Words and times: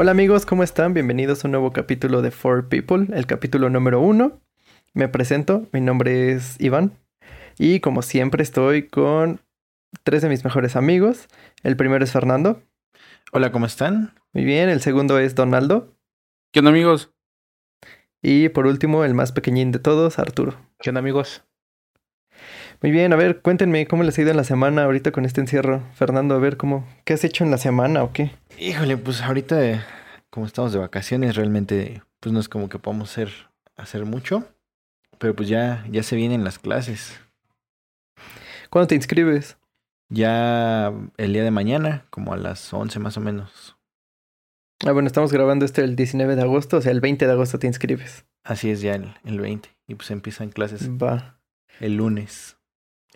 Hola 0.00 0.12
amigos, 0.12 0.46
¿cómo 0.46 0.62
están? 0.62 0.94
Bienvenidos 0.94 1.44
a 1.44 1.48
un 1.48 1.50
nuevo 1.50 1.72
capítulo 1.72 2.22
de 2.22 2.30
Four 2.30 2.68
People, 2.68 3.08
el 3.12 3.26
capítulo 3.26 3.68
número 3.68 4.00
uno. 4.00 4.40
Me 4.94 5.08
presento, 5.08 5.66
mi 5.72 5.80
nombre 5.80 6.30
es 6.30 6.54
Iván 6.60 6.92
y 7.58 7.80
como 7.80 8.02
siempre 8.02 8.44
estoy 8.44 8.86
con 8.86 9.40
tres 10.04 10.22
de 10.22 10.28
mis 10.28 10.44
mejores 10.44 10.76
amigos. 10.76 11.26
El 11.64 11.76
primero 11.76 12.04
es 12.04 12.12
Fernando. 12.12 12.62
Hola, 13.32 13.50
¿cómo 13.50 13.66
están? 13.66 14.14
Muy 14.32 14.44
bien, 14.44 14.68
el 14.68 14.82
segundo 14.82 15.18
es 15.18 15.34
Donaldo. 15.34 15.96
¿Qué 16.52 16.60
onda 16.60 16.70
amigos? 16.70 17.12
Y 18.22 18.50
por 18.50 18.68
último, 18.68 19.04
el 19.04 19.14
más 19.14 19.32
pequeñín 19.32 19.72
de 19.72 19.80
todos, 19.80 20.20
Arturo. 20.20 20.54
¿Qué 20.78 20.90
onda 20.90 21.00
amigos? 21.00 21.42
Muy 22.80 22.92
bien, 22.92 23.12
a 23.12 23.16
ver, 23.16 23.40
cuéntenme 23.40 23.88
cómo 23.88 24.04
les 24.04 24.16
ha 24.18 24.22
ido 24.22 24.30
en 24.30 24.36
la 24.36 24.44
semana 24.44 24.84
ahorita 24.84 25.10
con 25.10 25.24
este 25.24 25.40
encierro. 25.40 25.82
Fernando, 25.94 26.36
a 26.36 26.38
ver, 26.38 26.56
¿cómo, 26.56 26.86
¿qué 27.04 27.14
has 27.14 27.24
hecho 27.24 27.42
en 27.42 27.50
la 27.50 27.58
semana 27.58 28.04
o 28.04 28.12
qué? 28.12 28.30
Híjole, 28.56 28.96
pues 28.96 29.20
ahorita, 29.20 29.84
como 30.30 30.46
estamos 30.46 30.72
de 30.72 30.78
vacaciones, 30.78 31.34
realmente, 31.34 32.02
pues 32.20 32.32
no 32.32 32.38
es 32.38 32.48
como 32.48 32.68
que 32.68 32.78
podamos 32.78 33.10
hacer, 33.10 33.30
hacer 33.76 34.04
mucho. 34.04 34.46
Pero 35.18 35.34
pues 35.34 35.48
ya, 35.48 35.84
ya 35.90 36.04
se 36.04 36.14
vienen 36.14 36.44
las 36.44 36.60
clases. 36.60 37.20
¿Cuándo 38.70 38.86
te 38.86 38.94
inscribes? 38.94 39.56
Ya 40.08 40.92
el 41.16 41.32
día 41.32 41.42
de 41.42 41.50
mañana, 41.50 42.06
como 42.10 42.32
a 42.32 42.36
las 42.36 42.72
11 42.72 43.00
más 43.00 43.16
o 43.16 43.20
menos. 43.20 43.76
Ah, 44.86 44.92
bueno, 44.92 45.08
estamos 45.08 45.32
grabando 45.32 45.64
este 45.64 45.82
el 45.82 45.96
19 45.96 46.36
de 46.36 46.42
agosto, 46.42 46.76
o 46.76 46.80
sea, 46.80 46.92
el 46.92 47.00
20 47.00 47.26
de 47.26 47.32
agosto 47.32 47.58
te 47.58 47.66
inscribes. 47.66 48.24
Así 48.44 48.70
es 48.70 48.80
ya 48.80 48.94
el, 48.94 49.14
el 49.24 49.40
20. 49.40 49.68
Y 49.88 49.96
pues 49.96 50.12
empiezan 50.12 50.50
clases 50.50 50.88
Va. 50.90 51.40
el 51.80 51.96
lunes. 51.96 52.57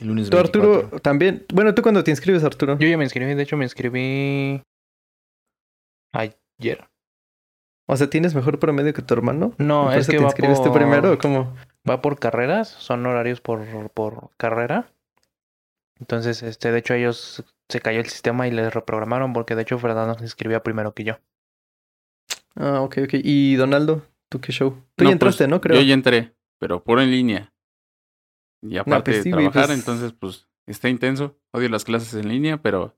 El 0.02 0.08
lunes 0.08 0.28
¿Tú, 0.30 0.36
24. 0.36 0.74
Arturo, 0.80 1.00
también? 1.00 1.46
Bueno, 1.54 1.74
¿tú 1.74 1.82
cuándo 1.82 2.02
te 2.02 2.10
inscribes, 2.10 2.42
Arturo? 2.42 2.76
Yo 2.78 2.88
ya 2.88 2.98
me 2.98 3.04
inscribí, 3.04 3.34
de 3.34 3.42
hecho 3.44 3.56
me 3.56 3.64
inscribí 3.64 4.60
ayer. 6.12 6.88
O 7.88 7.96
sea, 7.96 8.10
¿tienes 8.10 8.34
mejor 8.34 8.58
promedio 8.58 8.92
que 8.94 9.02
tu 9.02 9.14
hermano? 9.14 9.54
No, 9.58 9.84
¿Por 9.84 9.98
es 9.98 10.06
que 10.06 10.16
te 10.16 10.18
va 10.18 10.24
inscribiste 10.30 10.68
por- 10.68 10.78
primero 10.78 11.12
o 11.12 11.18
cómo? 11.18 11.54
Va 11.88 12.00
por 12.02 12.18
carreras, 12.18 12.68
son 12.68 13.06
horarios 13.06 13.40
por, 13.40 13.90
por 13.90 14.30
carrera. 14.36 14.90
Entonces, 16.00 16.42
este, 16.42 16.72
de 16.72 16.78
hecho, 16.78 16.94
ellos 16.94 17.44
se 17.68 17.80
cayó 17.80 18.00
el 18.00 18.06
sistema 18.06 18.48
y 18.48 18.50
les 18.50 18.74
reprogramaron 18.74 19.32
porque 19.32 19.54
de 19.54 19.62
hecho 19.62 19.78
Fernando 19.78 20.18
se 20.18 20.24
inscribía 20.24 20.62
primero 20.62 20.94
que 20.94 21.04
yo. 21.04 21.18
Ah, 22.56 22.80
ok, 22.80 22.98
ok. 23.04 23.14
¿Y 23.22 23.54
Donaldo? 23.54 24.02
¿Tú 24.28 24.40
qué 24.40 24.50
show? 24.52 24.70
Tú 24.96 25.04
No, 25.04 25.10
ya 25.10 25.12
entraste, 25.12 25.44
pues, 25.44 25.50
¿no? 25.50 25.60
Creo. 25.60 25.76
Yo 25.76 25.82
ya 25.82 25.94
entré, 25.94 26.32
pero 26.58 26.82
por 26.82 27.00
en 27.00 27.10
línea. 27.10 27.51
Y 28.62 28.76
aparte 28.78 29.10
pues 29.12 29.22
sí, 29.24 29.30
de 29.30 29.36
trabajar, 29.36 29.66
pues- 29.66 29.78
entonces 29.78 30.12
pues 30.12 30.48
está 30.66 30.88
intenso. 30.88 31.38
Odio 31.52 31.68
las 31.68 31.84
clases 31.84 32.14
en 32.14 32.28
línea, 32.28 32.62
pero 32.62 32.96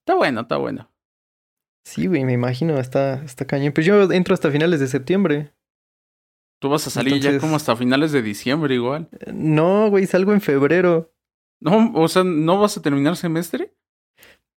está 0.00 0.14
bueno, 0.14 0.42
está 0.42 0.56
bueno. 0.56 0.90
Sí, 1.84 2.06
güey, 2.06 2.24
me 2.24 2.32
imagino, 2.34 2.78
está, 2.78 3.22
está 3.24 3.46
cañón. 3.46 3.72
Pues 3.72 3.86
yo 3.86 4.10
entro 4.12 4.34
hasta 4.34 4.50
finales 4.50 4.80
de 4.80 4.86
septiembre. 4.86 5.52
Tú 6.60 6.68
vas 6.68 6.86
a 6.86 6.90
salir 6.90 7.18
ya 7.20 7.38
como 7.38 7.56
hasta 7.56 7.74
finales 7.74 8.12
de 8.12 8.20
diciembre 8.22 8.74
igual. 8.74 9.08
Eh, 9.20 9.32
No, 9.32 9.88
güey, 9.88 10.06
salgo 10.06 10.32
en 10.32 10.42
febrero. 10.42 11.12
No, 11.60 11.92
o 11.94 12.08
sea, 12.08 12.22
¿no 12.22 12.58
vas 12.60 12.76
a 12.76 12.82
terminar 12.82 13.16
semestre? 13.16 13.74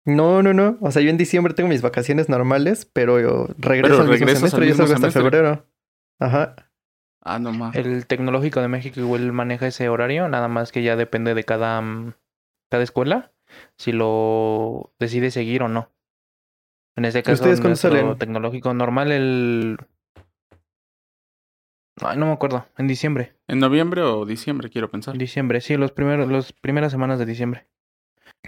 No, 0.05 0.43
no, 0.43 0.53
no. 0.53 0.77
O 0.81 0.91
sea, 0.91 1.01
yo 1.01 1.09
en 1.09 1.17
diciembre 1.17 1.53
tengo 1.53 1.69
mis 1.69 1.81
vacaciones 1.81 2.27
normales, 2.27 2.85
pero 2.85 3.21
yo 3.21 3.47
regreso 3.57 3.95
Pero 3.97 4.01
al 4.03 4.09
mismo 4.09 4.27
al 4.27 4.35
semestre 4.35 4.65
y 4.65 4.69
yo 4.69 4.75
salgo 4.75 4.93
hasta 4.93 5.11
febrero. 5.11 5.65
Ajá. 6.19 6.55
Ah, 7.23 7.39
no 7.39 7.51
más. 7.53 7.75
El 7.75 8.05
Tecnológico 8.05 8.61
de 8.61 8.67
México 8.67 8.99
igual 8.99 9.31
maneja 9.31 9.67
ese 9.67 9.87
horario, 9.89 10.27
nada 10.27 10.47
más 10.47 10.71
que 10.71 10.83
ya 10.83 10.95
depende 10.95 11.33
de 11.33 11.43
cada, 11.43 11.81
mm, 11.81 12.13
cada 12.69 12.83
escuela 12.83 13.31
si 13.77 13.91
lo 13.91 14.93
decide 14.99 15.31
seguir 15.31 15.63
o 15.63 15.67
no. 15.69 15.89
En 16.95 17.05
este 17.05 17.23
caso, 17.23 17.35
¿Ustedes 17.35 17.59
cuándo 17.59 17.69
nuestro 17.69 17.91
salen? 17.91 18.17
tecnológico 18.17 18.73
normal 18.73 19.11
el... 19.11 19.77
Ay, 22.01 22.17
no 22.17 22.25
me 22.25 22.31
acuerdo, 22.33 22.65
en 22.77 22.87
diciembre. 22.87 23.35
¿En 23.47 23.59
noviembre 23.59 24.01
o 24.01 24.25
diciembre 24.25 24.69
quiero 24.69 24.89
pensar? 24.89 25.13
En 25.15 25.19
diciembre, 25.19 25.61
sí, 25.61 25.77
los 25.77 25.91
primeros, 25.91 26.27
las 26.29 26.51
primeras 26.51 26.91
semanas 26.91 27.19
de 27.19 27.25
diciembre. 27.25 27.67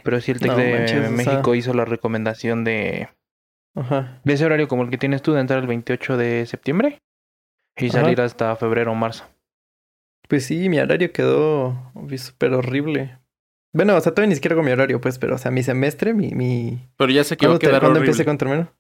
Pero 0.03 0.19
sí, 0.19 0.31
el 0.31 0.40
TEC 0.40 0.52
No 0.52 0.58
de 0.58 0.74
manches, 0.74 1.12
México 1.12 1.56
hizo 1.56 1.74
la 1.74 1.85
recomendación 1.85 2.64
de, 2.64 3.09
Ajá. 3.75 4.19
de 4.24 4.34
ese 4.34 4.46
horario 4.46 4.68
como 4.68 4.84
el 4.84 4.90
que 4.90 4.97
tienes 4.97 5.22
tú 5.22 5.34
de 5.34 5.41
entrar 5.41 5.59
el 5.59 5.68
28 5.68 6.18
de 6.18 6.46
septiembre 6.47 7.02
y 7.78 7.88
Ajá. 7.88 8.02
salir 8.02 8.22
hasta 8.22 8.56
febrero 8.56 8.91
o 8.91 8.96
marzo. 8.96 9.25
Pues 10.28 10.46
sí, 10.46 10.69
mi 10.69 10.80
horario 10.80 11.12
quedó 11.12 11.91
súper 12.18 12.53
horrible. 12.53 13.19
Bueno, 13.74 13.96
o 13.96 14.02
sea, 14.02 14.13
todavía 14.13 14.30
ni 14.30 14.36
siquiera 14.36 14.53
hago 14.53 14.63
mi 14.63 14.72
horario, 14.72 15.02
pues, 15.02 15.19
pero, 15.19 15.36
o 15.36 15.38
sea, 15.38 15.52
mi 15.52 15.62
semestre, 15.62 16.14
mi, 16.14 16.30
mi, 16.31 16.90
Pero 16.97 17.12
ya 17.12 17.24
sé 17.24 17.35
que 17.38 17.46
va 17.46 17.52
¿Cuándo, 17.52 17.58
a 17.58 17.59
te- 17.59 17.68
quedar 17.68 17.81
cuándo 17.81 18.00
empieza 18.00 18.22
y 18.22 18.25
cuándo 18.25 18.40
termina? 18.40 18.74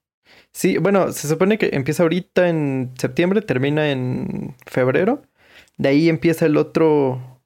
Sí, 0.53 0.77
bueno, 0.77 1.11
se 1.11 1.27
supone 1.27 1.57
que 1.57 1.69
empieza 1.73 2.03
ahorita 2.03 2.47
en 2.49 2.93
septiembre, 2.97 3.41
termina 3.41 3.91
en 3.91 4.55
febrero. 4.65 5.21
De 5.77 5.89
ahí 5.89 6.09
empieza 6.09 6.45
el 6.45 6.57
otro 6.57 7.41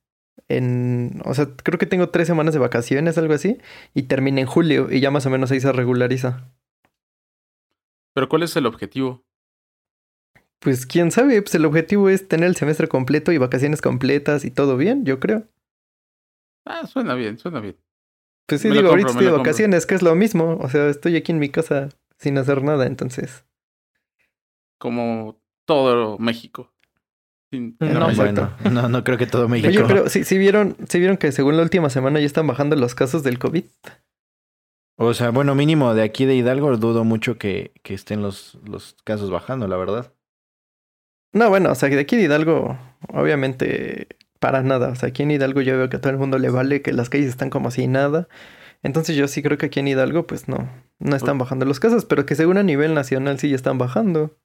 en... 0.48 1.22
O 1.26 1.34
sea, 1.34 1.48
creo 1.64 1.80
que 1.80 1.88
tengo 1.88 2.10
tres 2.10 2.28
semanas 2.28 2.54
de 2.54 2.60
vacaciones, 2.60 3.18
algo 3.18 3.34
así. 3.34 3.58
Y 3.94 4.04
termina 4.04 4.42
en 4.42 4.48
julio 4.48 4.88
y 4.92 5.00
ya 5.02 5.12
más 5.12 5.26
o 5.26 5.30
menos 5.32 5.52
ahí 5.52 5.60
se 5.60 5.72
regulariza. 5.72 6.48
Pero 8.14 8.30
¿cuál 8.30 8.44
es 8.44 8.56
el 8.56 8.66
objetivo? 8.68 9.24
Pues 10.60 10.86
quién 10.86 11.12
sabe, 11.12 11.42
pues 11.42 11.56
el 11.56 11.66
objetivo 11.66 12.10
es 12.10 12.28
tener 12.28 12.48
el 12.50 12.56
semestre 12.56 12.88
completo 12.88 13.32
y 13.32 13.38
vacaciones 13.38 13.82
completas 13.82 14.44
y 14.46 14.52
todo 14.52 14.76
bien, 14.78 15.06
yo 15.06 15.20
creo. 15.20 15.48
Ah, 16.66 16.86
suena 16.86 17.14
bien, 17.16 17.38
suena 17.38 17.60
bien. 17.62 17.78
Pues 18.46 18.62
sí, 18.62 18.68
Me 18.68 18.76
digo, 18.76 18.90
ahorita 18.90 19.10
estoy 19.10 19.26
de 19.26 19.32
compro. 19.32 19.44
vacaciones, 19.44 19.86
que 19.86 19.96
es 19.96 20.02
lo 20.02 20.16
mismo. 20.16 20.58
O 20.60 20.70
sea, 20.70 20.90
estoy 20.90 21.16
aquí 21.16 21.32
en 21.32 21.40
mi 21.40 21.50
casa 21.50 21.90
sin 22.18 22.38
hacer 22.38 22.64
nada, 22.64 22.86
entonces... 22.88 23.46
Como 24.78 25.40
todo 25.66 26.18
México. 26.18 26.74
Sin- 27.52 27.78
No, 27.80 28.10
No, 28.10 28.16
bueno, 28.16 28.52
no, 28.72 28.90
no 28.90 29.04
creo 29.04 29.18
que 29.18 29.28
todo 29.28 29.48
México. 29.48 29.70
Oye, 29.70 29.84
pero 29.88 30.10
si 30.10 30.38
vieron, 30.38 30.76
sí 30.88 31.00
vieron 31.00 31.18
que 31.18 31.32
según 31.32 31.58
la 31.58 31.64
última 31.64 31.90
semana 31.90 32.20
ya 32.20 32.26
están 32.26 32.48
bajando 32.48 32.76
los 32.76 32.96
casos 32.96 33.24
del 33.24 33.40
COVID. 33.40 33.64
O 34.98 35.14
sea, 35.14 35.30
bueno, 35.32 35.56
mínimo 35.56 35.94
de 35.94 36.04
aquí 36.04 36.26
de 36.26 36.36
Hidalgo 36.36 36.76
dudo 36.78 37.04
mucho 37.06 37.38
que, 37.38 37.72
que 37.84 37.94
estén 37.94 38.22
los, 38.22 38.58
los 38.66 38.96
casos 39.06 39.30
bajando, 39.32 39.68
la 39.68 39.78
verdad. 39.78 40.14
No, 41.34 41.50
bueno, 41.50 41.72
o 41.72 41.76
sea, 41.76 41.90
que 41.90 41.96
de 41.96 42.02
aquí 42.02 42.16
de 42.18 42.24
Hidalgo, 42.24 42.78
obviamente, 43.10 44.08
para 44.40 44.64
nada. 44.64 44.90
O 44.90 44.96
sea, 44.96 45.10
aquí 45.10 45.24
en 45.24 45.32
Hidalgo 45.32 45.62
yo 45.62 45.78
veo 45.78 45.90
que 45.90 45.98
a 45.98 46.02
todo 46.02 46.12
el 46.12 46.18
mundo 46.18 46.40
le 46.40 46.50
vale, 46.50 46.82
que 46.82 46.92
las 46.94 47.10
calles 47.10 47.28
están 47.30 47.50
como 47.50 47.72
si 47.72 47.88
nada. 47.88 48.28
Entonces 48.82 49.16
yo 49.16 49.28
sí 49.28 49.44
creo 49.44 49.58
que 49.58 49.68
aquí 49.68 49.80
en 49.80 49.90
Hidalgo, 49.90 50.26
pues 50.26 50.48
no, 50.48 50.70
no 51.00 51.16
están 51.16 51.38
bajando 51.38 51.66
los 51.66 51.80
casos, 51.80 52.06
pero 52.06 52.26
que 52.26 52.36
según 52.36 52.58
a 52.58 52.64
nivel 52.64 52.94
nacional 52.94 53.38
sí 53.38 53.50
ya 53.50 53.56
están 53.56 53.78
bajando. 53.78 54.38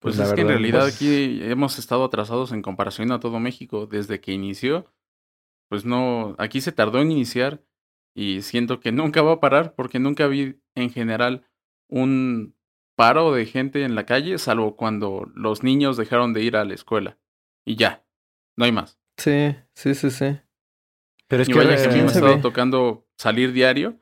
Pues, 0.00 0.14
Pues 0.14 0.18
la 0.18 0.24
es 0.26 0.32
que 0.34 0.40
en 0.42 0.46
verdad, 0.46 0.60
realidad 0.60 0.80
pues- 0.82 0.94
aquí 0.94 1.40
hemos 1.42 1.78
estado 1.78 2.04
atrasados 2.04 2.52
en 2.52 2.62
comparación 2.62 3.10
a 3.12 3.18
todo 3.20 3.40
México. 3.40 3.86
Desde 3.86 4.20
que 4.20 4.32
inició, 4.32 4.86
pues 5.68 5.84
no, 5.84 6.36
aquí 6.38 6.60
se 6.60 6.70
tardó 6.72 7.00
en 7.00 7.10
iniciar 7.10 7.62
y 8.14 8.42
siento 8.42 8.78
que 8.80 8.92
nunca 8.92 9.22
va 9.22 9.32
a 9.32 9.40
parar 9.40 9.74
porque 9.74 9.98
nunca 9.98 10.28
vi 10.28 10.60
en 10.76 10.90
general 10.90 11.44
un 11.88 12.54
paro 12.98 13.30
de 13.32 13.46
gente 13.46 13.84
en 13.84 13.94
la 13.94 14.04
calle, 14.06 14.38
salvo 14.38 14.74
cuando 14.74 15.30
los 15.36 15.62
niños 15.62 15.96
dejaron 15.96 16.32
de 16.32 16.42
ir 16.42 16.56
a 16.56 16.64
la 16.64 16.74
escuela. 16.74 17.16
Y 17.64 17.76
ya, 17.76 18.04
no 18.56 18.64
hay 18.64 18.72
más. 18.72 18.98
Sí, 19.16 19.54
sí, 19.72 19.94
sí, 19.94 20.10
sí. 20.10 20.36
Pero 21.28 21.44
es 21.44 21.48
y 21.48 21.52
que, 21.52 21.58
vaya 21.58 21.76
que 21.76 21.84
a 21.84 21.86
mí 21.86 21.92
¿quién 21.92 22.06
me 22.06 22.10
ha 22.10 22.14
estado 22.14 22.40
tocando 22.40 23.06
salir 23.16 23.52
diario 23.52 24.00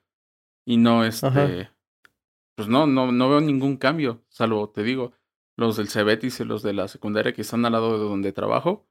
y 0.64 0.78
no 0.78 1.04
este 1.04 1.26
Ajá. 1.26 1.74
pues 2.54 2.68
no, 2.68 2.86
no, 2.86 3.12
no 3.12 3.28
veo 3.28 3.42
ningún 3.42 3.76
cambio, 3.76 4.24
salvo 4.30 4.70
te 4.70 4.82
digo, 4.82 5.12
los 5.58 5.76
del 5.76 5.90
Cebetis 5.90 6.40
y 6.40 6.44
los 6.44 6.62
de 6.62 6.72
la 6.72 6.88
secundaria 6.88 7.34
que 7.34 7.42
están 7.42 7.66
al 7.66 7.72
lado 7.72 7.98
de 7.98 8.08
donde 8.08 8.32
trabajo. 8.32 8.88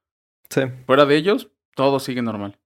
Sí. 0.51 0.61
Fuera 0.85 1.07
de 1.07 1.15
ellos, 1.15 1.49
todo 1.73 1.99
sigue 1.99 2.21
normal. 2.21 2.59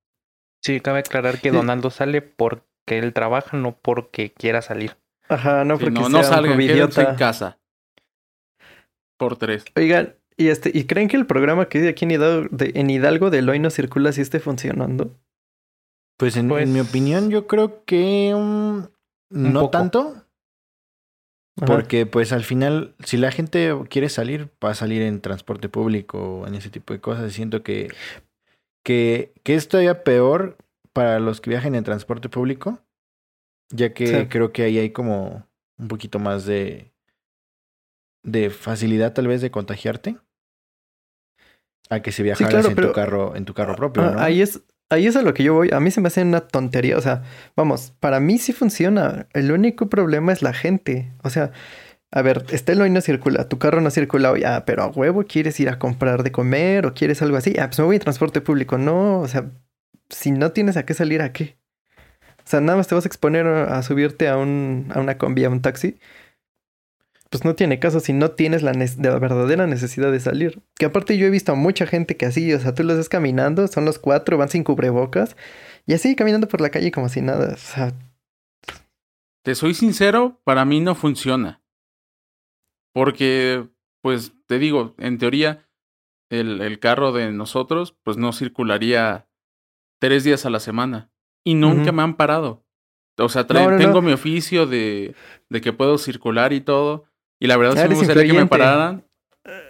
Sí, 0.61 0.81
cabe 0.81 0.99
aclarar 0.99 1.39
que. 1.39 1.51
Donaldo 1.51 1.89
sale 1.89 2.21
porque 2.21 2.99
él 2.99 3.13
trabaja, 3.13 3.55
no 3.55 3.79
porque 3.79 4.33
quiera 4.33 4.61
salir. 4.61 4.97
Ajá, 5.29 5.63
no 5.63 5.77
Sí, 5.77 5.85
porque 5.85 5.99
no, 5.99 6.09
sea 6.09 6.19
no 6.19 6.23
salgan, 6.23 6.59
en 6.59 7.15
casa. 7.15 7.59
Por 9.17 9.37
tres. 9.37 9.65
Oigan, 9.75 10.15
¿y 10.37 10.47
este, 10.47 10.71
¿y 10.73 10.85
creen 10.85 11.07
que 11.07 11.17
el 11.17 11.25
programa 11.27 11.67
que 11.67 11.79
hay 11.79 11.87
aquí 11.87 12.05
en 12.05 12.11
Hidalgo, 12.11 12.47
de, 12.55 12.71
en 12.75 12.89
Hidalgo 12.89 13.29
del 13.29 13.49
hoy 13.49 13.59
no 13.59 13.69
circula 13.69 14.11
sí 14.11 14.21
esté 14.21 14.39
funcionando? 14.39 15.15
pues 16.17 16.35
en, 16.35 16.49
Pues- 16.49 16.63
en 16.63 16.73
mi 16.73 16.81
opinión, 16.81 17.29
yo 17.29 17.47
creo 17.47 17.85
que 17.85 18.33
mm, 18.35 18.79
no 19.29 19.59
poco. 19.61 19.71
tanto. 19.71 20.15
Ajá. 21.57 21.65
Porque 21.65 22.05
pues 22.05 22.31
al 22.33 22.43
final, 22.43 22.95
si 23.03 23.17
la 23.17 23.31
gente 23.31 23.73
quiere 23.89 24.09
salir, 24.09 24.49
va 24.63 24.71
a 24.71 24.75
salir 24.75 25.01
en 25.01 25.19
transporte 25.21 25.67
público 25.69 26.39
o 26.39 26.47
en 26.47 26.55
ese 26.55 26.69
tipo 26.69 26.93
de 26.93 27.01
cosas. 27.01 27.31
Siento 27.33 27.63
que, 27.63 27.89
que, 28.85 29.33
que 29.43 29.55
es 29.55 29.67
todavía 29.67 30.03
peor 30.03 30.57
para 30.93 31.19
los 31.19 31.39
que 31.41 31.49
viajan 31.49 31.75
en 31.75 31.83
transporte 31.83 32.29
público, 32.29 32.79
ya 33.71 33.93
que 33.93 34.07
Sí. 34.07 34.27
creo 34.27 34.51
que 34.51 34.63
ahí 34.63 34.77
hay 34.77 34.91
como 34.91 35.45
un 35.77 35.87
poquito 35.87 36.19
más 36.19 36.45
de, 36.45 36.91
de 38.23 38.49
facilidad 38.49 39.13
tal 39.13 39.27
vez 39.27 39.41
de 39.41 39.51
contagiarte. 39.51 40.17
A 41.89 42.01
que 42.01 42.11
si 42.11 42.21
viajaras 42.21 42.51
claro, 42.53 42.69
en, 42.69 42.75
pero- 42.75 42.87
tu 42.89 42.93
carro, 42.93 43.35
en 43.35 43.45
tu 43.45 43.53
carro 43.53 43.75
propio, 43.75 44.03
Ah, 44.03 44.11
¿no? 44.11 44.19
Ahí 44.19 44.41
es, 44.41 44.61
ahí 44.89 45.07
es 45.07 45.15
a 45.15 45.21
lo 45.23 45.33
que 45.33 45.43
yo 45.43 45.53
voy. 45.55 45.69
A 45.73 45.79
mí 45.79 45.89
se 45.89 46.01
me 46.01 46.07
hace 46.07 46.21
una 46.21 46.41
tontería. 46.41 46.97
O 46.97 47.01
sea, 47.01 47.23
vamos, 47.55 47.93
para 47.99 48.19
mí 48.19 48.37
sí 48.37 48.53
funciona. 48.53 49.27
El 49.33 49.51
único 49.51 49.89
problema 49.89 50.31
es 50.31 50.41
la 50.41 50.53
gente. 50.53 51.13
O 51.23 51.29
sea, 51.29 51.51
A 52.11 52.23
ver, 52.23 52.43
Estelo 52.49 52.85
hoy 52.85 52.89
no 52.89 53.01
circula, 53.01 53.47
tu 53.49 53.59
carro 53.59 53.81
no 53.81 53.91
circula 53.91 54.31
hoy, 54.31 54.43
ah, 54.43 54.63
pero 54.65 54.81
a 54.81 54.87
huevo 54.87 55.25
quieres 55.25 55.59
ir 55.59 55.69
a 55.69 55.77
comprar 55.77 56.23
de 56.23 56.31
comer 56.31 56.87
o 56.87 56.95
quieres 56.95 57.21
algo 57.21 57.37
así, 57.37 57.53
ah, 57.59 57.67
pues 57.67 57.77
me 57.77 57.85
voy 57.85 57.97
en 57.97 58.01
transporte 58.01 58.41
público. 58.41 58.79
No, 58.79 59.19
o 59.19 59.27
sea, 59.27 59.51
si 60.09 60.31
no 60.31 60.51
tienes 60.51 60.75
a 60.75 60.87
qué 60.87 60.95
salir, 60.95 61.21
¿a 61.21 61.33
qué? 61.33 61.58
Sea, 62.49 62.61
nada 62.61 62.77
más 62.77 62.87
te 62.87 62.95
vas 62.95 63.05
a 63.05 63.07
exponer 63.07 63.45
a 63.45 63.81
subirte 63.83 64.27
a, 64.27 64.37
un, 64.37 64.91
a 64.95 64.99
una 64.99 65.17
combi, 65.17 65.43
a 65.43 65.49
un 65.49 65.61
taxi. 65.61 65.99
Pues 67.29 67.45
no 67.45 67.53
tiene 67.53 67.79
caso 67.79 67.99
si 67.99 68.11
no 68.11 68.31
tienes 68.31 68.63
la, 68.63 68.71
ne- 68.73 68.89
la 68.97 69.19
verdadera 69.19 69.67
necesidad 69.67 70.11
de 70.11 70.19
salir. 70.19 70.63
Que 70.75 70.85
aparte 70.87 71.15
yo 71.15 71.27
he 71.27 71.29
visto 71.29 71.51
a 71.51 71.55
mucha 71.55 71.85
gente 71.85 72.17
que 72.17 72.25
así, 72.25 72.51
o 72.53 72.59
sea, 72.59 72.73
tú 72.73 72.83
los 72.83 72.97
ves 72.97 73.07
caminando, 73.07 73.67
son 73.67 73.85
los 73.85 73.99
cuatro, 73.99 74.37
van 74.39 74.49
sin 74.49 74.63
cubrebocas 74.63 75.35
y 75.85 75.93
así 75.93 76.15
caminando 76.15 76.47
por 76.47 76.59
la 76.59 76.71
calle 76.71 76.91
como 76.91 77.07
si 77.07 77.21
nada. 77.21 77.53
O 77.53 77.57
sea, 77.57 77.93
Te 79.43 79.53
soy 79.53 79.75
sincero, 79.75 80.41
para 80.43 80.65
mí 80.65 80.79
no 80.79 80.95
funciona. 80.95 81.61
Porque, 82.93 83.69
pues, 84.01 84.33
te 84.47 84.57
digo, 84.57 84.95
en 84.97 85.19
teoría, 85.19 85.69
el, 86.31 86.61
el 86.61 86.79
carro 86.79 87.11
de 87.11 87.31
nosotros, 87.31 87.95
pues 88.03 88.17
no 88.17 88.33
circularía 88.33 89.27
tres 89.99 90.23
días 90.23 90.47
a 90.47 90.49
la 90.49 90.59
semana. 90.59 91.11
Y 91.43 91.55
nunca 91.55 91.91
me 91.91 92.01
han 92.03 92.15
parado. 92.15 92.63
O 93.17 93.29
sea, 93.29 93.45
trae- 93.47 93.63
No, 93.65 93.71
no, 93.71 93.77
no. 93.77 93.83
tengo 93.83 94.01
mi 94.01 94.11
oficio 94.13 94.65
de, 94.65 95.13
de 95.49 95.61
que 95.61 95.73
puedo 95.73 95.97
circular 95.97 96.53
y 96.53 96.61
todo. 96.61 97.05
Y 97.39 97.47
la 97.47 97.57
verdad 97.57 97.81
sí 97.83 97.89
me 97.89 97.95
gustaría 97.95 98.31
que 98.31 98.37
me 98.39 98.45
pararan. 98.45 99.05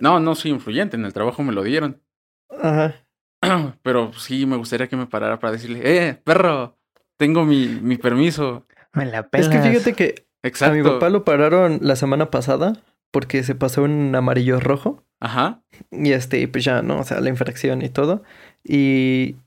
No, 0.01 0.19
no 0.19 0.36
soy 0.36 0.51
influyente, 0.51 0.98
en 0.98 1.06
el 1.06 1.13
trabajo 1.13 1.42
me 1.44 1.54
lo 1.54 1.63
dieron. 1.63 2.01
ajá. 2.50 2.95
Pero 3.83 4.12
sí 4.13 4.45
me 4.45 4.57
gustaría 4.57 4.88
que 4.88 4.98
me 4.98 5.06
parara 5.07 5.39
para 5.39 5.54
decirle, 5.54 5.80
eh, 5.83 6.13
perro, 6.13 6.75
tengo 7.18 7.45
mi, 7.45 7.68
mi 7.68 7.98
permiso. 7.98 8.65
Me 8.94 9.06
la 9.06 9.19
Es 9.19 9.25
pelas. 9.27 9.50
que 9.50 9.62
fíjate 9.62 9.94
que 9.94 10.27
Exacto. 10.44 10.74
a 10.74 10.77
mi 10.77 10.83
papá 10.83 11.10
lo 11.10 11.24
pararon 11.24 11.80
la 11.81 11.95
semana 11.95 12.30
pasada 12.31 12.74
porque 13.12 13.44
se 13.44 13.56
pasó 13.56 13.83
un 13.83 14.13
amarillo 14.13 14.60
rojo. 14.60 15.04
Ajá. 15.22 15.62
Y 15.92 16.12
este, 16.12 16.45
pues 16.50 16.63
ya, 16.65 16.81
¿no? 16.81 17.00
O 17.00 17.04
sea, 17.04 17.22
la 17.22 17.30
infracción 17.30 17.81
y 17.81 17.89
todo. 17.89 18.24
Y, 18.63 19.38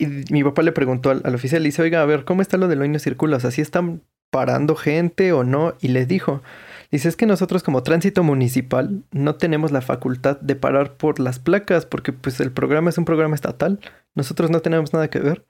y 0.00 0.24
mi 0.32 0.42
papá 0.42 0.62
le 0.62 0.72
preguntó 0.72 1.10
al, 1.10 1.20
al 1.24 1.34
oficial, 1.34 1.62
le 1.62 1.68
dice, 1.68 1.82
oiga, 1.82 2.00
a 2.00 2.06
ver, 2.06 2.24
¿cómo 2.24 2.42
está 2.42 2.56
lo 2.56 2.68
del 2.68 2.80
hoy 2.80 2.98
circula? 2.98 3.36
O 3.36 3.40
sea, 3.40 3.50
¿sí 3.50 3.60
están 3.60 4.02
parando 4.30 4.76
gente 4.76 5.32
o 5.32 5.44
no? 5.44 5.74
Y 5.80 5.88
les 5.88 6.08
dijo, 6.08 6.42
dice, 6.90 7.08
es 7.08 7.16
que 7.16 7.26
nosotros 7.26 7.62
como 7.62 7.82
tránsito 7.82 8.22
municipal 8.22 9.02
no 9.10 9.34
tenemos 9.34 9.72
la 9.72 9.82
facultad 9.82 10.40
de 10.40 10.56
parar 10.56 10.96
por 10.96 11.20
las 11.20 11.38
placas 11.38 11.84
porque 11.84 12.12
pues 12.12 12.40
el 12.40 12.50
programa 12.50 12.90
es 12.90 12.98
un 12.98 13.04
programa 13.04 13.34
estatal. 13.34 13.78
Nosotros 14.14 14.50
no 14.50 14.60
tenemos 14.60 14.92
nada 14.92 15.10
que 15.10 15.18
ver. 15.18 15.44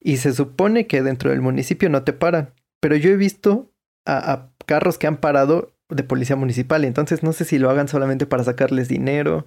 Y 0.00 0.18
se 0.18 0.32
supone 0.32 0.86
que 0.86 1.02
dentro 1.02 1.30
del 1.30 1.40
municipio 1.40 1.88
no 1.88 2.02
te 2.02 2.12
paran. 2.12 2.52
Pero 2.80 2.96
yo 2.96 3.10
he 3.10 3.16
visto 3.16 3.72
a, 4.04 4.32
a 4.32 4.50
carros 4.66 4.98
que 4.98 5.06
han 5.06 5.16
parado 5.16 5.72
de 5.88 6.02
policía 6.02 6.36
municipal. 6.36 6.84
Entonces 6.84 7.22
no 7.22 7.32
sé 7.32 7.44
si 7.44 7.58
lo 7.58 7.70
hagan 7.70 7.88
solamente 7.88 8.26
para 8.26 8.44
sacarles 8.44 8.88
dinero. 8.88 9.46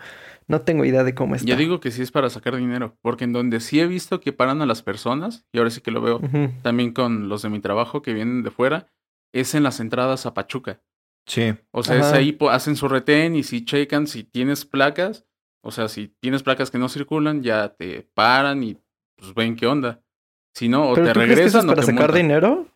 No 0.50 0.62
tengo 0.62 0.84
idea 0.84 1.04
de 1.06 1.14
cómo 1.16 1.36
está. 1.36 1.48
Yo 1.48 1.56
digo 1.56 1.80
que 1.80 1.92
sí 1.92 2.02
es 2.02 2.12
para 2.12 2.30
sacar 2.30 2.56
dinero, 2.58 2.98
porque 3.02 3.24
en 3.24 3.32
donde 3.34 3.60
sí 3.62 3.80
he 3.80 3.88
visto 3.88 4.20
que 4.20 4.34
paran 4.34 4.62
a 4.62 4.66
las 4.66 4.82
personas, 4.84 5.46
y 5.54 5.60
ahora 5.60 5.70
sí 5.70 5.80
que 5.80 5.92
lo 5.92 6.02
veo 6.02 6.20
también 6.64 6.92
con 6.92 7.30
los 7.30 7.44
de 7.44 7.50
mi 7.50 7.60
trabajo 7.62 8.02
que 8.02 8.14
vienen 8.14 8.44
de 8.44 8.52
fuera, 8.52 8.88
es 9.34 9.54
en 9.56 9.64
las 9.64 9.80
entradas 9.80 10.26
a 10.26 10.34
Pachuca. 10.34 10.82
Sí. 11.28 11.54
O 11.72 11.84
sea, 11.84 12.00
es 12.00 12.12
ahí 12.14 12.32
po- 12.32 12.50
hacen 12.50 12.76
su 12.76 12.88
retén 12.90 13.36
y 13.36 13.44
si 13.44 13.64
checan 13.64 14.08
si 14.08 14.24
tienes 14.24 14.66
placas, 14.66 15.26
o 15.64 15.70
sea, 15.72 15.88
si 15.88 16.08
tienes 16.20 16.42
placas 16.42 16.72
que 16.72 16.80
no 16.80 16.90
circulan, 16.90 17.44
ya 17.44 17.70
te 17.76 18.10
paran 18.16 18.64
y 18.64 18.78
pues 19.18 19.34
ven 19.36 19.56
qué 19.56 19.68
onda. 19.68 20.02
Si 20.56 20.68
no, 20.68 20.90
o 20.90 20.96
¿Pero 20.96 21.08
te 21.08 21.14
tú 21.14 21.20
crees 21.20 21.28
que 21.40 21.44
eso 21.46 21.60
regresan 21.60 21.60
es 21.60 21.66
o 21.66 21.68
para 21.68 21.82
te 21.82 21.86
sacar 21.86 22.02
multan. 22.08 22.22
dinero? 22.22 22.68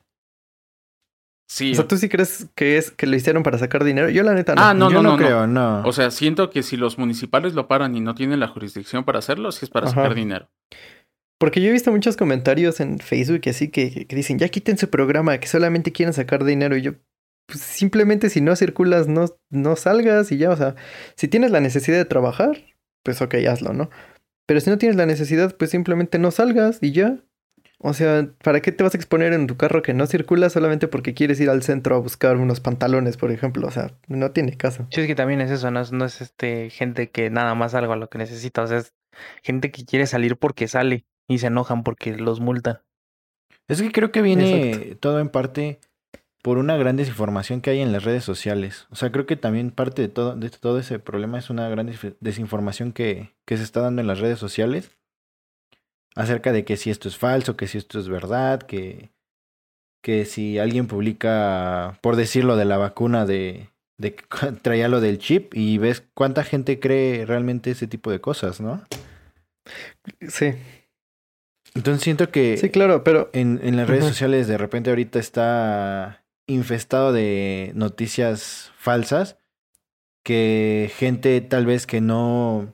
Sí. 1.48 1.72
O 1.72 1.75
sea, 1.75 1.88
¿tú 1.88 1.98
sí 1.98 2.10
crees 2.10 2.48
que 2.56 2.78
es 2.78 2.92
que 2.92 3.06
lo 3.06 3.16
hicieron 3.16 3.44
para 3.44 3.57
sacar 3.57 3.84
dinero? 3.84 4.10
Yo 4.10 4.24
la 4.24 4.34
neta 4.34 4.56
no. 4.56 4.62
Ah, 4.63 4.74
no, 4.74 4.90
Yo 4.90 5.04
no, 5.04 5.12
no, 5.12 5.18
creo, 5.18 5.45
no. 5.45 5.84
O 5.84 5.92
sea, 5.92 6.10
siento 6.10 6.50
que 6.50 6.63
si 6.63 6.78
los 6.78 6.98
municipales 6.98 7.54
lo 7.54 7.68
paran 7.68 7.95
y 7.95 8.00
no 8.00 8.16
tienen 8.16 8.40
la 8.40 8.48
jurisdicción 8.48 9.04
para 9.04 9.19
hacerlo, 9.19 9.51
sí 9.51 9.66
es 9.66 9.69
para 9.69 9.88
Ajá. 9.88 9.95
sacar 9.95 10.16
dinero. 10.16 10.50
Porque 11.38 11.62
yo 11.62 11.69
he 11.69 11.74
visto 11.74 11.92
muchos 11.92 12.16
comentarios 12.16 12.80
en 12.80 13.00
Facebook 13.00 13.42
y 13.44 13.50
así 13.50 13.69
que, 13.69 14.07
que 14.07 14.16
dicen, 14.16 14.40
ya 14.40 14.48
quiten 14.48 14.78
su 14.78 14.90
programa, 14.90 15.38
que 15.40 15.48
solamente 15.48 15.92
quieren 15.92 16.13
sacar 16.13 16.45
dinero. 16.45 16.78
Y 16.78 16.81
yo, 16.81 16.94
pues 17.48 17.60
simplemente 17.60 18.30
si 18.30 18.40
no 18.42 18.56
circulas, 18.56 19.07
no, 19.07 19.25
no 19.50 19.75
salgas 19.75 20.31
y 20.31 20.38
ya, 20.38 20.51
o 20.51 20.56
sea, 20.56 20.75
si 21.16 21.28
tienes 21.28 21.51
la 21.51 21.60
necesidad 21.60 21.98
de 21.98 22.06
trabajar, 22.06 22.63
pues 23.04 23.22
ok, 23.22 23.36
hazlo, 23.50 23.74
¿no? 23.74 23.90
Pero 24.45 24.60
si 24.60 24.69
no 24.69 24.78
tienes 24.78 24.95
la 24.95 25.06
necesidad, 25.06 25.56
pues 25.57 25.72
simplemente 25.72 26.19
no 26.19 26.31
salgas 26.31 26.80
y 26.81 26.92
ya. 26.92 27.18
O 27.85 27.94
sea, 27.94 28.25
¿para 28.41 28.62
qué 28.62 28.71
te 28.71 28.81
vas 28.81 28.94
a 28.94 28.97
exponer 28.97 29.33
en 29.33 29.45
tu 29.45 29.57
carro 29.57 29.81
que 29.81 29.94
no 29.94 30.07
circula 30.07 30.50
solamente 30.50 30.88
porque 30.88 31.13
quieres 31.13 31.39
ir 31.41 31.50
al 31.50 31.63
centro 31.63 31.95
a 31.95 32.00
buscar 32.00 32.38
unos 32.38 32.62
pantalones, 32.62 33.18
por 33.18 33.30
ejemplo? 33.30 33.68
O 33.68 33.71
sea, 33.71 33.91
no 34.07 34.31
tiene 34.31 34.56
caso. 34.56 34.88
Sí, 34.89 35.01
es 35.01 35.07
que 35.07 35.15
también 35.15 35.41
es 35.41 35.51
eso, 35.51 35.69
no 35.69 35.81
es, 35.81 35.91
no 35.91 36.06
es 36.06 36.21
este 36.21 36.69
gente 36.69 37.09
que 37.09 37.30
nada 37.30 37.56
más 37.56 37.75
algo 37.75 37.91
a 37.91 37.97
lo 37.97 38.09
que 38.09 38.18
necesita, 38.18 38.62
o 38.63 38.68
sea, 38.68 38.77
es 38.77 38.94
gente 39.44 39.69
que 39.69 39.83
quiere 39.83 40.07
salir 40.07 40.38
porque 40.38 40.69
sale 40.69 41.06
y 41.27 41.39
se 41.39 41.47
enojan 41.47 41.83
porque 41.83 42.15
los 42.15 42.39
multan. 42.39 42.80
Es 43.68 43.81
que 43.81 43.91
creo 43.91 44.12
que 44.13 44.21
viene 44.21 44.71
Exacto. 44.71 44.97
todo 45.00 45.19
en 45.19 45.27
parte 45.27 45.80
por 46.41 46.57
una 46.57 46.77
gran 46.77 46.95
desinformación 46.95 47.59
que 47.62 47.69
hay 47.71 47.81
en 47.81 47.91
las 47.91 48.03
redes 48.06 48.24
sociales. 48.24 48.88
O 48.91 48.95
sea, 48.95 49.12
creo 49.12 49.25
que 49.25 49.35
también 49.35 49.71
parte 49.71 50.01
de 50.01 50.07
todo, 50.09 50.35
de 50.35 50.50
todo 50.50 50.80
ese 50.80 51.00
problema 51.00 51.38
es 51.38 51.50
una 51.50 51.68
gran 51.69 51.88
des- 51.88 52.15
desinformación 52.19 52.91
que, 52.94 53.33
que 53.45 53.57
se 53.57 53.63
está 53.63 53.81
dando 53.81 54.01
en 54.01 54.07
las 54.07 54.19
redes 54.19 54.39
sociales 54.39 54.91
acerca 56.15 56.51
de 56.51 56.65
que 56.65 56.77
si 56.77 56.89
esto 56.89 57.07
es 57.07 57.18
falso, 57.18 57.57
que 57.57 57.68
si 57.68 57.77
esto 57.77 58.00
es 58.00 58.07
verdad, 58.10 58.62
que, 58.62 59.12
que 60.01 60.25
si 60.25 60.60
alguien 60.60 60.88
publica, 60.88 62.00
por 62.01 62.15
decirlo, 62.15 62.56
de 62.56 62.65
la 62.65 62.77
vacuna 62.77 63.25
de, 63.25 63.69
de 63.98 64.15
que 64.15 64.25
traía 64.62 64.88
lo 64.88 65.01
del 65.01 65.18
chip 65.18 65.54
y 65.56 65.77
ves 65.77 66.04
cuánta 66.13 66.44
gente 66.44 66.80
cree 66.80 67.25
realmente 67.25 67.71
ese 67.71 67.88
tipo 67.88 68.12
de 68.12 68.21
cosas, 68.21 68.62
¿no? 68.62 68.83
Sí, 70.27 70.54
Entonces 71.75 72.04
siento 72.04 72.30
que 72.30 72.57
sí, 72.57 72.69
claro, 72.69 73.04
pero 73.04 73.30
en, 73.33 73.62
en 73.63 73.77
las 73.77 73.88
redes 73.88 74.06
sociales 74.06 74.48
de 74.48 74.57
repente 74.57 74.89
ahorita 74.89 75.18
está 75.18 76.25
infestado 76.45 77.13
de 77.13 77.71
noticias 77.74 78.74
falsas 78.77 79.38
que 80.25 80.92
gente 80.98 81.39
tal 81.39 81.66
vez 81.66 81.87
que 81.87 82.02
no 82.02 82.73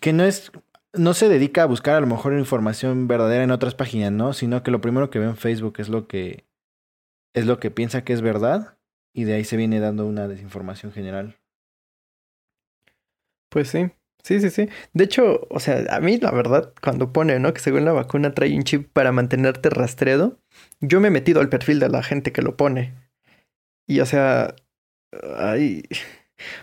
que 0.00 0.12
no 0.12 0.24
es 0.24 0.52
no 0.92 1.14
se 1.14 1.28
dedica 1.28 1.62
a 1.62 1.66
buscar 1.66 1.96
a 1.96 2.00
lo 2.00 2.06
mejor 2.06 2.32
información 2.32 3.06
verdadera 3.06 3.44
en 3.44 3.50
otras 3.50 3.74
páginas, 3.74 4.12
¿no? 4.12 4.32
Sino 4.32 4.62
que 4.62 4.70
lo 4.70 4.80
primero 4.80 5.10
que 5.10 5.18
ve 5.18 5.26
en 5.26 5.36
Facebook 5.36 5.74
es 5.78 5.88
lo 5.88 6.06
que 6.06 6.44
es 7.34 7.46
lo 7.46 7.60
que 7.60 7.70
piensa 7.70 8.02
que 8.04 8.12
es 8.12 8.22
verdad 8.22 8.78
y 9.14 9.24
de 9.24 9.34
ahí 9.34 9.44
se 9.44 9.56
viene 9.56 9.80
dando 9.80 10.06
una 10.06 10.26
desinformación 10.28 10.92
general. 10.92 11.38
Pues 13.50 13.68
sí, 13.68 13.90
sí, 14.22 14.40
sí, 14.40 14.50
sí. 14.50 14.68
De 14.92 15.04
hecho, 15.04 15.46
o 15.50 15.60
sea, 15.60 15.84
a 15.94 16.00
mí 16.00 16.18
la 16.18 16.30
verdad, 16.32 16.72
cuando 16.82 17.12
pone, 17.12 17.38
¿no? 17.38 17.52
Que 17.54 17.60
según 17.60 17.84
la 17.84 17.92
vacuna 17.92 18.34
trae 18.34 18.56
un 18.56 18.64
chip 18.64 18.90
para 18.92 19.12
mantenerte 19.12 19.70
rastreado, 19.70 20.38
yo 20.80 21.00
me 21.00 21.08
he 21.08 21.12
metido 21.12 21.40
al 21.40 21.48
perfil 21.48 21.80
de 21.80 21.88
la 21.88 22.02
gente 22.02 22.32
que 22.32 22.42
lo 22.42 22.56
pone. 22.56 22.94
Y 23.86 24.00
o 24.00 24.06
sea, 24.06 24.54
ay, 25.36 25.84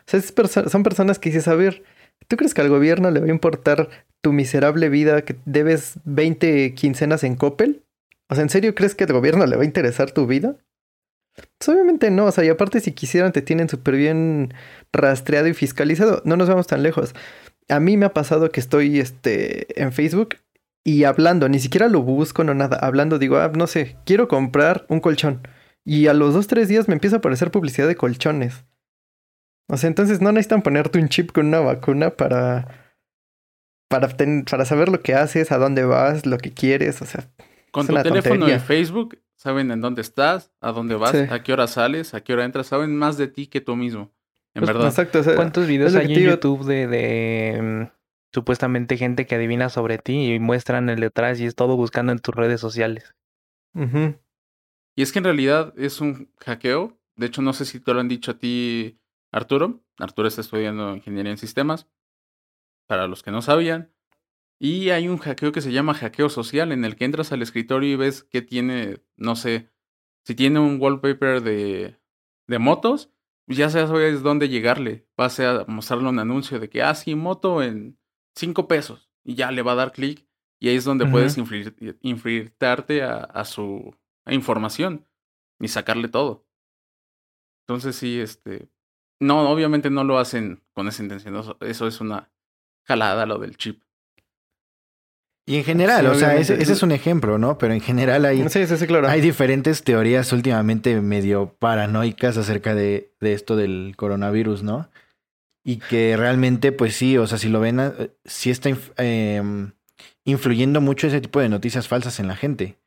o 0.06 0.20
sea, 0.48 0.70
son 0.70 0.84
personas 0.84 1.20
que 1.20 1.30
dices, 1.30 1.48
a 1.48 1.56
ver, 1.56 1.84
¿tú 2.28 2.38
crees 2.38 2.54
que 2.54 2.62
al 2.62 2.70
gobierno 2.70 3.12
le 3.12 3.20
va 3.20 3.26
a 3.26 3.32
importar 3.32 3.90
tu 4.22 4.34
miserable 4.34 4.90
vida 4.90 5.24
que 5.24 5.38
debes 5.46 6.00
20 6.06 6.74
quincenas 6.76 7.24
en 7.24 7.36
Coppel? 7.36 7.84
O 8.30 8.36
sea, 8.36 8.44
¿en 8.44 8.50
serio 8.50 8.76
crees 8.76 8.96
que 8.96 9.06
al 9.06 9.14
gobierno 9.14 9.46
le 9.46 9.56
va 9.56 9.64
a 9.64 9.66
interesar 9.66 10.12
tu 10.12 10.28
vida? 10.28 10.58
Pues 11.58 11.70
obviamente 11.70 12.10
no, 12.12 12.26
o 12.26 12.32
sea, 12.32 12.44
y 12.44 12.50
aparte 12.50 12.80
si 12.80 12.92
quisieran 12.92 13.32
te 13.32 13.42
tienen 13.42 13.70
súper 13.70 13.96
bien 13.96 14.54
rastreado 14.92 15.48
y 15.48 15.54
fiscalizado. 15.54 16.22
No 16.26 16.36
nos 16.36 16.50
vamos 16.50 16.68
tan 16.68 16.84
lejos. 16.84 17.14
A 17.70 17.80
mí 17.80 17.98
me 17.98 18.06
ha 18.06 18.14
pasado 18.14 18.50
que 18.50 18.60
estoy 18.60 19.00
este, 19.00 19.82
en 19.82 19.92
Facebook 19.92 20.36
y 20.84 21.04
hablando, 21.04 21.50
ni 21.50 21.60
siquiera 21.60 21.90
lo 21.90 22.02
busco, 22.02 22.44
no 22.44 22.54
nada, 22.54 22.78
hablando 22.78 23.20
digo, 23.20 23.38
ah, 23.38 23.52
no 23.54 23.68
sé, 23.68 23.98
quiero 24.06 24.28
comprar 24.28 24.86
un 24.90 25.02
colchón. 25.02 25.46
Y 25.84 26.08
a 26.08 26.14
los 26.14 26.34
dos, 26.34 26.48
tres 26.48 26.70
días 26.70 26.88
me 26.88 26.94
empieza 26.94 27.18
a 27.18 27.20
aparecer 27.20 27.52
publicidad 27.52 27.88
de 27.88 27.96
colchones. 27.96 28.64
O 29.70 29.78
sea, 29.78 29.88
entonces 29.90 30.22
no 30.22 30.32
necesitan 30.32 30.62
ponerte 30.62 31.00
un 31.00 31.10
chip 31.10 31.32
con 31.32 31.48
una 31.48 31.60
vacuna 31.60 32.12
para, 32.12 32.94
para, 33.90 34.08
ten- 34.16 34.46
para 34.50 34.66
saber 34.66 34.90
lo 34.90 35.02
que 35.02 35.14
haces, 35.14 35.52
a 35.52 35.58
dónde 35.58 35.84
vas, 35.84 36.26
lo 36.26 36.38
que 36.38 36.54
quieres, 36.54 37.02
o 37.02 37.06
sea, 37.06 37.30
Con 37.72 37.82
Es 37.82 37.88
tu 37.88 37.94
una 37.94 38.04
teléfono 38.04 38.36
tontería. 38.40 38.56
de 38.56 38.60
Facebook, 38.62 39.20
saben 39.36 39.72
en 39.72 39.82
dónde 39.82 40.02
estás, 40.02 40.52
a 40.62 40.72
dónde 40.72 40.96
vas, 40.96 41.12
Sí. 41.12 41.18
a 41.30 41.44
qué 41.44 41.54
hora 41.54 41.68
sales, 41.68 42.14
a 42.14 42.22
qué 42.22 42.34
hora 42.34 42.46
entras, 42.46 42.68
saben 42.68 42.96
más 42.96 43.18
de 43.18 43.28
ti 43.28 43.48
que 43.48 43.62
tú 43.62 43.76
mismo. 43.76 44.14
En 44.56 44.62
pues, 44.64 44.74
verdad. 44.74 44.88
exacto, 44.88 45.20
o 45.20 45.24
sea, 45.24 45.36
¿Cuántos 45.36 45.68
videos 45.68 45.94
hay 45.96 46.14
en. 46.14 46.32
YouTube 46.32 46.66
de, 46.66 46.88
de 46.88 47.62
mm, 47.62 47.92
supuestamente 48.34 48.98
gente 48.98 49.26
que 49.28 49.36
adivina 49.36 49.70
sobre 49.70 49.98
ti 50.00 50.34
y 50.34 50.40
muestran 50.40 50.90
el 50.90 51.00
detrás 51.02 51.40
y 51.40 51.46
es 51.46 51.54
todo 51.56 51.76
buscando 51.76 52.12
en 52.14 52.20
tus 52.20 52.34
redes 52.34 52.60
sociales? 52.62 53.14
Y 54.96 55.02
es 55.04 55.12
que 55.12 55.20
en 55.20 55.26
realidad 55.26 55.74
es 55.78 56.02
un 56.02 56.32
hackeo. 56.40 56.98
De 57.16 57.28
hecho, 57.28 57.42
no 57.44 57.54
sé 57.54 57.66
si 57.66 57.80
te 57.80 57.94
lo 57.94 58.00
han 58.00 58.08
dicho 58.08 58.32
a 58.32 58.38
ti, 58.40 58.98
Arturo. 59.38 59.84
Arturo 59.98 60.28
está 60.28 60.42
estudiando 60.42 60.96
ingeniería 60.96 61.32
en 61.32 61.38
sistemas. 61.38 61.88
Para 62.88 63.08
los 63.08 63.24
que 63.24 63.32
no 63.32 63.42
sabían. 63.42 63.94
Y 64.60 64.90
hay 64.90 65.08
un 65.08 65.18
hackeo 65.18 65.52
que 65.52 65.62
se 65.62 65.72
llama 65.72 65.94
hackeo 65.94 66.30
social, 66.30 66.72
en 66.72 66.84
el 66.84 66.96
que 66.96 67.06
entras 67.06 67.32
al 67.32 67.42
escritorio 67.42 67.92
y 67.92 67.96
ves 67.96 68.24
que 68.24 68.42
tiene, 68.42 69.04
no 69.16 69.36
sé, 69.36 69.72
si 70.26 70.36
tiene 70.36 70.60
un 70.60 70.82
wallpaper 70.82 71.42
de, 71.42 72.00
de 72.48 72.60
motos, 72.60 73.12
ya 73.48 73.70
sabes 73.70 74.24
dónde 74.24 74.50
llegarle. 74.50 75.08
Pase 75.16 75.46
a 75.46 75.66
mostrarle 75.68 76.10
un 76.10 76.20
anuncio 76.20 76.60
de 76.60 76.70
que, 76.70 76.82
ah, 76.82 76.96
sí, 76.96 77.16
moto 77.16 77.62
en 77.62 78.00
cinco 78.36 78.68
pesos. 78.68 79.10
Y 79.24 79.36
ya 79.36 79.52
le 79.52 79.62
va 79.62 79.74
a 79.74 79.76
dar 79.76 79.92
clic. 79.92 80.28
Y 80.60 80.70
ahí 80.70 80.76
es 80.76 80.86
donde 80.86 81.06
puedes 81.06 81.38
infiltrarte 82.02 83.04
a, 83.04 83.18
a 83.20 83.46
su 83.46 83.96
información 84.28 85.08
y 85.60 85.68
sacarle 85.68 86.08
todo. 86.08 86.48
Entonces 87.68 87.96
sí, 87.96 88.20
este... 88.20 88.70
No, 89.20 89.50
obviamente 89.50 89.90
no 89.90 90.04
lo 90.04 90.20
hacen 90.20 90.64
con 90.74 90.88
esa 90.88 91.04
intención. 91.04 91.36
Eso, 91.36 91.58
eso 91.62 91.88
es 91.88 92.02
una 92.02 92.30
jalada 92.86 93.26
lo 93.26 93.40
del 93.40 93.58
chip. 93.58 93.82
Y 95.50 95.56
en 95.56 95.64
general, 95.64 96.02
Sí, 96.02 96.08
o 96.08 96.16
sea, 96.16 96.36
ese, 96.36 96.62
ese 96.62 96.74
es 96.74 96.84
un 96.84 96.92
ejemplo, 96.92 97.38
¿no? 97.38 97.58
Pero 97.58 97.74
en 97.74 97.80
general 97.80 98.26
hay, 98.26 98.48
Sí, 98.50 98.68
sí, 98.68 98.78
sí, 98.78 98.86
claro. 98.86 99.08
hay 99.08 99.22
diferentes 99.22 99.82
teorías 99.84 100.34
últimamente 100.34 101.00
medio 101.00 101.56
paranoicas 101.58 102.36
acerca 102.38 102.76
de, 102.76 103.14
de 103.22 103.34
esto 103.34 103.56
del 103.56 103.94
coronavirus, 103.96 104.64
¿no? 104.64 104.90
Y 105.64 105.78
que 105.78 106.16
realmente, 106.18 106.74
pues 106.74 106.96
sí, 106.96 107.18
o 107.18 107.28
sea, 107.28 107.38
si 107.38 107.48
lo 107.48 107.62
ven, 107.62 107.80
eh, 107.80 108.12
sí 108.26 108.50
está 108.50 108.70
em, 108.98 109.72
influyendo 110.26 110.82
mucho 110.82 111.08
ese 111.08 111.22
tipo 111.22 111.40
de 111.40 111.48
noticias 111.50 111.88
falsas 111.88 112.20
en 112.20 112.28
la 112.28 112.36
gente. 112.36 112.78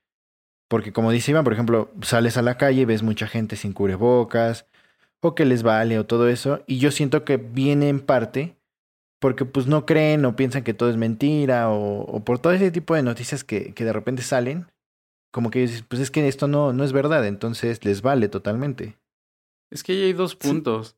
Porque 0.68 0.92
como 0.92 1.10
dice 1.10 1.30
Iván, 1.30 1.44
por 1.44 1.54
ejemplo, 1.54 1.90
sales 2.02 2.36
a 2.36 2.42
la 2.42 2.58
calle, 2.58 2.84
ves 2.86 3.02
mucha 3.02 3.26
gente 3.26 3.56
sin 3.56 3.72
cubrebocas, 3.72 4.66
o 5.20 5.34
que 5.34 5.44
les 5.44 5.62
vale, 5.62 5.98
o 5.98 6.06
todo 6.06 6.28
eso. 6.28 6.62
Y 6.66 6.78
yo 6.78 6.90
siento 6.90 7.24
que 7.24 7.36
viene 7.36 7.88
en 7.88 8.00
parte 8.00 8.56
porque 9.20 9.44
pues 9.44 9.66
no 9.66 9.84
creen 9.84 10.24
o 10.24 10.34
piensan 10.34 10.64
que 10.64 10.74
todo 10.74 10.88
es 10.90 10.96
mentira, 10.96 11.70
o, 11.70 12.00
o 12.02 12.24
por 12.24 12.38
todo 12.38 12.54
ese 12.54 12.70
tipo 12.70 12.94
de 12.94 13.02
noticias 13.02 13.44
que, 13.44 13.74
que 13.74 13.84
de 13.84 13.92
repente 13.92 14.22
salen, 14.22 14.66
como 15.30 15.50
que 15.50 15.60
ellos 15.60 15.72
dicen, 15.72 15.86
pues 15.88 16.00
es 16.00 16.10
que 16.10 16.26
esto 16.26 16.48
no, 16.48 16.72
no 16.72 16.84
es 16.84 16.92
verdad, 16.92 17.26
entonces 17.26 17.84
les 17.84 18.02
vale 18.02 18.28
totalmente. 18.28 18.96
Es 19.70 19.84
que 19.84 19.92
ahí 19.92 20.02
hay 20.04 20.12
dos 20.14 20.34
puntos. 20.36 20.96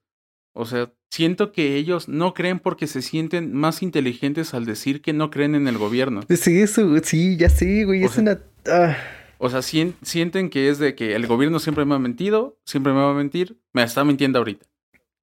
O 0.55 0.67
sea, 0.67 0.93
siento 1.11 1.50
que 1.52 1.76
ellos 1.76 2.09
no 2.09 2.33
creen 2.33 2.59
porque 2.59 2.87
se 2.87 3.02
sienten 3.02 3.52
más 3.55 3.83
inteligentes 3.83 4.55
al 4.55 4.67
decir 4.67 5.02
que 5.02 5.12
no 5.12 5.31
creen 5.31 5.55
en 5.55 5.67
el 5.67 5.79
gobierno. 5.79 6.21
Sí, 6.29 6.61
eso, 6.61 6.97
sí, 7.02 7.37
ya 7.37 7.49
sí, 7.49 7.85
güey. 7.85 8.02
O 8.05 8.07
es 8.07 8.12
sea, 8.12 8.23
una. 8.23 8.38
ah. 8.67 8.97
O 9.45 9.51
sea, 9.51 9.61
sien- 9.61 9.97
sienten 10.03 10.51
que 10.51 10.69
es 10.69 10.79
de 10.79 10.95
que 10.95 11.17
el 11.17 11.27
gobierno 11.27 11.59
siempre 11.59 11.85
me 11.85 11.97
ha 11.97 11.99
mentido, 11.99 12.57
siempre 12.65 12.93
me 12.93 13.01
va 13.01 13.11
a 13.11 13.15
mentir, 13.15 13.59
me 13.73 13.83
está 13.83 14.05
mintiendo 14.05 14.39
ahorita. 14.39 14.67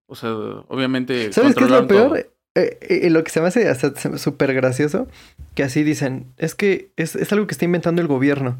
O 0.08 0.16
sea, 0.16 0.32
obviamente. 0.68 1.32
¿Sabes 1.32 1.56
qué 1.56 1.64
es 1.64 1.70
lo 1.70 1.88
peor? 1.88 2.18
Eh, 2.56 2.78
eh, 2.82 3.10
lo 3.12 3.24
que 3.24 3.30
se 3.32 3.40
me 3.40 3.48
hace 3.48 3.70
hasta 3.70 4.18
súper 4.18 4.54
gracioso, 4.54 5.08
que 5.56 5.64
así 5.64 5.84
dicen, 5.84 6.34
es 6.38 6.54
que 6.54 6.92
es, 6.98 7.16
es 7.16 7.32
algo 7.32 7.48
que 7.48 7.54
está 7.54 7.64
inventando 7.64 8.02
el 8.02 8.08
gobierno. 8.10 8.60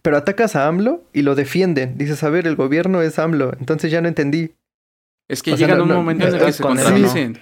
Pero 0.00 0.16
atacas 0.16 0.56
a 0.56 0.66
AMLO 0.66 1.02
y 1.12 1.22
lo 1.22 1.34
defienden. 1.34 1.98
Dices, 1.98 2.22
a 2.22 2.30
ver, 2.30 2.46
el 2.46 2.56
gobierno 2.56 3.02
es 3.02 3.18
AMLO. 3.18 3.52
Entonces 3.60 3.90
ya 3.90 4.00
no 4.00 4.08
entendí. 4.08 4.54
Es 5.28 5.42
que 5.42 5.52
O 5.52 5.56
sea, 5.58 5.66
llegan 5.66 5.78
no- 5.86 5.92
un 5.92 6.00
momento 6.00 6.24
no 6.26 6.30
en 6.34 6.40
el 6.40 6.46
que 6.46 6.52
se 6.52 6.62
contradicen. 6.62 7.38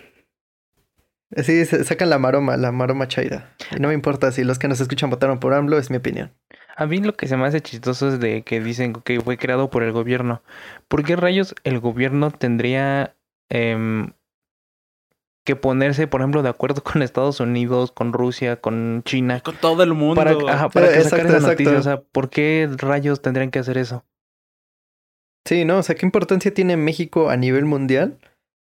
Así 1.36 1.64
se- 1.66 1.84
sacan 1.84 2.10
la 2.10 2.18
maroma, 2.18 2.56
la 2.56 2.72
maroma 2.72 3.06
chaira. 3.06 3.54
Y 3.76 3.80
no 3.80 3.88
me 3.88 3.94
importa 3.94 4.32
si 4.32 4.44
los 4.44 4.58
que 4.58 4.66
nos 4.66 4.80
escuchan 4.80 5.10
votaron 5.10 5.38
por 5.38 5.52
AMLO, 5.54 5.78
es 5.78 5.90
mi 5.90 5.98
opinión. 5.98 6.32
A 6.80 6.86
mí 6.86 6.98
lo 6.98 7.12
que 7.16 7.26
se 7.26 7.36
me 7.36 7.44
hace 7.44 7.60
chistoso 7.60 8.06
es 8.08 8.20
de 8.20 8.42
que 8.42 8.60
dicen 8.60 8.92
que 8.92 9.20
fue 9.20 9.36
creado 9.36 9.68
por 9.68 9.82
el 9.82 9.90
gobierno. 9.90 10.42
¿Por 10.86 11.02
qué 11.04 11.16
rayos 11.16 11.56
el 11.64 11.80
gobierno 11.80 12.30
tendría 12.30 13.16
em, 13.48 14.12
que 15.44 15.56
ponerse, 15.56 16.06
por 16.06 16.20
ejemplo, 16.20 16.44
de 16.44 16.50
acuerdo 16.50 16.84
con 16.84 17.02
Estados 17.02 17.40
Unidos, 17.40 17.90
con 17.90 18.12
Rusia, 18.12 18.60
con 18.60 19.02
China? 19.04 19.40
Con 19.40 19.56
todo 19.56 19.82
el 19.82 19.92
mundo. 19.92 20.14
Para, 20.14 20.36
ajá, 20.54 20.68
para 20.68 20.86
Eh, 20.90 20.98
que 20.98 21.04
sacar 21.04 21.26
esa 21.26 21.40
noticia. 21.40 21.72
exacto. 21.72 21.78
O 21.78 21.82
sea, 21.82 22.00
¿por 22.12 22.30
qué 22.30 22.68
rayos 22.76 23.22
tendrían 23.22 23.50
que 23.50 23.58
hacer 23.58 23.76
eso? 23.76 24.04
Sí, 25.48 25.64
¿no? 25.64 25.78
O 25.78 25.82
sea, 25.82 25.96
¿qué 25.96 26.06
importancia 26.06 26.54
tiene 26.54 26.76
México 26.76 27.28
a 27.28 27.36
nivel 27.36 27.64
mundial 27.64 28.18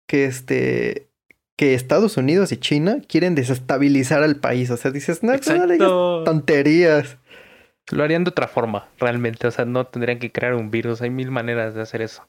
que 0.08 0.26
este 0.26 1.08
que 1.56 1.76
Estados 1.76 2.18
Unidos 2.18 2.52
y 2.52 2.58
China 2.58 2.98
quieren 3.08 3.36
desestabilizar 3.36 4.24
al 4.24 4.38
país? 4.38 4.72
O 4.72 4.78
sea, 4.78 4.90
dices, 4.90 5.22
no, 5.22 5.34
no 5.34 5.68
digas 5.68 5.92
tonterías. 6.26 7.18
Lo 7.92 8.04
harían 8.04 8.24
de 8.24 8.30
otra 8.30 8.48
forma, 8.48 8.88
realmente. 9.00 9.48
O 9.48 9.52
sea, 9.52 9.66
no 9.66 9.86
tendrían 9.86 10.20
que 10.20 10.32
crear 10.32 10.54
un 10.56 10.72
virus. 10.72 11.02
Hay 11.02 11.10
mil 11.10 11.32
maneras 11.32 11.74
de 11.74 11.82
hacer 11.82 12.02
eso. 12.02 12.28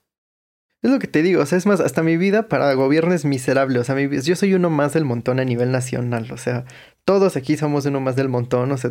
Es 0.83 0.91
lo 0.91 0.99
que 0.99 1.07
te 1.07 1.23
digo, 1.23 1.43
o 1.43 1.47
sea, 1.47 1.59
es 1.59 1.65
más, 1.67 1.79
hasta 1.81 2.03
mi 2.03 2.17
vida 2.17 2.49
para 2.49 2.73
gobierno 2.75 3.15
es 3.15 3.25
miserable. 3.25 3.79
O 3.79 3.85
sea, 3.85 3.95
mi- 3.95 4.21
yo 4.21 4.35
soy 4.35 4.55
uno 4.55 4.69
más 4.69 4.93
del 4.93 5.05
montón 5.05 5.39
a 5.39 5.45
nivel 5.45 5.71
nacional. 5.71 6.31
O 6.33 6.37
sea, 6.37 6.65
todos 7.05 7.37
aquí 7.37 7.57
somos 7.57 7.87
uno 7.87 8.01
más 8.01 8.17
del 8.17 8.29
montón. 8.29 8.73
O 8.73 8.77
sea, 8.77 8.91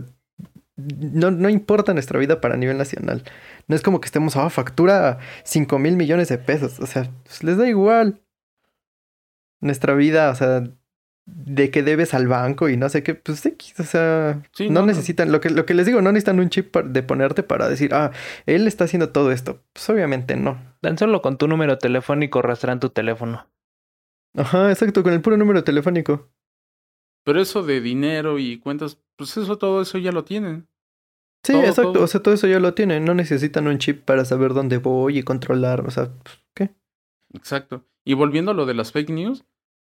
no, 0.77 1.31
no 1.31 1.49
importa 1.49 1.93
nuestra 1.93 2.17
vida 2.17 2.39
para 2.39 2.55
nivel 2.55 2.77
nacional. 2.77 3.23
No 3.67 3.75
es 3.75 3.81
como 3.81 3.99
que 3.99 4.05
estemos, 4.05 4.37
ah, 4.37 4.49
factura 4.49 5.19
5 5.43 5.79
mil 5.79 5.97
millones 5.97 6.29
de 6.29 6.37
pesos. 6.37 6.79
O 6.79 6.85
sea, 6.87 7.11
pues, 7.25 7.43
les 7.43 7.57
da 7.57 7.67
igual. 7.67 8.21
Nuestra 9.59 9.93
vida, 9.93 10.29
o 10.29 10.35
sea, 10.35 10.63
de 11.25 11.69
que 11.71 11.83
debes 11.83 12.13
al 12.13 12.27
banco 12.27 12.67
y 12.69 12.77
no 12.77 12.89
sé 12.89 13.03
qué, 13.03 13.15
pues 13.15 13.45
X, 13.45 13.79
o 13.79 13.83
sea, 13.83 14.41
Sí, 14.53 14.67
no, 14.69 14.73
no, 14.75 14.79
no. 14.81 14.87
necesitan, 14.87 15.31
Lo, 15.31 15.39
que, 15.39 15.49
lo 15.49 15.65
que 15.65 15.73
les 15.73 15.85
digo, 15.85 16.01
no 16.01 16.11
necesitan 16.11 16.39
un 16.39 16.49
chip 16.49 16.75
de 16.75 17.03
ponerte 17.03 17.43
para 17.43 17.69
decir, 17.69 17.93
ah, 17.93 18.11
él 18.45 18.67
está 18.67 18.85
haciendo 18.85 19.09
todo 19.09 19.31
esto. 19.31 19.61
Pues 19.73 19.89
obviamente 19.89 20.35
no. 20.35 20.59
Tan 20.81 20.97
solo 20.97 21.21
con 21.21 21.37
tu 21.37 21.47
número 21.47 21.77
telefónico 21.77 22.41
rastrean 22.41 22.79
tu 22.79 22.89
teléfono. 22.89 23.47
Ajá, 24.35 24.69
exacto, 24.71 25.03
con 25.03 25.13
el 25.13 25.21
puro 25.21 25.37
número 25.37 25.63
telefónico. 25.63 26.29
Pero 27.23 27.39
eso 27.39 27.61
de 27.63 27.81
dinero 27.81 28.39
y 28.39 28.57
cuentas, 28.57 28.97
pues 29.15 29.37
eso, 29.37 29.57
todo 29.57 29.81
eso 29.81 29.97
ya 29.99 30.11
lo 30.11 30.23
tienen. 30.25 30.67
Sí, 31.43 31.53
Todo, 31.53 31.63
exacto, 31.63 31.93
todo. 31.93 32.03
o 32.03 32.07
sea, 32.07 32.21
todo 32.21 32.33
eso 32.33 32.47
ya 32.47 32.59
lo 32.59 32.73
tienen. 32.73 33.05
No 33.05 33.13
necesitan 33.13 33.67
un 33.67 33.77
chip 33.77 34.03
para 34.05 34.25
saber 34.25 34.53
dónde 34.53 34.77
voy 34.77 35.17
y 35.19 35.23
controlar, 35.23 35.85
o 35.85 35.91
sea, 35.91 36.09
pues, 36.23 36.39
¿qué? 36.55 36.69
Exacto. 37.33 37.85
Y 38.03 38.13
volviendo 38.15 38.51
a 38.51 38.53
lo 38.53 38.65
de 38.65 38.73
las 38.73 38.91
fake 38.91 39.09
news, 39.11 39.43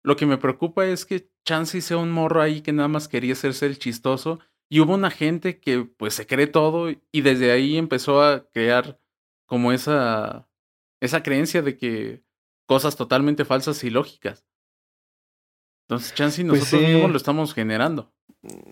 lo 0.03 0.15
que 0.15 0.25
me 0.25 0.37
preocupa 0.37 0.85
es 0.85 1.05
que 1.05 1.29
Chansey 1.45 1.81
sea 1.81 1.97
un 1.97 2.11
morro 2.11 2.41
ahí 2.41 2.61
que 2.61 2.71
nada 2.71 2.87
más 2.87 3.07
quería 3.07 3.33
hacerse 3.33 3.65
el 3.65 3.79
chistoso. 3.79 4.39
Y 4.71 4.81
hubo 4.81 4.93
una 4.93 5.09
gente 5.09 5.59
que 5.59 5.83
pues 5.83 6.13
se 6.13 6.27
cree 6.27 6.47
todo 6.47 6.91
y 6.91 7.21
desde 7.21 7.51
ahí 7.51 7.77
empezó 7.77 8.21
a 8.21 8.47
crear 8.51 8.99
como 9.47 9.71
esa, 9.71 10.47
esa 11.01 11.23
creencia 11.23 11.63
de 11.63 11.75
que 11.75 12.23
cosas 12.67 12.95
totalmente 12.95 13.45
falsas 13.45 13.83
y 13.83 13.89
lógicas. 13.89 14.45
Entonces, 15.87 16.13
Chansey 16.13 16.45
Pues 16.45 16.61
nosotros 16.61 16.81
sí. 16.81 16.93
mismos 16.93 17.11
lo 17.11 17.17
estamos 17.17 17.53
generando. 17.55 18.13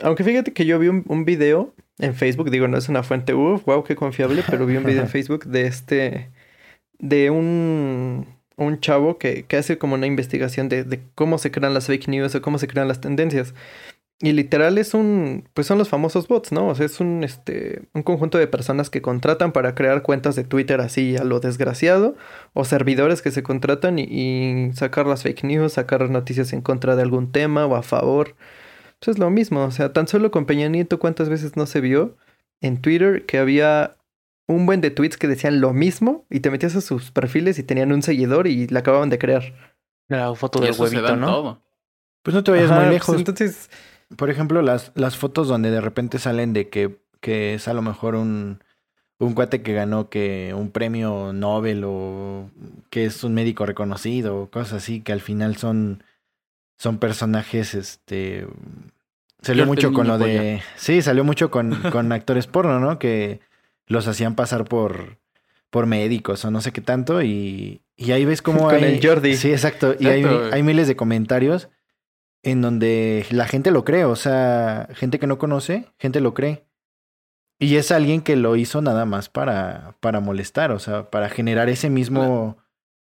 Aunque 0.04 0.24
fíjate 0.24 0.54
que 0.54 0.66
yo 0.68 0.78
vi 0.78 0.88
un, 0.88 1.04
un 1.08 1.26
video 1.26 1.74
en 1.98 2.14
Facebook, 2.14 2.52
digo, 2.52 2.68
no 2.68 2.78
es 2.78 2.90
una 2.90 3.02
fuente, 3.02 3.34
uff, 3.34 3.66
wow, 3.66 3.84
qué 3.84 3.96
confiable, 3.96 4.44
pero 4.48 4.68
vi 4.68 4.78
un 4.78 4.84
video 4.84 5.02
en 5.02 5.10
Facebook 5.10 5.46
de 5.46 5.66
este, 5.66 6.32
de 7.00 7.32
un, 7.32 8.37
un 8.58 8.80
chavo 8.80 9.18
que, 9.18 9.46
que 9.46 9.58
hace 9.58 9.78
como 9.78 9.96
una 9.96 10.08
investigación 10.08 10.70
de, 10.70 10.84
de 10.84 11.02
cómo 11.16 11.38
se 11.38 11.52
crean 11.52 11.74
las 11.74 11.88
fake 11.88 12.10
news 12.10 12.36
o 12.36 12.42
cómo 12.42 12.58
se 12.60 12.68
crean 12.68 12.88
las 12.88 13.02
tendencias. 13.02 13.54
Y 14.20 14.32
literal 14.32 14.80
es 14.80 14.96
un, 14.96 15.48
pues 15.54 15.68
son 15.68 15.78
los 15.78 15.90
famosos 15.90 16.28
bots, 16.28 16.52
¿no? 16.52 16.70
O 16.70 16.76
sea, 16.76 16.88
es 16.88 17.00
un, 17.00 17.24
este, 17.24 17.84
un 17.94 18.02
conjunto 18.02 18.40
de 18.40 18.48
personas 18.48 18.90
que 18.90 19.02
contratan 19.02 19.52
para 19.52 19.76
crear 19.76 20.02
cuentas 20.02 20.36
de 20.36 20.44
Twitter 20.44 20.82
así 20.82 21.16
a 21.18 21.24
lo 21.24 21.40
desgraciado, 21.40 22.16
o 22.54 22.66
servidores 22.66 23.22
que 23.22 23.30
se 23.30 23.44
contratan 23.44 24.00
y, 24.00 24.72
sacar 24.74 25.06
las 25.06 25.22
fake 25.22 25.44
news, 25.44 25.74
sacar 25.74 26.10
noticias 26.10 26.52
en 26.54 26.62
contra 26.62 26.96
de 26.96 27.04
algún 27.04 27.32
tema 27.32 27.68
o 27.68 27.76
a 27.76 27.84
favor. 27.84 28.36
Pues 29.00 29.16
es 29.18 29.20
lo 29.20 29.30
mismo, 29.30 29.64
o 29.64 29.72
sea, 29.72 29.94
tan 29.94 30.08
solo 30.08 30.32
con 30.32 30.46
Peña 30.48 30.68
Nieto, 30.68 31.00
¿cuántas 31.00 31.30
veces 31.30 31.56
no 31.56 31.68
se 31.68 31.82
vio 31.82 32.18
en 32.62 32.82
Twitter 32.82 33.26
que 33.28 33.38
había 33.38 33.97
un 34.48 34.66
buen 34.66 34.82
de 34.82 34.92
tweets 34.92 35.18
que 35.18 35.28
decían 35.28 35.62
lo 35.62 35.74
mismo 35.74 36.26
y 36.30 36.40
te 36.40 36.50
metías 36.52 36.76
a 36.76 36.82
sus 36.82 37.12
perfiles 37.12 37.60
y 37.60 37.64
tenían 37.64 37.92
un 37.92 38.02
seguidor 38.02 38.48
y 38.48 38.68
la 38.68 38.80
acababan 38.80 39.10
de 39.10 39.20
crear? 39.20 39.54
La 40.08 40.34
foto 40.36 40.60
del 40.60 40.74
huevito, 40.78 41.16
¿no? 41.18 41.28
todo. 41.28 41.64
Pues 42.24 42.34
no 42.36 42.44
te 42.44 42.52
vayas 42.52 42.72
Ajá, 42.72 42.76
muy 42.76 42.86
pues 42.86 42.94
lejos. 42.94 43.16
entonces, 43.18 43.70
Por 44.16 44.30
ejemplo, 44.30 44.62
las, 44.62 44.92
las 44.96 45.18
fotos 45.18 45.48
donde 45.48 45.72
de 45.72 45.82
repente 45.82 46.20
salen 46.20 46.54
de 46.54 46.70
que, 46.70 46.98
que 47.20 47.54
es 47.56 47.68
a 47.68 47.74
lo 47.74 47.82
mejor 47.82 48.16
un, 48.16 48.64
un 49.20 49.34
cuate 49.34 49.62
que 49.64 49.74
ganó 49.74 50.10
que 50.10 50.54
un 50.56 50.72
premio 50.72 51.34
Nobel 51.34 51.84
o 51.86 52.50
que 52.90 53.06
es 53.06 53.24
un 53.24 53.34
médico 53.34 53.66
reconocido 53.66 54.42
o 54.44 54.50
cosas 54.50 54.74
así, 54.84 55.02
que 55.02 55.12
al 55.12 55.22
final 55.22 55.58
son, 55.58 56.04
son 56.78 57.00
personajes, 57.00 57.74
este... 57.76 58.48
Salió 59.42 59.66
mucho 59.66 59.94
con 59.94 60.08
lo 60.08 60.18
de... 60.18 60.62
Sí, 60.78 61.02
salió 61.02 61.24
mucho 61.24 61.52
con, 61.52 61.76
con 61.92 62.12
actores 62.14 62.48
porno, 62.48 62.80
¿no? 62.80 62.98
Que 62.98 63.40
los 63.88 64.08
hacían 64.08 64.36
pasar 64.36 64.66
por, 64.66 65.18
por 65.70 65.86
médicos 65.86 66.46
o 66.46 66.52
no 66.52 66.62
sé 66.62 66.72
qué 66.72 66.82
tanto 66.82 67.22
y, 67.24 67.82
y 67.96 68.12
ahí 68.12 68.26
ves 68.26 68.42
cómo 68.42 68.66
Con 68.66 68.76
hay... 68.76 68.84
el 68.84 69.06
Jordi. 69.06 69.36
Sí, 69.36 69.52
exacto. 69.52 69.96
Y 70.00 70.08
hay, 70.08 70.24
hay 70.24 70.64
miles 70.64 70.88
de 70.88 70.96
comentarios 70.96 71.70
en 72.44 72.62
donde 72.62 73.26
la 73.32 73.48
gente 73.48 73.72
lo 73.72 73.84
cree, 73.84 74.06
o 74.06 74.16
sea, 74.16 74.88
gente 74.94 75.20
que 75.20 75.28
no 75.28 75.38
conoce, 75.38 75.92
gente 75.98 76.22
lo 76.22 76.34
cree. 76.34 76.66
Y 77.60 77.76
es 77.76 77.92
alguien 77.92 78.22
que 78.22 78.36
lo 78.36 78.56
hizo 78.56 78.82
nada 78.82 79.06
más 79.06 79.30
para, 79.30 79.98
para 80.00 80.20
molestar, 80.20 80.72
o 80.72 80.80
sea, 80.80 81.10
para 81.10 81.28
generar 81.30 81.70
ese 81.70 81.90
mismo, 81.90 82.58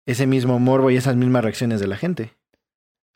ese 0.06 0.26
mismo 0.26 0.58
morbo 0.60 0.90
y 0.90 0.96
esas 0.96 1.16
mismas 1.16 1.42
reacciones 1.42 1.80
de 1.80 1.88
la 1.88 1.96
gente. 1.96 2.36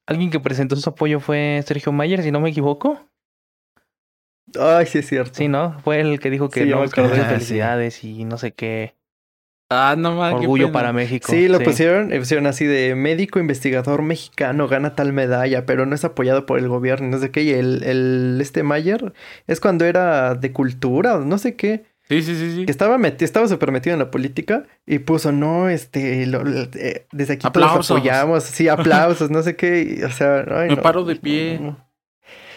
Alguien 0.06 0.30
que 0.30 0.40
presentó 0.40 0.74
su 0.74 0.90
apoyo 0.90 1.20
fue 1.20 1.62
Sergio 1.64 1.92
Mayer, 1.92 2.22
si 2.22 2.32
no 2.32 2.40
me 2.40 2.50
equivoco. 2.50 3.00
Ay, 4.58 4.86
sí 4.86 4.98
es 4.98 5.06
cierto. 5.08 5.34
Sí, 5.34 5.48
¿no? 5.48 5.78
Fue 5.80 6.00
el 6.00 6.18
que 6.20 6.30
dijo 6.30 6.48
que 6.50 6.64
Sí, 6.64 6.68
no, 6.70 6.86
que 6.88 7.00
no 7.02 7.08
dio 7.08 7.22
Ah, 7.22 7.26
sí. 7.28 7.34
felicidades 7.34 8.04
y 8.04 8.24
no 8.24 8.36
sé 8.38 8.52
qué. 8.52 8.94
Ah, 9.72 9.94
no 9.96 10.16
mames. 10.16 10.40
qué 10.40 10.46
Orgullo 10.46 10.66
pena. 10.66 10.72
para 10.72 10.92
México. 10.92 11.28
Sí, 11.30 11.46
lo 11.46 11.60
pusieron, 11.60 12.08
pusieron 12.10 12.46
así 12.48 12.64
de 12.66 12.96
médico 12.96 13.38
investigador 13.38 14.02
mexicano 14.02 14.66
gana 14.66 14.96
tal 14.96 15.12
medalla, 15.12 15.64
pero 15.64 15.86
no 15.86 15.94
es 15.94 16.04
apoyado 16.04 16.44
por 16.44 16.58
el 16.58 16.66
gobierno, 16.66 17.06
no 17.08 17.18
sé 17.18 17.30
qué. 17.30 17.42
Y 17.44 17.50
el, 17.50 17.84
el 17.84 18.38
este 18.40 18.64
Mayer 18.64 19.12
es 19.46 19.60
cuando 19.60 19.84
era 19.84 20.34
de 20.34 20.52
cultura 20.52 21.18
no 21.18 21.38
sé 21.38 21.54
qué, 21.54 21.84
Sí, 22.08 22.20
sí, 22.22 22.34
sí, 22.34 22.52
sí. 22.56 22.64
que 22.66 22.72
estaba 22.72 22.98
metido, 22.98 23.24
estaba 23.24 23.46
súper 23.46 23.70
metido 23.70 23.92
en 23.94 24.00
la 24.00 24.10
política 24.10 24.64
y 24.84 24.98
puso, 24.98 25.30
no, 25.30 25.68
este, 25.68 26.26
lo- 26.26 26.42
lo- 26.42 26.62
eh, 26.74 27.06
desde 27.12 27.34
aquí 27.34 27.42
todos 27.42 27.64
Aplausos. 27.68 27.96
apoyamos, 27.96 28.42
sí, 28.42 28.66
aplausos, 28.66 29.30
no 29.30 29.44
sé 29.44 29.54
qué, 29.54 29.98
y, 30.00 30.02
o 30.02 30.10
sea, 30.10 30.44
ay, 30.50 30.70
Me 30.70 30.74
no, 30.76 30.82
paro 30.82 31.04
de 31.04 31.14
no, 31.14 31.20
pie. 31.20 31.58
no. 31.60 31.68
O 31.68 31.76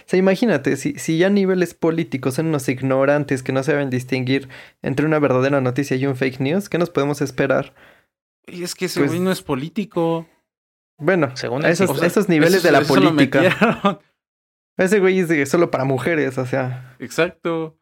sea, 0.05 0.19
imagínate, 0.19 0.75
si, 0.77 0.93
si 0.99 1.17
ya 1.17 1.27
a 1.27 1.29
niveles 1.29 1.73
políticos 1.73 2.35
son 2.35 2.47
unos 2.47 2.67
ignorantes 2.69 3.43
que 3.43 3.51
no 3.53 3.63
saben 3.63 3.89
distinguir 3.89 4.49
entre 4.81 5.05
una 5.05 5.19
verdadera 5.19 5.61
noticia 5.61 5.95
y 5.97 6.05
un 6.05 6.15
fake 6.15 6.39
news, 6.39 6.69
¿qué 6.69 6.77
nos 6.77 6.89
podemos 6.89 7.21
esperar? 7.21 7.73
Y 8.45 8.63
es 8.63 8.75
que 8.75 8.85
ese 8.85 8.99
Pues- 8.99 9.11
güey 9.11 9.21
no 9.21 9.31
es 9.31 9.41
político. 9.41 10.27
Bueno, 10.99 11.35
Según 11.35 11.65
esos, 11.65 11.89
sí. 11.89 11.95
O 11.95 11.97
sea, 11.99 12.07
esos 12.07 12.29
niveles 12.29 12.55
eso- 12.55 12.67
de 12.67 12.71
la 12.71 12.79
eso 12.79 12.93
política. 12.93 13.41
Ese 14.77 14.99
güey 14.99 15.19
es 15.19 15.27
de- 15.29 15.45
solo 15.45 15.69
para 15.69 15.83
mujeres, 15.85 16.37
o 16.39 16.45
sea. 16.47 16.95
Exacto. 16.99 17.77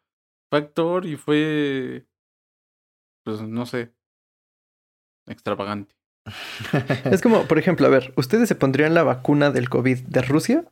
Fue 0.49 0.59
actor 0.59 1.05
y 1.05 1.15
fue. 1.15 2.05
Pues 3.23 3.41
no 3.41 3.65
sé. 3.65 3.93
Extravagante. 5.27 5.95
Es 7.05 7.21
como, 7.21 7.47
por 7.47 7.57
ejemplo, 7.57 7.87
a 7.87 7.89
ver, 7.89 8.13
¿ustedes 8.17 8.47
se 8.49 8.55
pondrían 8.55 8.93
la 8.93 9.03
vacuna 9.03 9.51
del 9.51 9.69
COVID 9.69 9.99
de 9.99 10.21
Rusia? 10.21 10.65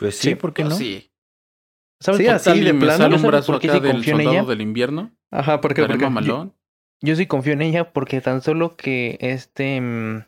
Pues 0.00 0.16
sí, 0.18 0.30
Sí, 0.30 0.34
¿por 0.34 0.52
qué 0.52 0.62
Yo 0.64 0.68
no? 0.70 0.74
Sí. 0.74 1.12
¿Sabes 2.00 2.18
Sí, 2.18 2.24
por- 2.26 2.34
así 2.34 2.60
de 2.60 2.74
plano. 2.74 2.96
sale 2.96 3.14
un 3.14 3.20
¿Sabes 3.20 3.26
brazo 3.30 3.52
por 3.52 3.60
qué 3.60 3.68
acá 3.68 3.78
sí 3.78 3.84
del 3.92 4.04
soldado 4.04 4.30
ella? 4.36 4.42
del 4.44 4.60
invierno. 4.62 5.12
Ajá, 5.30 5.60
porque, 5.60 5.82
porque 5.84 5.98
mamalón. 6.04 6.54
Yo 7.02 7.14
sí 7.16 7.26
confío 7.26 7.52
en 7.52 7.62
ella 7.62 7.92
porque 7.92 8.20
tan 8.20 8.40
solo 8.42 8.76
que 8.76 9.16
este 9.20 9.80
mm, 9.80 10.24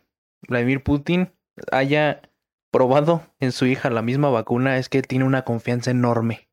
Vladimir 0.48 0.82
Putin 0.82 1.32
haya 1.72 2.22
probado 2.70 3.22
en 3.40 3.52
su 3.52 3.66
hija 3.66 3.90
la 3.90 4.00
misma 4.02 4.30
vacuna 4.30 4.78
es 4.78 4.88
que 4.88 5.02
tiene 5.02 5.24
una 5.24 5.42
confianza 5.42 5.90
enorme. 5.90 6.48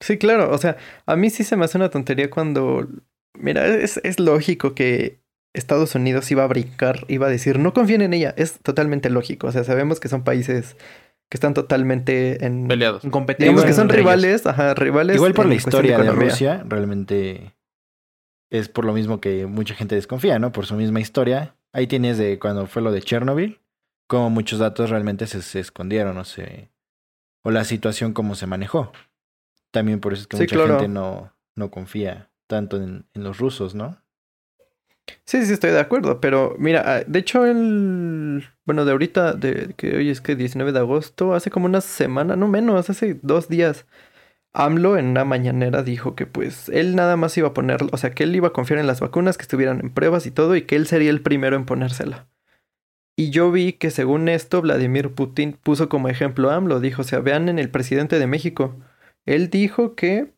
Sí, 0.00 0.18
claro, 0.18 0.50
o 0.52 0.58
sea, 0.58 0.76
a 1.06 1.16
mí 1.16 1.30
sí 1.30 1.44
se 1.44 1.56
me 1.56 1.64
hace 1.64 1.78
una 1.78 1.90
tontería 1.90 2.30
cuando, 2.30 2.88
mira, 3.34 3.66
es, 3.66 3.98
es 4.04 4.18
lógico 4.20 4.74
que 4.74 5.20
Estados 5.52 5.94
Unidos 5.94 6.30
iba 6.30 6.44
a 6.44 6.46
brincar, 6.46 7.04
iba 7.08 7.26
a 7.26 7.30
decir, 7.30 7.58
no 7.58 7.74
confíen 7.74 8.00
en 8.02 8.14
ella, 8.14 8.32
es 8.38 8.60
totalmente 8.60 9.10
lógico, 9.10 9.48
o 9.48 9.52
sea, 9.52 9.64
sabemos 9.64 10.00
que 10.00 10.08
son 10.08 10.22
países 10.24 10.76
que 11.30 11.36
están 11.36 11.54
totalmente 11.54 12.44
en... 12.44 12.68
Peleados. 12.68 13.02
Competiendo 13.10 13.52
Digamos 13.52 13.64
que 13.64 13.72
son 13.72 13.86
ellos. 13.86 13.96
rivales, 13.96 14.46
ajá, 14.46 14.74
rivales. 14.74 15.16
Igual 15.16 15.32
por 15.32 15.46
en 15.46 15.50
la 15.50 15.54
historia 15.54 15.96
de. 15.98 16.10
Rusia, 16.10 16.62
realmente 16.68 17.54
es 18.50 18.68
por 18.68 18.84
lo 18.84 18.92
mismo 18.92 19.20
que 19.20 19.46
mucha 19.46 19.74
gente 19.74 19.94
desconfía, 19.94 20.38
¿no? 20.38 20.50
Por 20.52 20.66
su 20.66 20.74
misma 20.74 21.00
historia. 21.00 21.54
Ahí 21.72 21.86
tienes 21.86 22.18
de 22.18 22.38
cuando 22.40 22.66
fue 22.66 22.82
lo 22.82 22.90
de 22.90 23.00
Chernobyl, 23.00 23.60
como 24.08 24.28
muchos 24.28 24.58
datos 24.58 24.90
realmente 24.90 25.28
se, 25.28 25.40
se 25.40 25.60
escondieron, 25.60 26.18
o 26.18 26.24
se, 26.24 26.68
o 27.44 27.52
la 27.52 27.62
situación 27.62 28.12
como 28.12 28.34
se 28.34 28.48
manejó. 28.48 28.90
También 29.70 30.00
por 30.00 30.12
eso 30.12 30.22
es 30.22 30.26
que 30.26 30.36
Sí, 30.36 30.42
mucha 30.42 30.56
claro. 30.56 30.74
gente 30.80 30.88
no, 30.88 31.32
no 31.54 31.70
confía 31.70 32.28
tanto 32.48 32.76
en, 32.82 33.06
en 33.14 33.22
los 33.22 33.38
rusos, 33.38 33.76
¿no? 33.76 33.99
Sí, 35.24 35.44
sí, 35.44 35.52
estoy 35.52 35.70
de 35.70 35.80
acuerdo, 35.80 36.20
pero 36.20 36.56
mira, 36.58 36.82
ah, 36.86 37.04
de 37.06 37.18
hecho 37.18 37.46
el, 37.46 38.44
bueno, 38.64 38.84
de 38.84 38.92
ahorita, 38.92 39.34
de 39.34 39.74
que 39.76 39.96
hoy 39.96 40.10
es 40.10 40.20
que 40.20 40.36
19 40.36 40.72
de 40.72 40.78
agosto, 40.78 41.34
hace 41.34 41.50
como 41.50 41.66
una 41.66 41.80
semana, 41.80 42.36
no 42.36 42.48
menos, 42.48 42.90
hace 42.90 43.18
dos 43.22 43.48
días, 43.48 43.86
AMLO 44.52 44.96
en 44.96 45.06
una 45.06 45.24
mañanera 45.24 45.82
dijo 45.82 46.14
que 46.16 46.26
pues 46.26 46.68
él 46.70 46.96
nada 46.96 47.16
más 47.16 47.36
iba 47.38 47.48
a 47.48 47.54
poner, 47.54 47.78
o 47.92 47.96
sea, 47.96 48.10
que 48.12 48.24
él 48.24 48.34
iba 48.34 48.48
a 48.48 48.52
confiar 48.52 48.80
en 48.80 48.86
las 48.86 49.00
vacunas, 49.00 49.36
que 49.38 49.42
estuvieran 49.42 49.80
en 49.80 49.90
pruebas 49.90 50.26
y 50.26 50.30
todo, 50.32 50.56
y 50.56 50.62
que 50.62 50.76
él 50.76 50.86
sería 50.86 51.10
el 51.10 51.22
primero 51.22 51.56
en 51.56 51.66
ponérsela. 51.66 52.28
Y 53.16 53.30
yo 53.30 53.52
vi 53.52 53.74
que 53.74 53.90
según 53.90 54.28
esto, 54.28 54.62
Vladimir 54.62 55.14
Putin 55.14 55.52
puso 55.62 55.88
como 55.88 56.08
ejemplo 56.08 56.50
a 56.50 56.56
AMLO, 56.56 56.80
dijo, 56.80 57.02
o 57.02 57.04
sea, 57.04 57.20
vean 57.20 57.48
en 57.48 57.58
el 57.58 57.70
presidente 57.70 58.18
de 58.18 58.26
México, 58.26 58.76
él 59.26 59.50
dijo 59.50 59.94
que, 59.94 60.32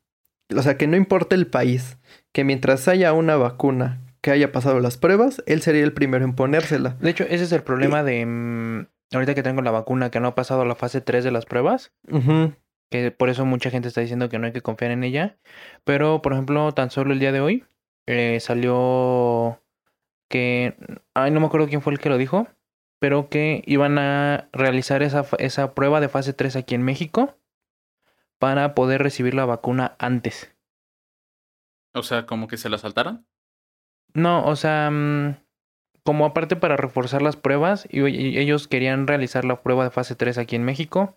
o 0.55 0.63
sea, 0.63 0.77
que 0.77 0.87
no 0.87 0.97
importa 0.97 1.35
el 1.35 1.47
país, 1.47 1.99
que 2.33 2.45
mientras 2.45 2.89
haya 2.89 3.13
una 3.13 3.37
vacuna 3.37 4.02
que 4.23 4.31
haya 4.31 4.53
pasado 4.53 4.81
las 4.81 4.97
pruebas, 4.97 5.43
él 5.47 5.61
sería 5.63 5.83
el 5.83 5.93
primero 5.93 6.25
en 6.25 6.35
ponérsela. 6.35 6.97
De 7.01 7.11
hecho, 7.11 7.25
ese 7.25 7.45
es 7.45 7.53
el 7.53 7.65
problema 7.65 8.05
de 8.05 8.25
mm, 8.25 8.87
ahorita 9.13 9.35
que 9.35 9.43
tengo 9.43 9.63
la 9.63 9.73
vacuna 9.73 10.11
que 10.11 10.21
no 10.21 10.29
ha 10.29 10.35
pasado 10.35 10.65
la 10.65 10.77
fase 10.77 11.01
3 11.01 11.25
de 11.25 11.33
las 11.33 11.45
pruebas, 11.45 11.93
que 12.89 13.11
por 13.11 13.29
eso 13.29 13.45
mucha 13.45 13.71
gente 13.71 13.89
está 13.89 14.01
diciendo 14.01 14.29
que 14.29 14.39
no 14.39 14.47
hay 14.47 14.53
que 14.53 14.63
confiar 14.63 14.93
en 14.93 15.03
ella. 15.03 15.37
Pero, 15.85 16.23
por 16.23 16.33
ejemplo, 16.33 16.73
tan 16.73 16.91
solo 16.91 17.13
el 17.13 17.19
día 17.19 17.33
de 17.33 17.41
hoy 17.41 17.65
eh, 18.07 18.39
salió 18.41 19.61
que, 20.29 20.77
ay, 21.15 21.33
no 21.33 21.41
me 21.41 21.47
acuerdo 21.47 21.69
quién 21.69 21.83
fue 21.83 21.93
el 21.93 21.99
que 21.99 22.09
lo 22.09 22.17
dijo, 22.17 22.47
pero 23.01 23.29
que 23.29 23.65
iban 23.67 23.99
a 23.99 24.49
realizar 24.53 25.03
esa, 25.03 25.27
esa 25.39 25.75
prueba 25.75 26.01
de 26.01 26.09
fase 26.09 26.33
3 26.33 26.55
aquí 26.55 26.77
en 26.77 26.83
México 26.83 27.37
para 28.39 28.77
poder 28.77 29.03
recibir 29.03 29.35
la 29.35 29.47
vacuna 29.47 29.97
antes. 29.99 30.55
O 31.93 32.05
sea, 32.05 32.25
como 32.25 32.47
que 32.47 32.57
se 32.57 32.69
la 32.69 32.79
saltaran. 32.79 33.27
No, 34.15 34.45
o 34.47 34.57
sea, 34.57 34.91
mm, 34.91 35.37
como 36.05 36.27
aparte 36.27 36.57
para 36.57 36.77
reforzar 36.77 37.23
las 37.23 37.37
pruebas, 37.37 37.87
y, 37.91 38.01
ellos 38.39 38.69
querían 38.69 39.07
realizar 39.07 39.45
la 39.45 39.63
prueba 39.63 39.85
de 39.85 39.91
fase 39.91 40.15
3 40.15 40.39
aquí 40.39 40.57
en 40.57 40.65
México 40.65 41.17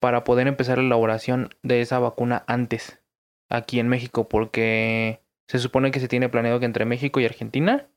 para 0.00 0.24
poder 0.24 0.46
empezar 0.46 0.78
la 0.78 0.84
elaboración 0.84 1.50
de 1.62 1.80
esa 1.80 1.98
vacuna 1.98 2.44
antes 2.46 3.00
aquí 3.48 3.78
en 3.80 3.88
México, 3.88 4.28
porque 4.28 5.22
se 5.46 5.58
supone 5.58 5.90
que 5.90 6.00
se 6.00 6.08
tiene 6.08 6.28
planeado 6.28 6.58
que 6.58 6.66
entre 6.66 6.84
México 6.84 7.20
y 7.20 7.24
Argentina 7.24 7.88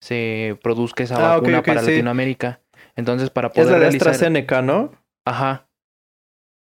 se 0.00 0.58
produzca 0.62 1.04
esa 1.04 1.16
Ah, 1.16 1.36
vacuna 1.36 1.62
para 1.62 1.80
sí. 1.80 1.90
Latinoamérica. 1.92 2.60
Entonces, 2.96 3.30
para 3.30 3.48
Es 3.48 3.54
poder 3.54 3.66
la 3.68 3.72
de 3.74 3.80
realizar... 3.80 4.08
AstraZeneca, 4.08 4.62
¿no? 4.62 4.92
Ajá, 5.24 5.68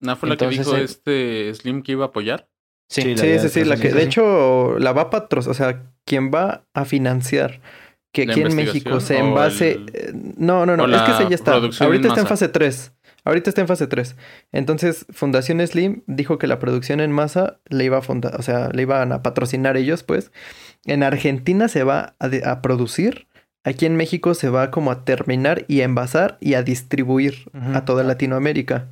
¿No 0.01 0.15
fue 0.15 0.29
la 0.29 0.37
que 0.37 0.47
dijo 0.47 0.75
eh, 0.75 0.83
este 0.83 1.53
Slim 1.53 1.83
que 1.83 1.93
iba 1.93 2.05
a 2.05 2.07
apoyar? 2.07 2.49
Sí. 2.95 3.01
Sí, 3.01 3.15
la 3.15 3.49
Sí, 3.49 3.63
la 3.65 3.75
que 3.77 3.87
de 3.93 4.03
hecho 4.03 4.77
la 4.79 4.91
va 4.93 5.03
a 5.03 5.09
patrocinar, 5.09 5.51
o 5.51 5.53
sea, 5.55 5.83
quien 6.05 6.31
va 6.31 6.65
a 6.73 6.85
financiar 6.85 7.61
que 8.13 8.25
¿La 8.25 8.33
aquí 8.33 8.41
en 8.41 8.47
México 8.55 8.99
se 8.99 9.17
envase... 9.17 9.71
el- 9.71 9.91
eh, 9.93 10.11
No, 10.37 10.65
no, 10.65 10.75
no, 10.75 10.83
es 10.97 11.01
que 11.03 11.11
ese 11.11 11.29
ya 11.29 11.35
está. 11.35 11.51
Ahorita 11.85 12.07
está 12.09 12.21
en 12.21 12.27
fase 12.27 12.47
3. 12.49 12.91
Ahorita 13.23 13.49
está 13.49 13.61
en 13.61 13.67
fase 13.67 13.87
3. 13.87 14.15
Entonces, 14.51 15.05
Fundación 15.11 15.65
Slim 15.65 16.01
dijo 16.07 16.37
que 16.37 16.47
la 16.47 16.59
producción 16.59 16.99
en 16.99 17.11
masa 17.11 17.59
le 17.69 17.85
iba 17.85 17.99
a 17.99 18.01
fundar, 18.01 18.35
o 18.37 18.41
sea, 18.41 18.69
le 18.73 18.81
iban 18.81 19.11
a 19.13 19.21
patrocinar 19.21 19.77
ellos, 19.77 20.03
pues. 20.03 20.31
En 20.85 21.03
Argentina 21.03 21.67
se 21.69 21.83
va 21.83 22.15
a, 22.19 22.27
de- 22.27 22.43
a 22.45 22.61
producir. 22.61 23.27
Aquí 23.63 23.85
en 23.85 23.95
México 23.95 24.33
se 24.33 24.49
va 24.49 24.71
como 24.71 24.89
a 24.91 25.05
terminar 25.05 25.65
y 25.67 25.81
a 25.81 25.83
envasar 25.85 26.37
y 26.41 26.55
a 26.55 26.63
distribuir 26.63 27.45
a 27.75 27.85
toda 27.85 28.03
Latinoamérica. 28.03 28.87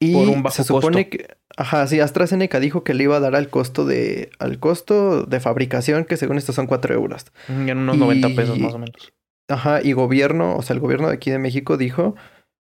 Y 0.00 0.12
Por 0.12 0.28
un 0.28 0.42
bajo 0.44 0.54
se 0.56 0.64
supone 0.64 1.08
costo. 1.08 1.18
que, 1.26 1.36
ajá, 1.56 1.86
sí, 1.88 1.98
AstraZeneca 1.98 2.60
dijo 2.60 2.84
que 2.84 2.94
le 2.94 3.04
iba 3.04 3.16
a 3.16 3.20
dar 3.20 3.34
al 3.34 3.48
costo 3.50 3.84
de, 3.84 4.30
al 4.38 4.60
costo 4.60 5.24
de 5.24 5.40
fabricación, 5.40 6.04
que 6.04 6.16
según 6.16 6.38
esto 6.38 6.52
son 6.52 6.66
4 6.68 6.94
euros. 6.94 7.26
En 7.48 7.76
unos 7.78 7.98
90 7.98 8.28
pesos 8.36 8.56
Y- 8.58 8.62
más 8.62 8.74
o 8.74 8.78
menos. 8.78 9.12
Ajá, 9.50 9.80
y 9.82 9.92
gobierno, 9.94 10.56
o 10.56 10.62
sea, 10.62 10.74
el 10.74 10.80
gobierno 10.80 11.08
de 11.08 11.14
aquí 11.14 11.30
de 11.30 11.38
México 11.38 11.76
dijo 11.78 12.14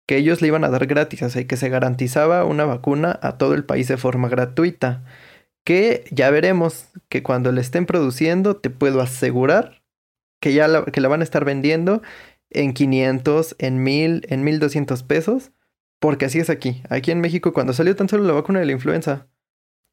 que 0.08 0.16
ellos 0.16 0.42
le 0.42 0.48
iban 0.48 0.64
a 0.64 0.68
dar 0.68 0.86
gratis, 0.86 1.22
o 1.22 1.30
sea, 1.30 1.40
y 1.42 1.44
que 1.44 1.56
se 1.56 1.68
garantizaba 1.68 2.44
una 2.44 2.64
vacuna 2.64 3.18
a 3.22 3.38
todo 3.38 3.54
el 3.54 3.64
país 3.64 3.86
de 3.88 3.96
forma 3.96 4.28
gratuita. 4.28 5.04
Que 5.64 6.04
ya 6.10 6.28
veremos 6.30 6.88
que 7.08 7.22
cuando 7.22 7.52
le 7.52 7.60
estén 7.60 7.86
produciendo, 7.86 8.56
te 8.56 8.68
puedo 8.68 9.00
asegurar 9.00 9.80
que 10.40 10.52
ya 10.54 10.66
la, 10.66 10.84
que 10.84 11.00
la 11.00 11.06
van 11.08 11.20
a 11.20 11.24
estar 11.24 11.44
vendiendo 11.44 12.02
en 12.50 12.72
500, 12.74 13.54
en 13.60 13.82
1000, 13.84 14.26
en 14.28 14.42
1200 14.42 15.04
pesos, 15.04 15.52
porque 16.02 16.26
así 16.26 16.38
es 16.40 16.50
aquí. 16.50 16.82
Aquí 16.90 17.12
en 17.12 17.20
México, 17.20 17.52
cuando 17.52 17.72
salió 17.72 17.94
tan 17.96 18.08
solo 18.08 18.24
la 18.24 18.32
vacuna 18.34 18.58
de 18.60 18.66
la 18.66 18.72
influenza, 18.72 19.28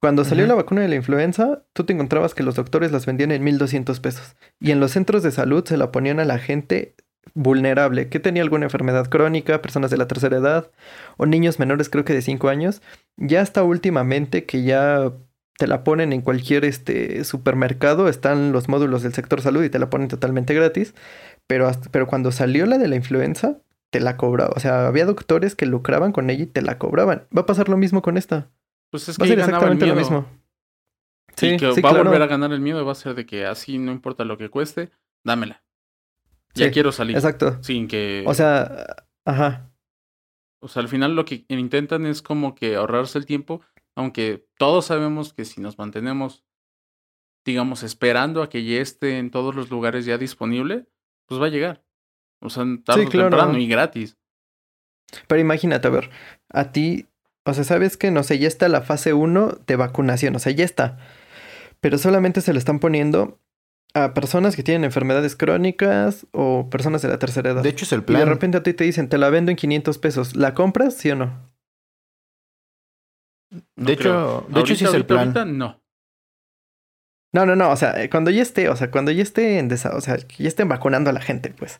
cuando 0.01 0.23
salió 0.25 0.45
la 0.47 0.55
vacuna 0.55 0.81
de 0.81 0.87
la 0.87 0.95
influenza, 0.95 1.63
tú 1.73 1.83
te 1.83 1.93
encontrabas 1.93 2.33
que 2.33 2.41
los 2.43 2.55
doctores 2.55 2.91
las 2.91 3.05
vendían 3.05 3.31
en 3.31 3.43
1200 3.43 3.99
pesos. 3.99 4.35
Y 4.59 4.71
en 4.71 4.79
los 4.79 4.91
centros 4.91 5.23
de 5.23 5.31
salud 5.31 5.63
se 5.65 5.77
la 5.77 5.91
ponían 5.91 6.19
a 6.19 6.25
la 6.25 6.39
gente 6.39 6.95
vulnerable, 7.35 8.09
que 8.09 8.19
tenía 8.19 8.41
alguna 8.41 8.65
enfermedad 8.65 9.07
crónica, 9.09 9.61
personas 9.61 9.91
de 9.91 9.97
la 9.97 10.07
tercera 10.07 10.37
edad, 10.37 10.71
o 11.17 11.25
niños 11.25 11.59
menores, 11.59 11.89
creo 11.89 12.05
que 12.05 12.13
de 12.13 12.21
5 12.21 12.49
años. 12.49 12.81
Ya 13.17 13.41
hasta 13.41 13.61
últimamente 13.63 14.45
que 14.45 14.63
ya 14.63 15.11
te 15.57 15.67
la 15.67 15.83
ponen 15.83 16.13
en 16.13 16.21
cualquier 16.21 16.63
este, 16.65 17.23
supermercado, 17.25 18.07
están 18.07 18.51
los 18.53 18.67
módulos 18.69 19.03
del 19.03 19.13
sector 19.13 19.41
salud 19.41 19.63
y 19.63 19.69
te 19.69 19.77
la 19.79 19.89
ponen 19.89 20.07
totalmente 20.07 20.53
gratis. 20.53 20.95
Pero, 21.45 21.67
hasta- 21.67 21.89
pero 21.91 22.07
cuando 22.07 22.31
salió 22.31 22.65
la 22.65 22.77
de 22.77 22.87
la 22.87 22.95
influenza, 22.95 23.57
te 23.91 23.99
la 23.99 24.17
cobraba. 24.17 24.53
O 24.55 24.59
sea, 24.59 24.87
había 24.87 25.05
doctores 25.05 25.55
que 25.55 25.65
lucraban 25.65 26.11
con 26.11 26.29
ella 26.29 26.43
y 26.43 26.47
te 26.47 26.61
la 26.61 26.77
cobraban. 26.77 27.27
Va 27.35 27.41
a 27.41 27.45
pasar 27.45 27.69
lo 27.69 27.77
mismo 27.77 28.01
con 28.01 28.17
esta. 28.17 28.49
Pues 28.91 29.09
es 29.09 29.19
Va 29.19 29.23
a 29.23 29.25
que 29.25 29.29
ser 29.29 29.39
exactamente 29.39 29.85
lo 29.85 29.95
mismo. 29.95 30.25
Sí, 31.35 31.51
Sí, 31.51 31.57
que 31.57 31.73
sí, 31.73 31.81
va 31.81 31.89
claro. 31.89 32.01
a 32.01 32.03
volver 32.05 32.21
a 32.21 32.27
ganar 32.27 32.51
el 32.51 32.59
miedo. 32.59 32.85
Va 32.85 32.91
a 32.91 32.95
ser 32.95 33.15
de 33.15 33.25
que 33.25 33.45
así 33.45 33.77
no 33.77 33.91
importa 33.91 34.25
lo 34.25 34.37
que 34.37 34.49
cueste, 34.49 34.91
dámela. 35.23 35.63
Ya 36.53 36.65
Sí, 36.65 36.71
quiero 36.71 36.91
salir. 36.91 37.15
Exacto. 37.15 37.61
Sin 37.63 37.87
que. 37.87 38.23
O 38.27 38.33
sea, 38.33 38.85
ajá. 39.25 39.71
O 40.61 40.67
sea, 40.67 40.81
al 40.81 40.89
final 40.89 41.15
lo 41.15 41.23
que 41.25 41.45
intentan 41.47 42.05
es 42.05 42.21
como 42.21 42.55
que 42.55 42.75
ahorrarse 42.75 43.17
el 43.17 43.25
tiempo, 43.25 43.61
aunque 43.95 44.47
todos 44.57 44.85
sabemos 44.85 45.33
que 45.33 45.45
si 45.45 45.61
nos 45.61 45.77
mantenemos 45.77 46.43
digamos, 47.45 47.83
esperando 47.83 48.43
a 48.43 48.49
que 48.49 48.63
ya 48.63 48.79
esté 48.81 49.17
en 49.17 49.31
todos 49.31 49.55
los 49.55 49.69
lugares 49.69 50.05
ya 50.05 50.17
disponible, 50.17 50.87
pues 51.25 51.41
va 51.41 51.47
a 51.47 51.49
llegar. 51.49 51.83
O 52.41 52.49
sea, 52.49 52.63
tarde 52.85 53.01
Sí, 53.01 53.07
o 53.07 53.09
claro. 53.11 53.29
temprano 53.29 53.57
y 53.57 53.67
gratis. 53.67 54.17
Pero 55.27 55.41
imagínate, 55.41 55.87
a 55.87 55.91
ver, 55.91 56.09
a 56.49 56.71
ti, 56.71 57.07
o 57.45 57.53
sea, 57.53 57.63
sabes 57.63 57.97
que, 57.97 58.11
no 58.11 58.23
sé, 58.23 58.37
ya 58.39 58.47
está 58.47 58.69
la 58.69 58.81
fase 58.81 59.13
1 59.13 59.57
de 59.67 59.75
vacunación, 59.75 60.35
o 60.35 60.39
sea, 60.39 60.51
ya 60.51 60.63
está. 60.65 60.97
Pero 61.81 61.97
solamente 61.97 62.41
se 62.41 62.53
lo 62.53 62.59
están 62.59 62.79
poniendo 62.79 63.39
a 63.95 64.13
personas 64.13 64.55
que 64.55 64.61
tienen 64.63 64.83
enfermedades 64.83 65.35
crónicas 65.35 66.27
o 66.31 66.69
personas 66.69 67.01
de 67.01 67.07
la 67.07 67.17
tercera 67.17 67.49
edad. 67.51 67.63
De 67.63 67.69
hecho, 67.69 67.85
es 67.85 67.91
el 67.93 67.99
y 67.99 68.01
de 68.01 68.05
plan. 68.07 68.27
repente 68.27 68.57
a 68.57 68.63
ti 68.63 68.73
te 68.73 68.83
dicen, 68.83 69.09
te 69.09 69.17
la 69.17 69.29
vendo 69.31 69.49
en 69.49 69.57
500 69.57 69.97
pesos. 69.97 70.35
¿La 70.35 70.53
compras, 70.53 70.93
sí 70.95 71.09
o 71.09 71.15
no? 71.15 71.49
No 73.75 73.85
de 73.87 73.97
creo. 73.97 74.41
hecho, 74.41 74.47
de 74.49 74.59
hecho 74.61 74.75
sí 74.75 74.85
es 74.85 74.93
el 74.93 75.05
plan. 75.05 75.19
ahorita, 75.29 75.45
no. 75.45 75.81
No, 77.33 77.45
no, 77.45 77.55
no, 77.55 77.71
o 77.71 77.75
sea, 77.75 78.01
eh, 78.03 78.09
cuando 78.09 78.31
ya 78.31 78.41
esté, 78.41 78.69
o 78.69 78.75
sea, 78.75 78.91
cuando 78.91 79.11
ya 79.11 79.21
esté 79.23 79.59
en 79.59 79.69
desa- 79.69 79.95
o 79.95 80.01
sea, 80.01 80.17
que 80.17 80.43
ya 80.43 80.47
estén 80.47 80.67
vacunando 80.69 81.09
a 81.09 81.13
la 81.13 81.21
gente, 81.21 81.49
pues. 81.51 81.79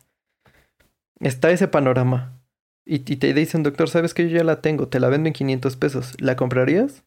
Está 1.20 1.50
ese 1.50 1.68
panorama. 1.68 2.40
Y, 2.86 2.96
y 2.96 3.16
te 3.16 3.32
dice 3.34 3.56
un 3.56 3.62
doctor, 3.62 3.88
sabes 3.88 4.14
que 4.14 4.28
yo 4.28 4.36
ya 4.38 4.44
la 4.44 4.62
tengo, 4.62 4.88
te 4.88 5.00
la 5.00 5.08
vendo 5.08 5.28
en 5.28 5.34
500 5.34 5.76
pesos. 5.76 6.14
¿La 6.20 6.36
comprarías? 6.36 7.04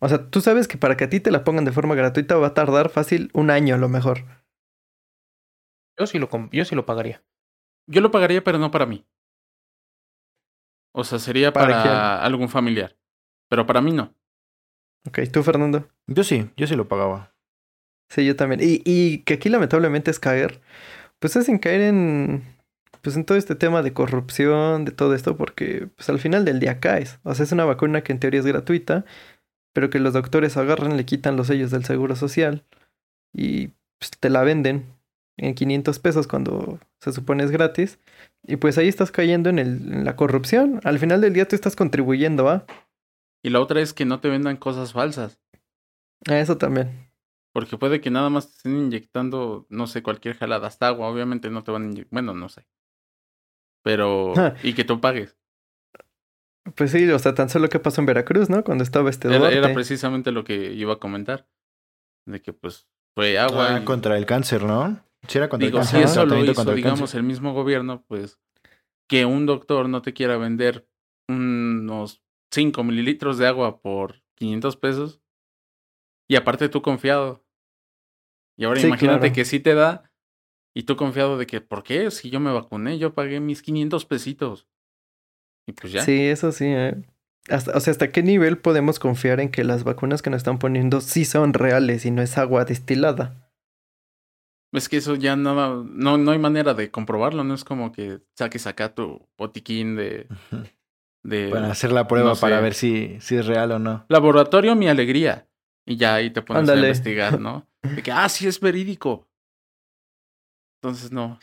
O 0.00 0.08
sea, 0.08 0.30
tú 0.30 0.40
sabes 0.40 0.68
que 0.68 0.78
para 0.78 0.96
que 0.96 1.04
a 1.04 1.10
ti 1.10 1.20
te 1.20 1.30
la 1.30 1.44
pongan 1.44 1.64
de 1.64 1.72
forma 1.72 1.94
gratuita 1.94 2.36
va 2.36 2.48
a 2.48 2.54
tardar 2.54 2.88
fácil 2.88 3.30
un 3.34 3.50
año 3.50 3.74
a 3.74 3.78
lo 3.78 3.88
mejor. 3.88 4.24
Yo 5.98 6.06
sí 6.06 6.18
lo, 6.18 6.28
yo 6.52 6.64
sí 6.64 6.76
lo 6.76 6.86
pagaría. 6.86 7.24
Yo 7.88 8.00
lo 8.00 8.10
pagaría, 8.10 8.44
pero 8.44 8.58
no 8.58 8.70
para 8.70 8.86
mí. 8.86 9.04
O 10.94 11.04
sea, 11.04 11.18
sería 11.18 11.52
¿Para 11.52 12.22
algún 12.22 12.48
familiar. 12.48 12.96
Pero 13.48 13.66
para 13.66 13.80
mí 13.80 13.92
no. 13.92 14.14
Ok, 15.06 15.20
tú, 15.32 15.42
Fernando. 15.42 15.88
Yo 16.06 16.22
sí, 16.22 16.50
yo 16.56 16.66
sí 16.66 16.76
lo 16.76 16.86
pagaba. 16.86 17.34
Sí, 18.08 18.24
yo 18.24 18.36
también. 18.36 18.60
Y, 18.62 18.82
y 18.84 19.24
que 19.24 19.34
aquí 19.34 19.48
lamentablemente 19.48 20.10
es 20.10 20.20
caer, 20.20 20.60
pues 21.18 21.36
es 21.36 21.48
en 21.48 21.58
caer 21.58 21.82
en, 21.82 22.57
pues 23.02 23.16
en 23.16 23.24
todo 23.24 23.38
este 23.38 23.54
tema 23.54 23.82
de 23.82 23.92
corrupción, 23.92 24.84
de 24.84 24.92
todo 24.92 25.14
esto, 25.14 25.36
porque 25.36 25.88
pues 25.96 26.08
al 26.08 26.18
final 26.18 26.44
del 26.44 26.60
día 26.60 26.80
caes. 26.80 27.18
O 27.22 27.34
sea, 27.34 27.44
es 27.44 27.52
una 27.52 27.64
vacuna 27.64 28.02
que 28.02 28.12
en 28.12 28.20
teoría 28.20 28.40
es 28.40 28.46
gratuita, 28.46 29.04
pero 29.72 29.90
que 29.90 30.00
los 30.00 30.12
doctores 30.14 30.56
agarran, 30.56 30.96
le 30.96 31.04
quitan 31.04 31.36
los 31.36 31.48
sellos 31.48 31.70
del 31.70 31.84
seguro 31.84 32.16
social 32.16 32.64
y 33.32 33.68
pues, 33.98 34.10
te 34.18 34.30
la 34.30 34.42
venden 34.42 34.86
en 35.36 35.54
500 35.54 35.98
pesos 36.00 36.26
cuando 36.26 36.78
se 37.00 37.12
supone 37.12 37.44
es 37.44 37.50
gratis. 37.50 37.98
Y 38.42 38.56
pues 38.56 38.78
ahí 38.78 38.88
estás 38.88 39.10
cayendo 39.10 39.50
en, 39.50 39.58
el, 39.58 39.92
en 39.92 40.04
la 40.04 40.16
corrupción. 40.16 40.80
Al 40.84 40.98
final 40.98 41.20
del 41.20 41.32
día 41.32 41.46
tú 41.46 41.54
estás 41.54 41.76
contribuyendo 41.76 42.48
a, 42.48 42.66
Y 43.42 43.50
la 43.50 43.60
otra 43.60 43.80
es 43.80 43.92
que 43.92 44.04
no 44.04 44.20
te 44.20 44.28
vendan 44.28 44.56
cosas 44.56 44.92
falsas. 44.92 45.40
a 46.26 46.38
eso 46.38 46.58
también. 46.58 47.08
Porque 47.52 47.78
puede 47.78 48.00
que 48.00 48.10
nada 48.10 48.30
más 48.30 48.48
te 48.48 48.56
estén 48.56 48.76
inyectando, 48.76 49.66
no 49.68 49.86
sé, 49.86 50.02
cualquier 50.02 50.36
jalada, 50.36 50.66
hasta 50.68 50.88
agua. 50.88 51.08
Obviamente 51.08 51.50
no 51.50 51.64
te 51.64 51.70
van 51.70 51.82
a 51.82 51.86
inyectar. 51.86 52.12
Bueno, 52.12 52.34
no 52.34 52.48
sé. 52.48 52.66
Pero. 53.88 54.34
Ah. 54.36 54.54
y 54.62 54.74
que 54.74 54.84
tú 54.84 55.00
pagues. 55.00 55.34
Pues 56.74 56.90
sí, 56.90 57.08
o 57.10 57.18
sea, 57.18 57.34
tan 57.34 57.48
solo 57.48 57.70
que 57.70 57.78
pasó 57.78 58.02
en 58.02 58.06
Veracruz, 58.06 58.50
¿no? 58.50 58.62
Cuando 58.62 58.84
estaba 58.84 59.08
este 59.08 59.34
Era, 59.34 59.50
era 59.50 59.72
precisamente 59.72 60.30
lo 60.30 60.44
que 60.44 60.74
iba 60.74 60.92
a 60.92 60.98
comentar. 60.98 61.48
De 62.26 62.42
que 62.42 62.52
pues 62.52 62.86
fue 63.14 63.38
agua. 63.38 63.76
Ah, 63.76 63.80
y- 63.80 63.84
contra 63.86 64.18
el 64.18 64.26
cáncer, 64.26 64.64
¿no? 64.64 65.02
Sí, 65.26 65.38
era 65.38 65.48
contra 65.48 65.66
Digo, 65.66 65.78
el 65.80 65.86
si 65.86 65.92
cáncer. 65.92 66.04
Ajá. 66.10 66.12
eso 66.12 66.26
lo 66.26 66.44
hizo, 66.44 66.70
el 66.70 66.76
digamos, 66.76 67.00
cáncer. 67.00 67.20
el 67.20 67.24
mismo 67.26 67.54
gobierno, 67.54 68.04
pues 68.06 68.38
que 69.08 69.24
un 69.24 69.46
doctor 69.46 69.88
no 69.88 70.02
te 70.02 70.12
quiera 70.12 70.36
vender 70.36 70.86
unos 71.30 72.22
5 72.52 72.84
mililitros 72.84 73.38
de 73.38 73.46
agua 73.46 73.80
por 73.80 74.22
500 74.34 74.76
pesos 74.76 75.22
y 76.28 76.36
aparte 76.36 76.68
tú 76.68 76.82
confiado. 76.82 77.42
Y 78.58 78.64
ahora 78.66 78.80
Sí, 78.80 78.86
imagínate 78.88 79.20
claro. 79.20 79.34
que 79.34 79.44
sí 79.46 79.60
te 79.60 79.74
da 79.74 80.07
y 80.74 80.84
tú 80.84 80.96
confiado 80.96 81.38
de 81.38 81.46
que, 81.46 81.60
¿por 81.60 81.82
qué? 81.82 82.10
Si 82.10 82.30
yo 82.30 82.40
me 82.40 82.52
vacuné, 82.52 82.98
yo 82.98 83.14
pagué 83.14 83.40
mis 83.40 83.62
500 83.62 84.04
pesitos. 84.04 84.66
Y 85.66 85.72
pues 85.72 85.92
ya. 85.92 86.02
Sí, 86.02 86.26
eso 86.26 86.52
sí. 86.52 86.66
¿eh? 86.66 86.96
Hasta, 87.48 87.76
o 87.76 87.80
sea, 87.80 87.90
¿hasta 87.90 88.10
qué 88.10 88.22
nivel 88.22 88.58
podemos 88.58 88.98
confiar 88.98 89.40
en 89.40 89.50
que 89.50 89.64
las 89.64 89.84
vacunas 89.84 90.22
que 90.22 90.30
nos 90.30 90.38
están 90.38 90.58
poniendo 90.58 91.00
sí 91.00 91.24
son 91.24 91.54
reales 91.54 92.04
y 92.04 92.10
no 92.10 92.22
es 92.22 92.38
agua 92.38 92.64
destilada? 92.64 93.48
Es 94.72 94.88
que 94.88 94.98
eso 94.98 95.14
ya 95.14 95.34
no, 95.34 95.84
no, 95.84 96.18
no 96.18 96.30
hay 96.30 96.38
manera 96.38 96.74
de 96.74 96.90
comprobarlo, 96.90 97.42
no 97.42 97.54
es 97.54 97.64
como 97.64 97.90
que 97.90 98.20
saques 98.34 98.66
acá 98.66 98.94
tu 98.94 99.26
botiquín 99.38 99.96
de... 99.96 100.26
Para 101.50 101.70
hacer 101.70 101.92
la 101.92 102.06
prueba, 102.06 102.30
no 102.30 102.34
sé. 102.34 102.40
para 102.40 102.60
ver 102.60 102.74
si, 102.74 103.18
si 103.20 103.36
es 103.36 103.46
real 103.46 103.72
o 103.72 103.78
no. 103.78 104.04
Laboratorio, 104.08 104.74
mi 104.76 104.88
alegría. 104.88 105.46
Y 105.84 105.96
ya 105.96 106.14
ahí 106.14 106.30
te 106.30 106.42
pones 106.42 106.60
Ándale. 106.60 106.80
a 106.80 106.84
investigar, 106.90 107.40
¿no? 107.40 107.66
De 107.82 108.02
que, 108.02 108.12
ah, 108.12 108.28
sí 108.28 108.46
es 108.46 108.60
verídico. 108.60 109.26
Entonces, 110.82 111.12
no. 111.12 111.38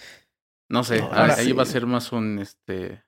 No 0.70 0.84
sé, 0.84 1.00
No, 1.00 1.06
ahí- 1.12 1.20
ahora 1.22 1.36
ahí 1.36 1.52
va 1.52 1.64
a 1.64 1.68
ser 1.68 1.86
más 1.86 2.12
un, 2.12 2.40
este, 2.40 3.04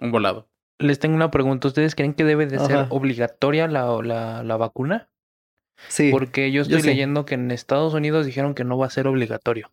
un 0.00 0.10
volado. 0.12 0.48
Les 0.78 0.98
tengo 0.98 1.16
una 1.16 1.30
pregunta. 1.30 1.68
¿Ustedes 1.68 1.94
creen 1.94 2.14
que 2.14 2.24
debe 2.24 2.46
de 2.46 2.58
ser 2.58 2.86
obligatoria 2.90 3.66
la, 3.66 4.00
la, 4.02 4.42
la 4.44 4.56
vacuna? 4.56 5.10
Sí. 5.88 6.10
Porque 6.10 6.50
yo 6.52 6.56
yo 6.56 6.62
estoy 6.62 6.80
sí. 6.82 6.86
leyendo 6.88 7.24
que 7.24 7.34
en 7.34 7.50
Estados 7.50 7.94
Unidos 7.94 8.26
dijeron 8.26 8.54
que 8.54 8.64
no 8.64 8.76
va 8.78 8.86
a 8.86 8.90
ser 8.90 9.06
obligatorio. 9.06 9.72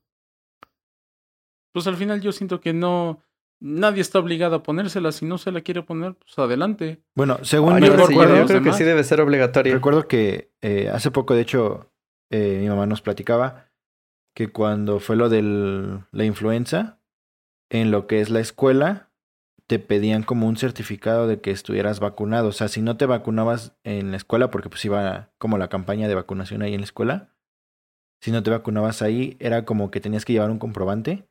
Pues 1.73 1.87
al 1.87 1.97
final 1.97 2.21
yo 2.21 2.31
siento 2.31 2.61
que 2.61 2.73
no, 2.73 3.21
nadie 3.59 4.01
está 4.01 4.19
obligado 4.19 4.55
a 4.55 4.63
ponérsela. 4.63 5.11
Si 5.11 5.25
no 5.25 5.37
se 5.37 5.51
la 5.51 5.61
quiere 5.61 5.83
poner, 5.83 6.15
pues 6.15 6.37
adelante. 6.39 7.01
Bueno, 7.15 7.39
según 7.43 7.73
Ah, 7.73 7.79
yo 7.79 7.87
yo, 7.97 8.07
sí, 8.07 8.13
creo 8.15 8.45
que 8.47 8.53
demás. 8.53 8.77
sí 8.77 8.83
debe 8.83 9.03
ser 9.03 9.19
obligatorio. 9.21 9.73
recuerdo 9.73 10.07
que 10.07 10.51
eh, 10.61 10.89
hace 10.89 11.11
poco, 11.11 11.33
de 11.35 11.41
hecho, 11.41 11.91
eh, 12.31 12.59
mi 12.61 12.69
mamá 12.69 12.85
nos 12.85 13.01
platicaba 13.01 13.69
que 14.35 14.51
cuando 14.51 14.99
fue 14.99 15.15
lo 15.15 15.29
de 15.29 15.41
la 16.11 16.23
influenza, 16.25 16.99
en 17.69 17.89
lo 17.89 18.05
que 18.05 18.21
es 18.21 18.29
la 18.29 18.41
escuela, 18.41 19.09
te 19.67 19.79
pedían 19.79 20.21
como 20.21 20.47
un 20.47 20.57
certificado 20.57 21.27
de 21.27 21.41
que 21.41 21.49
estuvieras 21.49 21.99
vacunado. 21.99 22.49
O 22.49 22.51
sea, 22.51 22.67
si 22.67 22.81
no 22.81 22.97
te 22.97 23.07
vacunabas 23.07 23.75
en 23.83 24.11
la 24.11 24.17
escuela, 24.17 24.51
porque 24.51 24.69
pues 24.69 24.85
iba 24.85 25.31
como 25.39 25.57
la 25.57 25.69
campaña 25.69 26.07
de 26.07 26.13
vacunación 26.15 26.61
ahí 26.61 26.73
en 26.75 26.81
la 26.81 26.85
escuela, 26.85 27.29
si 28.21 28.31
no 28.31 28.43
te 28.43 28.51
vacunabas 28.51 29.01
ahí, 29.01 29.37
era 29.39 29.65
como 29.65 29.89
que 29.89 30.01
tenías 30.01 30.25
que 30.25 30.33
llevar 30.33 30.51
un 30.51 30.59
comprobante 30.59 31.27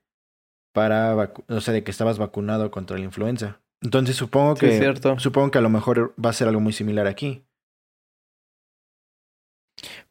para, 0.73 1.33
o 1.49 1.61
sea, 1.61 1.73
de 1.75 1.85
que 1.85 1.90
estabas 1.90 2.19
vacunado 2.19 2.71
contra 2.71 2.99
la 2.99 3.05
influenza. 3.05 3.61
Entonces 3.81 4.17
supongo 4.17 4.57
Sí, 4.57 4.67
que 4.67 4.79
cierto. 4.79 5.19
supongo 5.19 5.51
que 5.51 5.59
a 5.59 5.62
lo 5.62 5.69
mejor 5.71 6.14
va 6.23 6.31
a 6.31 6.35
ser 6.35 6.49
algo 6.49 6.61
muy 6.61 6.73
similar 6.73 7.07
aquí. 7.07 7.45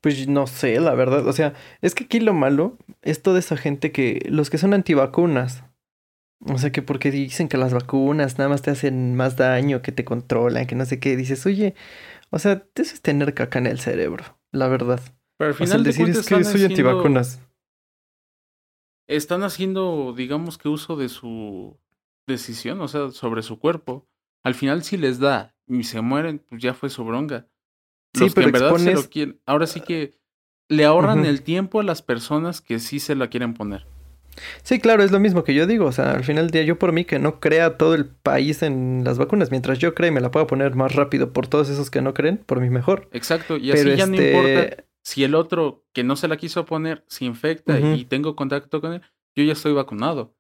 Pues 0.02 0.28
no 0.28 0.46
sé, 0.48 0.80
la 0.80 0.94
verdad. 0.94 1.26
O 1.28 1.34
sea, 1.34 1.54
es 1.82 1.96
que 1.96 2.04
aquí 2.06 2.20
lo 2.20 2.34
malo 2.34 2.78
es 3.02 3.22
toda 3.22 3.40
esa 3.40 3.58
gente 3.58 3.92
que, 3.92 4.26
los 4.30 4.50
que 4.50 4.58
son 4.58 4.74
antivacunas. 4.74 5.64
O 6.46 6.58
sea, 6.58 6.72
que 6.74 6.82
porque 6.82 7.10
dicen 7.10 7.48
que 7.48 7.58
las 7.58 7.74
vacunas 7.74 8.38
nada 8.38 8.50
más 8.50 8.62
te 8.62 8.72
hacen 8.72 9.16
más 9.16 9.38
daño, 9.38 9.82
que 9.82 9.94
te 9.94 10.04
controlan, 10.04 10.68
que 10.68 10.76
no 10.76 10.86
sé 10.86 11.00
qué. 11.00 11.16
Dices, 11.16 11.46
oye, 11.46 11.74
o 12.32 12.40
sea, 12.40 12.66
eso 12.76 12.94
es 12.94 13.02
tener 13.02 13.34
caca 13.34 13.60
en 13.60 13.68
el 13.68 13.80
cerebro, 13.80 14.38
la 14.52 14.68
verdad. 14.68 15.00
Pero 15.38 15.48
al 15.50 15.54
O 15.54 15.58
sea, 15.58 15.66
final 15.66 15.78
el 15.80 15.84
de 15.86 15.90
decir 15.90 16.10
es 16.10 16.16
que 16.16 16.20
están 16.22 16.44
soy 16.44 16.64
haciendo- 16.66 16.90
antivacunas. 16.90 17.40
Están 19.08 19.44
haciendo, 19.44 20.14
digamos 20.16 20.58
que 20.58 20.70
uso 20.70 20.96
de 20.96 21.10
su 21.10 21.78
decisión, 22.28 22.80
o 22.82 22.88
sea, 22.88 23.12
sobre 23.12 23.42
su 23.42 23.60
cuerpo. 23.60 24.08
Al 24.44 24.56
final 24.56 24.84
si 24.84 24.98
les 24.98 25.20
da 25.20 25.56
y 25.68 25.84
se 25.84 26.02
mueren, 26.02 26.40
pues 26.50 26.62
ya 26.62 26.74
fue 26.74 26.90
su 26.90 27.04
bronca. 27.04 27.48
Sí, 28.14 28.22
Los 28.26 28.34
que 28.34 28.36
pero 28.36 28.48
en 28.48 28.52
verdad 28.54 28.70
se 28.70 28.74
expones- 28.76 28.96
lo 29.04 29.10
quieren, 29.10 29.40
ahora 29.46 29.68
sí 29.68 29.82
que 29.82 30.20
le 30.70 30.86
ahorran 30.86 31.26
el 31.26 31.42
tiempo 31.44 31.80
a 31.80 31.84
las 31.84 32.02
personas 32.02 32.62
que 32.62 32.80
sí 32.80 33.00
se 33.00 33.16
la 33.16 33.28
quieren 33.30 33.54
poner. 33.54 33.86
Sí, 34.64 34.80
claro, 34.80 35.04
es 35.04 35.12
lo 35.12 35.20
mismo 35.20 35.44
que 35.44 35.54
yo 35.54 35.68
digo. 35.68 35.86
O 35.86 35.92
sea, 35.92 36.12
al 36.12 36.24
final 36.24 36.46
del 36.46 36.52
día, 36.52 36.64
yo 36.64 36.80
por 36.80 36.92
mí 36.92 37.06
que 37.06 37.20
no 37.20 37.40
crea 37.40 37.78
todo 37.78 37.94
el 37.94 38.08
país 38.08 38.64
en 38.64 39.04
las 39.04 39.20
vacunas. 39.20 39.52
Mientras 39.52 39.78
yo 39.78 39.94
crea 39.94 40.10
y 40.10 40.12
me 40.12 40.22
la 40.22 40.32
pueda 40.32 40.48
poner 40.48 40.74
más 40.76 40.96
rápido 40.96 41.34
por 41.34 41.48
todos 41.48 41.70
esos 41.70 41.92
que 41.92 42.02
no 42.02 42.14
creen, 42.16 42.38
por 42.38 42.60
mí 42.60 42.70
mejor. 42.70 43.10
Exacto, 43.12 43.58
y 43.58 43.72
Pero 43.72 43.92
así 43.92 44.00
ya 44.00 44.08
no 44.08 44.16
este, 44.16 44.34
importa 44.36 44.84
si 45.04 45.24
el 45.24 45.36
otro 45.36 45.86
que 45.94 46.04
no 46.04 46.16
se 46.16 46.28
la 46.28 46.38
quiso 46.38 46.66
poner 46.66 47.04
se 47.08 47.26
infecta 47.26 47.80
y 47.80 48.06
tengo 48.06 48.36
contacto 48.36 48.82
con 48.82 48.94
él, 48.94 49.02
yo 49.36 49.44
ya 49.44 49.54
estoy 49.54 49.74
vacunado. 49.74 50.36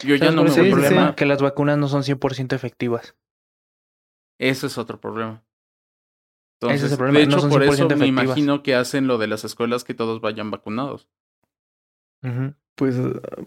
Yo 0.00 0.14
ya 0.16 0.30
¿Sabes 0.30 0.34
no 0.34 0.44
me 0.44 0.50
voy 0.50 0.64
sí, 0.64 0.70
problema? 0.70 1.14
Que 1.14 1.26
las 1.26 1.42
vacunas 1.42 1.76
no 1.78 1.88
son 1.88 2.02
100% 2.02 2.54
efectivas. 2.56 3.14
Ese 4.38 4.66
es 4.68 4.78
otro 4.78 5.00
problema. 5.00 5.44
Ese 6.70 6.86
es 6.86 6.92
Entonces, 6.92 6.92
el 6.92 6.98
problema, 6.98 7.18
de 7.18 7.24
hecho, 7.24 7.48
por 7.48 7.62
eso 7.62 7.88
100% 7.88 7.96
me 7.96 8.06
imagino 8.06 8.62
que 8.62 8.74
hacen 8.74 9.06
lo 9.06 9.18
de 9.18 9.26
las 9.26 9.44
escuelas 9.44 9.84
que 9.84 9.94
todos 9.94 10.20
vayan 10.20 10.50
vacunados. 10.50 11.08
Pues, 12.74 12.96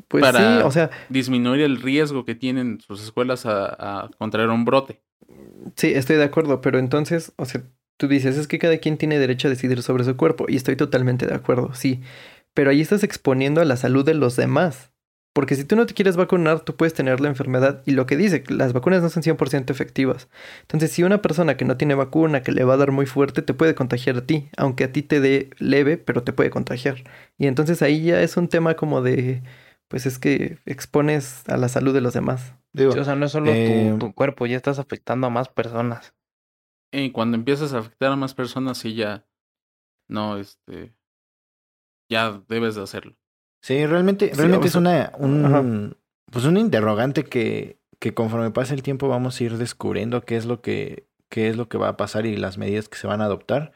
pues 0.07 0.21
Para- 0.25 0.39
sí, 0.39 0.63
o 0.63 0.71
sea, 0.71 0.89
Disminuir 1.09 1.61
el 1.61 1.81
riesgo 1.81 2.25
que 2.25 2.35
tienen 2.35 2.79
sus 2.81 3.03
escuelas 3.03 3.45
a, 3.45 4.03
a 4.05 4.09
contraer 4.17 4.49
un 4.49 4.65
brote. 4.65 5.01
sí, 5.75 5.93
estoy 5.93 6.17
de 6.17 6.23
acuerdo, 6.23 6.61
pero 6.61 6.77
entonces, 6.77 7.33
o 7.37 7.45
sea, 7.45 7.63
tú 7.97 8.07
dices, 8.07 8.37
es 8.37 8.47
que 8.47 8.59
cada 8.59 8.77
quien 8.77 8.97
tiene 8.97 9.17
derecho 9.17 9.47
a 9.47 9.51
decidir 9.51 9.81
sobre 9.81 10.03
su 10.03 10.15
cuerpo, 10.17 10.45
y 10.47 10.55
estoy 10.55 10.75
totalmente 10.75 11.25
de 11.25 11.33
acuerdo, 11.35 11.73
sí, 11.73 12.01
pero 12.53 12.69
ahí 12.69 12.81
estás 12.81 13.03
exponiendo 13.03 13.61
a 13.61 13.65
la 13.65 13.77
salud 13.77 14.05
de 14.05 14.13
los 14.13 14.35
demás. 14.35 14.91
Porque 15.35 15.55
si 15.55 15.65
tú 15.65 15.75
no 15.75 15.85
te 15.85 15.93
quieres 15.93 16.15
vacunar, 16.15 16.61
tú 16.61 16.77
puedes 16.77 16.93
tener 16.93 17.19
la 17.19 17.27
enfermedad. 17.27 17.83
Y 17.85 17.91
lo 17.91 18.05
que 18.05 18.15
dice, 18.15 18.45
las 18.47 18.71
vacunas 18.71 19.01
no 19.03 19.09
son 19.09 19.21
100% 19.21 19.73
efectivas. 19.73 20.29
Entonces, 20.61 20.93
si 20.93 21.03
una 21.03 21.21
persona 21.21 21.57
que 21.57 21.65
no 21.65 21.75
tiene 21.75 21.93
vacuna, 21.93 22.41
que 22.41 22.53
le 22.53 22.63
va 22.63 22.75
a 22.75 22.77
dar 22.77 22.93
muy 22.93 23.05
fuerte, 23.05 23.41
te 23.41 23.53
puede 23.53 23.75
contagiar 23.75 24.15
a 24.15 24.25
ti. 24.25 24.47
Aunque 24.55 24.85
a 24.85 24.93
ti 24.93 25.01
te 25.01 25.19
dé 25.19 25.49
leve, 25.59 25.97
pero 25.97 26.23
te 26.23 26.31
puede 26.31 26.51
contagiar. 26.51 27.03
Y 27.37 27.47
entonces 27.47 27.81
ahí 27.81 28.01
ya 28.01 28.21
es 28.21 28.37
un 28.37 28.47
tema 28.47 28.75
como 28.75 29.01
de, 29.01 29.43
pues 29.89 30.05
es 30.05 30.19
que 30.19 30.57
expones 30.65 31.43
a 31.49 31.57
la 31.57 31.67
salud 31.67 31.93
de 31.93 31.99
los 31.99 32.13
demás. 32.13 32.53
Digo, 32.71 32.93
Sí, 32.93 32.99
o 32.99 33.03
sea, 33.03 33.15
no 33.15 33.25
es 33.25 33.33
solo 33.33 33.51
tu- 33.51 33.57
eh, 33.59 33.95
tu, 33.99 34.13
cuerpo, 34.13 34.45
ya 34.45 34.55
estás 34.55 34.79
afectando 34.79 35.27
a 35.27 35.31
más 35.31 35.49
personas. 35.49 36.13
Y 36.93 37.11
cuando 37.11 37.35
empiezas 37.35 37.73
a 37.73 37.79
afectar 37.79 38.09
a 38.09 38.15
más 38.15 38.33
personas, 38.33 38.77
sí 38.77 38.95
ya 38.95 39.27
no, 40.07 40.37
este, 40.37 40.95
ya 42.09 42.41
debes 42.47 42.75
de 42.75 42.83
hacerlo. 42.83 43.17
Sí, 43.65 43.83
realmente, 43.87 44.31
realmente 44.35 44.67
es 44.67 44.75
una, 44.75 45.11
un, 45.17 45.97
pues 46.31 46.45
un 46.45 46.55
interrogante 46.55 47.23
que, 47.23 47.79
que 47.97 48.13
conforme 48.13 48.51
pasa 48.51 48.75
el 48.75 48.83
tiempo 48.83 49.07
vamos 49.07 49.41
a 49.41 49.43
ir 49.43 49.57
descubriendo 49.57 50.21
qué 50.21 50.37
es 50.37 50.45
lo 50.45 50.61
que, 50.61 51.07
qué 51.29 51.49
es 51.49 51.57
lo 51.57 51.67
que 51.67 51.79
va 51.79 51.87
a 51.87 51.97
pasar 51.97 52.27
y 52.27 52.37
las 52.37 52.59
medidas 52.59 52.89
que 52.89 52.99
se 52.99 53.07
van 53.07 53.21
a 53.21 53.25
adoptar. 53.25 53.71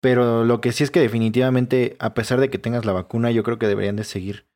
Pero 0.00 0.46
lo 0.46 0.62
que 0.62 0.72
sí 0.72 0.82
es 0.82 0.90
que 0.90 1.00
definitivamente, 1.00 1.96
a 1.98 2.14
pesar 2.14 2.40
de 2.40 2.48
que 2.48 2.56
tengas 2.56 2.86
la 2.86 2.94
vacuna, 2.94 3.30
yo 3.30 3.42
creo 3.42 3.58
que 3.58 3.66
deberían 3.66 3.96
de 3.96 4.04
seguir 4.04 4.46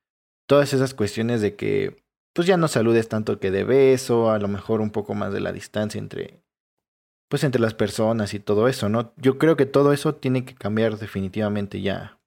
todas 0.47 0.73
esas 0.73 0.95
cuestiones 0.95 1.43
de 1.43 1.55
que, 1.55 2.03
pues 2.33 2.49
ya 2.49 2.57
no 2.57 2.69
saludes 2.69 3.11
tanto 3.11 3.41
que 3.41 3.51
de 3.51 3.65
beso, 3.65 4.31
a 4.31 4.39
lo 4.39 4.49
mejor 4.49 4.81
un 4.81 4.91
poco 4.91 5.13
más 5.13 5.35
de 5.35 5.41
la 5.41 5.53
distancia 5.53 5.99
entre, 5.99 6.43
pues 7.29 7.45
entre 7.45 7.61
las 7.61 7.75
personas 7.75 8.33
y 8.33 8.41
todo 8.41 8.69
eso, 8.69 8.89
¿no? 8.89 9.13
Yo 9.19 9.37
creo 9.37 9.59
que 9.59 9.67
todo 9.67 9.93
eso 9.93 10.15
tiene 10.15 10.47
que 10.47 10.55
cambiar 10.55 10.97
definitivamente 10.97 11.83
ya 11.83 12.20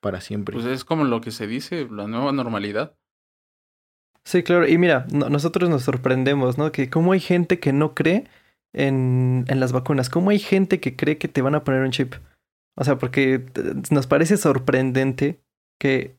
para 0.00 0.20
siempre. 0.20 0.54
Pues 0.54 0.66
es 0.66 0.84
como 0.84 1.04
lo 1.04 1.20
que 1.20 1.30
se 1.30 1.46
dice, 1.46 1.86
la 1.90 2.06
nueva 2.06 2.32
normalidad. 2.32 2.96
Sí, 4.24 4.42
claro. 4.42 4.68
Y 4.68 4.76
mira, 4.78 5.06
no- 5.12 5.28
nosotros 5.30 5.70
nos 5.70 5.82
sorprendemos, 5.82 6.58
¿no? 6.58 6.70
Que 6.72 6.90
cómo 6.90 7.12
hay 7.12 7.20
gente 7.20 7.58
que 7.60 7.72
no 7.72 7.94
cree 7.94 8.24
en, 8.74 9.44
en 9.48 9.60
las 9.60 9.72
vacunas. 9.72 10.10
Cómo 10.10 10.30
hay 10.30 10.38
gente 10.38 10.80
que 10.80 10.96
cree 10.96 11.18
que 11.18 11.28
te 11.28 11.42
van 11.42 11.54
a 11.54 11.64
poner 11.64 11.82
un 11.82 11.90
chip. 11.90 12.14
O 12.76 12.84
sea, 12.84 12.98
porque 12.98 13.44
nos 13.90 14.06
parece 14.06 14.36
sorprendente 14.36 15.40
que, 15.80 16.16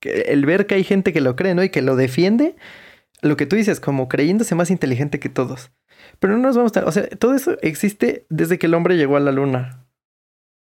que 0.00 0.22
el 0.22 0.44
ver 0.44 0.66
que 0.66 0.74
hay 0.74 0.84
gente 0.84 1.12
que 1.12 1.20
lo 1.20 1.36
cree, 1.36 1.54
¿no? 1.54 1.62
Y 1.62 1.70
que 1.70 1.82
lo 1.82 1.96
defiende. 1.96 2.56
Lo 3.22 3.36
que 3.36 3.46
tú 3.46 3.54
dices, 3.56 3.80
como 3.80 4.08
creyéndose 4.08 4.54
más 4.54 4.70
inteligente 4.70 5.20
que 5.20 5.28
todos. 5.28 5.70
Pero 6.18 6.32
no 6.36 6.40
nos 6.40 6.56
vamos 6.56 6.76
a... 6.76 6.84
O 6.84 6.92
sea, 6.92 7.08
todo 7.10 7.34
eso 7.34 7.56
existe 7.62 8.26
desde 8.28 8.58
que 8.58 8.66
el 8.66 8.74
hombre 8.74 8.96
llegó 8.96 9.16
a 9.16 9.20
la 9.20 9.30
luna. 9.32 9.86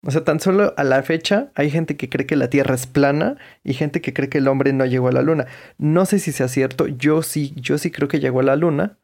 O 0.07 0.11
sea, 0.11 0.23
tan 0.25 0.39
solo 0.41 0.75
a 0.77 0.85
la 0.85 1.03
fecha 1.03 1.49
hay 1.55 1.71
gente 1.71 1.97
que 1.97 2.09
cree 2.11 2.27
que 2.27 2.37
la 2.37 2.51
Tierra 2.51 2.75
es 2.75 2.87
plana 2.87 3.37
y 3.63 3.73
gente 3.75 4.01
que 4.01 4.13
cree 4.13 4.29
que 4.29 4.39
el 4.39 4.49
hombre 4.49 4.73
no 4.73 4.85
llegó 4.85 5.09
a 5.09 5.13
la 5.13 5.23
luna. 5.23 5.47
No 5.79 6.05
sé 6.07 6.19
si 6.19 6.31
sea 6.33 6.49
cierto, 6.49 6.87
yo 6.87 7.23
sí, 7.23 7.53
yo 7.57 7.79
sí 7.79 7.91
creo 7.91 8.09
que 8.09 8.21
llegó 8.21 8.41
a 8.41 8.45
la 8.45 8.57
luna, 8.57 8.99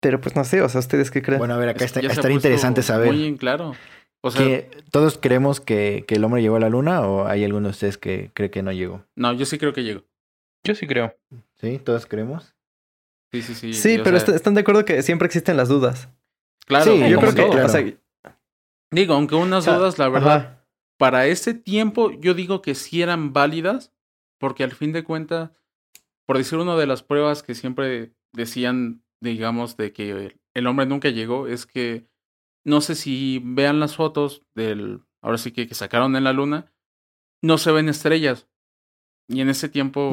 pero 0.00 0.20
pues 0.20 0.36
no 0.36 0.44
sé, 0.44 0.62
o 0.62 0.68
sea, 0.68 0.78
¿ustedes 0.80 1.10
qué 1.10 1.22
creen? 1.22 1.38
Bueno, 1.38 1.54
a 1.54 1.58
ver, 1.58 1.70
acá 1.70 1.84
Es- 1.84 1.96
está, 1.96 2.00
puesto 2.06 2.30
interesante 2.30 2.82
saber. 2.82 3.12
Muy 3.12 3.36
claro. 3.36 3.74
O 4.24 4.30
sea, 4.30 4.44
que 4.46 4.70
¿Todos 4.92 5.18
creemos 5.18 5.60
que, 5.60 6.04
que 6.06 6.14
el 6.14 6.22
hombre 6.24 6.42
llegó 6.42 6.54
a 6.56 6.60
la 6.60 6.68
luna 6.68 7.00
o 7.02 7.26
hay 7.26 7.42
alguno 7.44 7.66
de 7.68 7.72
ustedes 7.72 7.98
que 7.98 8.30
cree 8.34 8.50
que 8.50 8.62
no 8.62 8.70
llegó? 8.70 9.04
no, 9.16 9.32
yo 9.32 9.44
sí 9.46 9.58
creo 9.58 9.72
que 9.72 9.82
llegó. 9.82 10.04
Yo 10.64 10.76
sí 10.76 10.86
creo. 10.86 11.16
¿Sí? 11.60 11.80
¿Todos 11.82 12.06
creemos? 12.06 12.54
Sí, 13.32 13.42
sí, 13.42 13.54
sí. 13.54 13.72
sí, 13.74 13.98
pero 14.04 14.18
sea, 14.20 14.26
est- 14.28 14.36
están 14.36 14.54
de 14.54 14.60
acuerdo 14.60 14.84
que 14.84 15.02
siempre 15.02 15.26
existen 15.26 15.56
las 15.56 15.68
dudas. 15.68 16.08
Claro, 16.66 16.92
Sí, 16.92 17.00
yo 17.10 17.18
creo 17.18 17.34
que, 17.34 17.42
todo. 17.42 17.64
o 17.64 17.68
sea, 17.68 17.84
Digo, 18.92 19.14
aunque 19.14 19.34
unas 19.34 19.64
dudas, 19.64 19.98
la 19.98 20.08
verdad, 20.08 20.36
ajá, 20.36 20.66
para 20.98 21.26
ese 21.26 21.54
tiempo 21.54 22.12
yo 22.12 22.34
digo 22.34 22.62
que 22.62 22.74
sí 22.76 23.02
eran 23.02 23.32
válidas, 23.32 23.92
porque 24.38 24.62
al 24.62 24.72
fin 24.72 24.92
de 24.92 25.02
cuentas, 25.02 25.50
por 26.26 26.38
decir 26.38 26.58
una 26.58 26.76
de 26.76 26.86
las 26.86 27.02
pruebas 27.02 27.42
que 27.42 27.54
siempre 27.54 28.12
decían, 28.32 29.02
digamos, 29.20 29.76
de 29.76 29.92
que 29.92 30.36
el 30.54 30.66
hombre 30.66 30.86
nunca 30.86 31.08
llegó, 31.08 31.46
es 31.48 31.66
que 31.66 32.06
no 32.64 32.80
sé 32.80 32.94
si 32.94 33.40
vean 33.44 33.80
las 33.80 33.96
fotos 33.96 34.42
del, 34.54 35.00
ahora 35.22 35.38
sí 35.38 35.50
que, 35.52 35.66
que 35.66 35.74
sacaron 35.74 36.14
en 36.14 36.24
la 36.24 36.32
luna, 36.32 36.72
no 37.42 37.58
se 37.58 37.72
ven 37.72 37.88
estrellas. 37.88 38.46
Y 39.28 39.40
en 39.40 39.48
ese 39.48 39.68
tiempo, 39.68 40.10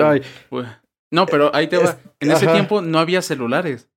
pues, 0.50 0.68
no, 1.12 1.26
pero 1.26 1.54
ahí 1.54 1.68
te 1.68 1.78
va. 1.78 1.98
En 2.20 2.32
ese 2.32 2.46
ajá. 2.46 2.54
tiempo 2.54 2.82
no 2.82 3.00
había 3.00 3.22
celulares. 3.22 3.90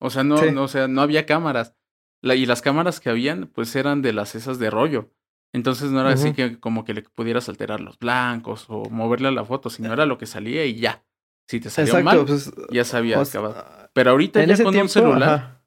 O 0.00 0.10
sea, 0.10 0.24
no, 0.24 0.36
Sí. 0.38 0.50
no, 0.52 0.64
o 0.64 0.68
sea, 0.68 0.86
no 0.88 1.00
había 1.00 1.26
cámaras. 1.26 1.74
La- 2.22 2.34
y 2.34 2.46
las 2.46 2.62
cámaras 2.62 3.00
que 3.00 3.10
habían, 3.10 3.46
pues 3.46 3.74
eran 3.76 4.02
de 4.02 4.12
las 4.12 4.34
esas 4.34 4.58
de 4.58 4.70
rollo. 4.70 5.10
Entonces 5.52 5.90
no 5.90 6.00
era 6.00 6.10
así 6.10 6.32
que 6.34 6.60
como 6.60 6.84
que 6.84 6.92
le 6.94 7.02
pudieras 7.02 7.48
alterar 7.48 7.80
los 7.80 7.98
blancos 7.98 8.66
o 8.68 8.88
moverle 8.90 9.28
a 9.28 9.32
la 9.32 9.44
foto, 9.44 9.70
sino 9.70 9.92
era 9.92 10.04
lo 10.04 10.18
que 10.18 10.26
salía 10.26 10.64
y 10.66 10.74
ya. 10.76 11.04
Si 11.48 11.58
te 11.60 11.70
salió 11.70 11.94
exacto, 11.94 12.04
mal, 12.18 12.26
pues, 12.26 12.52
ya 12.70 12.84
sabía 12.84 13.18
o 13.18 13.22
acabado. 13.22 13.54
sea, 13.54 13.90
Pero 13.94 14.10
ahorita 14.10 14.44
ya 14.44 14.62
con 14.62 14.72
tiempo, 14.72 14.82
un 14.84 14.88
celular, 14.90 15.22
ajá, 15.34 15.64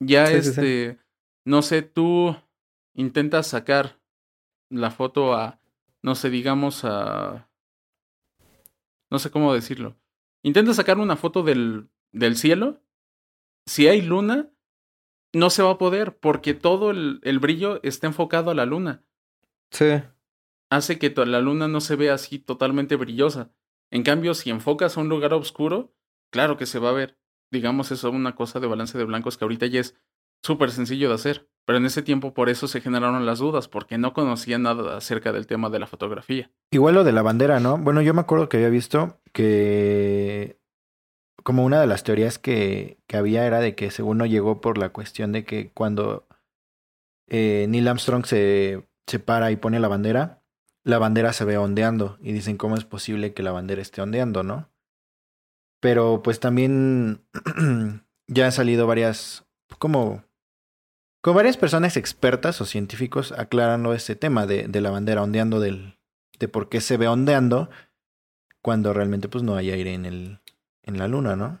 ya 0.00 0.26
Sí, 0.26 0.34
sí, 0.34 0.42
sí. 0.42 0.48
este, 0.48 0.98
no 1.46 1.62
sé, 1.62 1.82
tú 1.82 2.36
intentas 2.94 3.46
sacar 3.46 4.00
la 4.70 4.90
foto 4.90 5.34
a, 5.34 5.60
no 6.02 6.16
sé, 6.16 6.30
digamos 6.30 6.84
a, 6.84 7.48
no 9.10 9.18
sé 9.18 9.30
cómo 9.30 9.54
decirlo. 9.54 9.96
Intentas 10.42 10.76
sacar 10.76 10.98
una 10.98 11.16
foto 11.16 11.42
del, 11.42 11.88
del 12.12 12.36
cielo. 12.36 12.80
Si 13.66 13.86
hay 13.88 14.02
luna, 14.02 14.50
no 15.32 15.50
se 15.50 15.62
va 15.62 15.72
a 15.72 15.78
poder 15.78 16.16
porque 16.16 16.54
todo 16.54 16.90
el, 16.90 17.20
el 17.22 17.38
brillo 17.38 17.80
está 17.82 18.06
enfocado 18.06 18.50
a 18.50 18.54
la 18.54 18.66
luna. 18.66 19.02
sí, 19.70 20.00
Hace 20.70 20.98
que 20.98 21.08
la 21.24 21.40
luna 21.40 21.66
no 21.66 21.80
se 21.80 21.96
vea 21.96 22.12
así 22.12 22.38
totalmente 22.38 22.96
brillosa. 22.96 23.50
En 23.90 24.02
cambio, 24.02 24.34
si 24.34 24.50
enfocas 24.50 24.96
a 24.96 25.00
un 25.00 25.08
lugar 25.08 25.32
oscuro, 25.32 25.94
claro 26.30 26.58
que 26.58 26.66
se 26.66 26.78
va 26.78 26.90
a 26.90 26.92
ver. 26.92 27.16
Digamos, 27.50 27.90
eso 27.90 28.08
es 28.08 28.14
una 28.14 28.34
cosa 28.34 28.60
de 28.60 28.66
balance 28.66 28.98
de 28.98 29.04
blancos 29.04 29.38
que 29.38 29.46
ahorita 29.46 29.64
ya 29.64 29.80
es 29.80 29.96
súper 30.42 30.70
sencillo 30.70 31.08
de 31.08 31.14
hacer. 31.14 31.48
Pero 31.64 31.78
en 31.78 31.86
ese 31.86 32.02
tiempo 32.02 32.34
por 32.34 32.48
eso 32.48 32.68
se 32.68 32.80
generaron 32.80 33.26
las 33.26 33.38
dudas, 33.38 33.68
porque 33.68 33.98
no 33.98 34.12
conocían 34.12 34.62
nada 34.62 34.96
acerca 34.96 35.32
del 35.32 35.46
tema 35.46 35.70
de 35.70 35.78
la 35.78 35.86
fotografía. 35.86 36.50
Igual 36.70 36.94
lo 36.94 37.04
de 37.04 37.12
la 37.12 37.22
bandera, 37.22 37.60
¿no? 37.60 37.78
Bueno, 37.78 38.00
yo 38.02 38.14
me 38.14 38.20
acuerdo 38.20 38.48
que 38.48 38.58
había 38.58 38.70
visto 38.70 39.20
que 39.32 40.58
como 41.48 41.64
una 41.64 41.80
de 41.80 41.86
las 41.86 42.04
teorías 42.04 42.38
que, 42.38 42.98
que 43.06 43.16
había 43.16 43.46
era 43.46 43.60
de 43.60 43.74
que 43.74 43.90
según 43.90 44.18
no 44.18 44.26
llegó 44.26 44.60
por 44.60 44.76
la 44.76 44.90
cuestión 44.90 45.32
de 45.32 45.46
que 45.46 45.70
cuando 45.70 46.28
eh, 47.26 47.64
Neil 47.70 47.88
Armstrong 47.88 48.26
se, 48.26 48.86
se 49.06 49.18
para 49.18 49.50
y 49.50 49.56
pone 49.56 49.80
la 49.80 49.88
bandera, 49.88 50.42
la 50.84 50.98
bandera 50.98 51.32
se 51.32 51.46
ve 51.46 51.56
ondeando 51.56 52.18
y 52.20 52.32
dicen 52.32 52.58
cómo 52.58 52.76
es 52.76 52.84
posible 52.84 53.32
que 53.32 53.42
la 53.42 53.52
bandera 53.52 53.80
esté 53.80 54.02
ondeando, 54.02 54.42
¿no? 54.42 54.68
Pero 55.80 56.20
pues 56.22 56.38
también 56.38 57.24
ya 58.26 58.44
han 58.44 58.52
salido 58.52 58.86
varias, 58.86 59.46
como, 59.78 60.24
con 61.22 61.34
varias 61.34 61.56
personas 61.56 61.96
expertas 61.96 62.60
o 62.60 62.66
científicos 62.66 63.32
aclarando 63.32 63.94
este 63.94 64.16
tema 64.16 64.44
de, 64.44 64.68
de 64.68 64.80
la 64.82 64.90
bandera 64.90 65.22
ondeando 65.22 65.60
del, 65.60 65.98
de 66.38 66.48
por 66.48 66.68
qué 66.68 66.82
se 66.82 66.98
ve 66.98 67.08
ondeando 67.08 67.70
cuando 68.60 68.92
realmente 68.92 69.30
pues 69.30 69.42
no 69.42 69.56
hay 69.56 69.70
aire 69.70 69.94
en 69.94 70.04
el 70.04 70.40
en 70.88 70.98
la 70.98 71.06
luna, 71.06 71.36
¿no? 71.36 71.60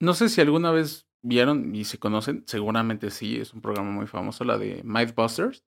No 0.00 0.14
sé 0.14 0.28
si 0.28 0.40
alguna 0.40 0.70
vez 0.70 1.06
vieron 1.22 1.74
y 1.74 1.84
se 1.84 1.98
conocen, 1.98 2.44
seguramente 2.46 3.10
sí, 3.10 3.36
es 3.36 3.52
un 3.52 3.60
programa 3.60 3.90
muy 3.90 4.06
famoso, 4.06 4.44
la 4.44 4.56
de 4.56 4.80
Mythbusters. 4.84 5.64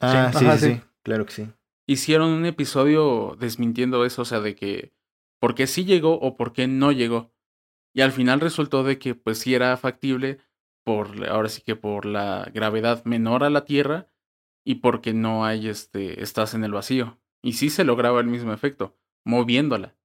Ah, 0.00 0.30
sí, 0.32 0.46
Ajá, 0.46 0.58
sí, 0.58 0.66
sí. 0.66 0.74
sí, 0.74 0.82
claro 1.02 1.26
que 1.26 1.32
sí. 1.32 1.48
Hicieron 1.86 2.30
un 2.30 2.46
episodio 2.46 3.36
desmintiendo 3.38 4.04
eso, 4.04 4.22
o 4.22 4.24
sea, 4.24 4.40
de 4.40 4.54
que 4.54 4.94
por 5.40 5.54
qué 5.54 5.66
sí 5.66 5.84
llegó 5.84 6.18
o 6.20 6.36
por 6.36 6.52
qué 6.52 6.68
no 6.68 6.92
llegó. 6.92 7.32
Y 7.92 8.02
al 8.02 8.12
final 8.12 8.40
resultó 8.40 8.84
de 8.84 8.98
que 8.98 9.14
pues 9.14 9.38
sí 9.38 9.54
era 9.54 9.76
factible 9.76 10.38
por, 10.84 11.26
ahora 11.28 11.48
sí 11.48 11.62
que 11.62 11.76
por 11.76 12.04
la 12.06 12.50
gravedad 12.54 13.04
menor 13.04 13.42
a 13.42 13.50
la 13.50 13.64
Tierra 13.64 14.08
y 14.64 14.76
porque 14.76 15.12
no 15.12 15.44
hay 15.44 15.68
este, 15.68 16.22
estás 16.22 16.54
en 16.54 16.62
el 16.62 16.72
vacío. 16.72 17.18
Y 17.42 17.54
sí 17.54 17.70
se 17.70 17.84
lograba 17.84 18.20
el 18.20 18.26
mismo 18.26 18.52
efecto, 18.52 18.96
moviéndola. 19.24 19.96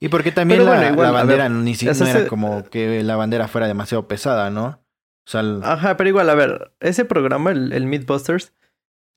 Y 0.00 0.08
porque 0.08 0.32
también 0.32 0.64
la, 0.64 0.70
bueno, 0.76 0.92
igual, 0.92 1.04
la 1.04 1.08
a 1.08 1.12
bandera 1.12 1.42
ver, 1.44 1.52
ni 1.52 1.74
siquiera 1.74 1.92
ese- 1.92 2.10
era 2.20 2.26
como 2.28 2.64
que 2.64 3.02
la 3.02 3.16
bandera 3.16 3.48
fuera 3.48 3.66
demasiado 3.66 4.08
pesada, 4.08 4.50
¿no? 4.50 4.66
O 5.26 5.30
sea, 5.30 5.42
el- 5.42 5.60
Ajá, 5.62 5.96
pero 5.96 6.08
igual, 6.08 6.30
a 6.30 6.34
ver, 6.34 6.72
ese 6.80 7.04
programa, 7.04 7.50
el, 7.50 7.72
el 7.74 7.84
Mythbusters, 7.86 8.54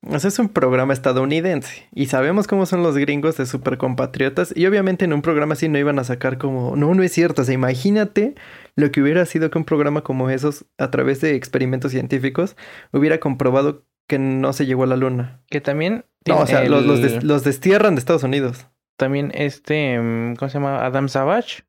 o 0.05 0.19
sea, 0.19 0.27
es 0.27 0.37
un 0.39 0.49
programa 0.49 0.91
estadounidense. 0.91 1.87
Y 1.93 2.07
sabemos 2.07 2.45
cómo 2.47 2.65
son 2.65 2.83
los 2.83 2.97
gringos 2.97 3.37
de 3.37 3.45
super 3.45 3.77
compatriotas. 3.77 4.53
Y 4.53 4.65
obviamente 4.65 5.05
en 5.05 5.13
un 5.13 5.21
programa 5.21 5.53
así 5.53 5.69
no 5.69 5.79
iban 5.79 5.97
a 5.97 6.03
sacar 6.03 6.37
como. 6.37 6.75
No, 6.75 6.93
no 6.93 7.03
es 7.03 7.13
cierto. 7.13 7.43
O 7.43 7.45
sea, 7.45 7.53
imagínate 7.53 8.35
lo 8.75 8.91
que 8.91 9.01
hubiera 9.01 9.25
sido 9.25 9.49
que 9.49 9.57
un 9.57 9.63
programa 9.63 10.01
como 10.01 10.29
esos, 10.29 10.65
a 10.77 10.91
través 10.91 11.21
de 11.21 11.35
experimentos 11.35 11.93
científicos, 11.93 12.57
hubiera 12.91 13.21
comprobado 13.21 13.85
que 14.09 14.19
no 14.19 14.51
se 14.51 14.65
llegó 14.65 14.83
a 14.83 14.87
la 14.87 14.97
luna. 14.97 15.39
Que 15.49 15.61
también. 15.61 16.03
No, 16.27 16.39
o 16.39 16.47
sea, 16.47 16.63
el- 16.63 16.71
los, 16.71 16.85
los, 16.85 17.01
des- 17.01 17.23
los 17.23 17.45
destierran 17.45 17.95
de 17.95 17.99
Estados 17.99 18.23
Unidos. 18.23 18.67
También 18.97 19.31
este. 19.33 19.99
mm, 19.99 20.35
¿Cómo 20.35 20.49
se 20.49 20.59
llama? 20.59 20.85
Adam 20.85 21.09
Savage, 21.09 21.63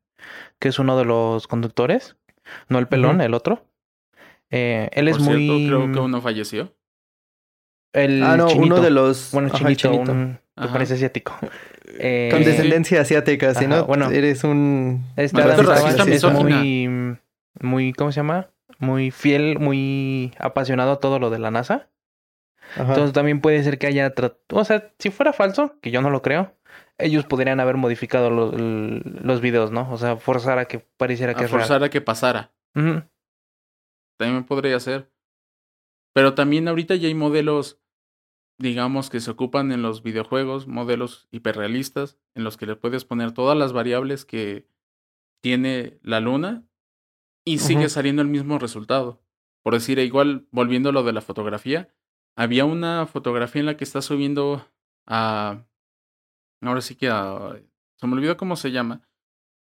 que 0.59 0.69
es 0.69 0.79
uno 0.79 0.97
de 0.97 1.05
los 1.05 1.47
conductores. 1.47 2.15
No 2.69 2.79
el 2.79 2.87
pelón, 2.87 3.21
el 3.21 3.33
otro. 3.33 3.65
Eh, 4.51 4.89
él 4.93 5.07
es 5.07 5.17
cierto, 5.17 5.31
muy. 5.31 5.67
creo 5.67 5.91
que 5.91 5.99
uno 5.99 6.21
falleció. 6.21 6.75
El 7.93 8.23
ah, 8.23 8.37
no, 8.37 8.47
chinito. 8.47 8.65
uno 8.75 8.81
de 8.81 8.89
los. 8.91 9.31
Bueno, 9.31 9.47
ajá, 9.47 9.57
el 9.57 9.77
chinito, 9.77 9.91
chinito. 9.91 10.11
un- 10.11 10.39
que 10.61 10.67
parece 10.67 10.93
asiático. 10.95 11.37
Eh, 11.97 12.29
Con 12.31 12.43
descendencia 12.43 12.99
asiática, 12.99 13.53
si 13.53 13.67
no, 13.67 13.85
bueno. 13.85 14.09
eres 14.09 14.43
un... 14.43 15.05
Maldito 15.15 15.63
chava 15.63 15.75
racista 15.75 16.03
es 16.03 16.23
muy, 16.25 17.17
muy, 17.61 17.93
¿cómo 17.93 18.11
se 18.11 18.17
llama? 18.17 18.49
Muy 18.79 19.11
fiel, 19.11 19.59
muy 19.59 20.33
apasionado 20.39 20.93
a 20.93 20.99
todo 20.99 21.19
lo 21.19 21.29
de 21.29 21.37
la 21.37 21.51
NASA. 21.51 21.87
Ajá. 22.73 22.89
Entonces 22.89 23.13
también 23.13 23.39
puede 23.39 23.63
ser 23.63 23.77
que 23.77 23.85
haya 23.85 24.13
O 24.51 24.65
sea, 24.65 24.91
si 24.97 25.11
fuera 25.11 25.31
falso, 25.31 25.75
que 25.79 25.91
yo 25.91 26.01
no 26.01 26.09
lo 26.09 26.23
creo, 26.23 26.53
ellos 26.97 27.25
podrían 27.25 27.59
haber 27.59 27.77
modificado 27.77 28.29
lo- 28.29 28.53
l- 28.53 29.01
los 29.23 29.41
videos, 29.41 29.71
¿no? 29.71 29.91
O 29.91 29.97
sea, 29.97 30.17
forzar 30.17 30.59
a 30.59 30.65
que 30.65 30.79
pareciera 30.79 31.33
que 31.33 31.41
A 31.41 31.45
es 31.45 31.51
real. 31.51 31.61
forzar 31.61 31.83
a 31.83 31.89
que 31.89 32.01
pasara. 32.01 32.53
También 34.17 34.45
podría 34.45 34.79
ser. 34.79 35.11
Pero 36.13 36.33
también 36.33 36.67
ahorita 36.67 36.95
ya 36.95 37.07
hay 37.07 37.13
modelos, 37.15 37.81
digamos, 38.57 39.09
que 39.09 39.19
se 39.19 39.31
ocupan 39.31 39.71
en 39.73 39.81
los 39.81 40.01
videojuegos, 40.03 40.67
modelos 40.67 41.27
hiperrealistas, 41.31 42.17
en 42.35 42.43
los 42.45 42.55
que 42.55 42.65
le 42.65 42.75
puedes 42.77 43.03
poner 43.03 43.33
todas 43.33 43.57
las 43.57 43.73
variables 43.73 44.23
que 44.23 44.67
tiene 45.43 45.99
la 46.01 46.21
luna 46.21 46.63
y 47.45 47.59
sigue 47.59 47.89
saliendo 47.89 48.21
el 48.21 48.29
mismo 48.29 48.57
resultado. 48.57 49.21
Por 49.63 49.73
decir, 49.73 49.99
igual, 49.99 50.47
volviendo 50.51 50.89
a 50.89 50.91
lo 50.93 51.03
de 51.03 51.11
la 51.13 51.21
fotografía, 51.21 51.89
había 52.37 52.65
una 52.65 53.05
fotografía 53.07 53.59
en 53.59 53.65
la 53.65 53.77
que 53.77 53.83
está 53.83 54.01
subiendo 54.01 54.65
a... 55.05 55.65
Ahora 56.65 56.81
sí 56.81 56.95
que 56.95 57.09
a... 57.09 57.59
Se 57.97 58.07
me 58.07 58.13
olvidó 58.13 58.37
cómo 58.37 58.55
se 58.55 58.71
llama. 58.71 59.01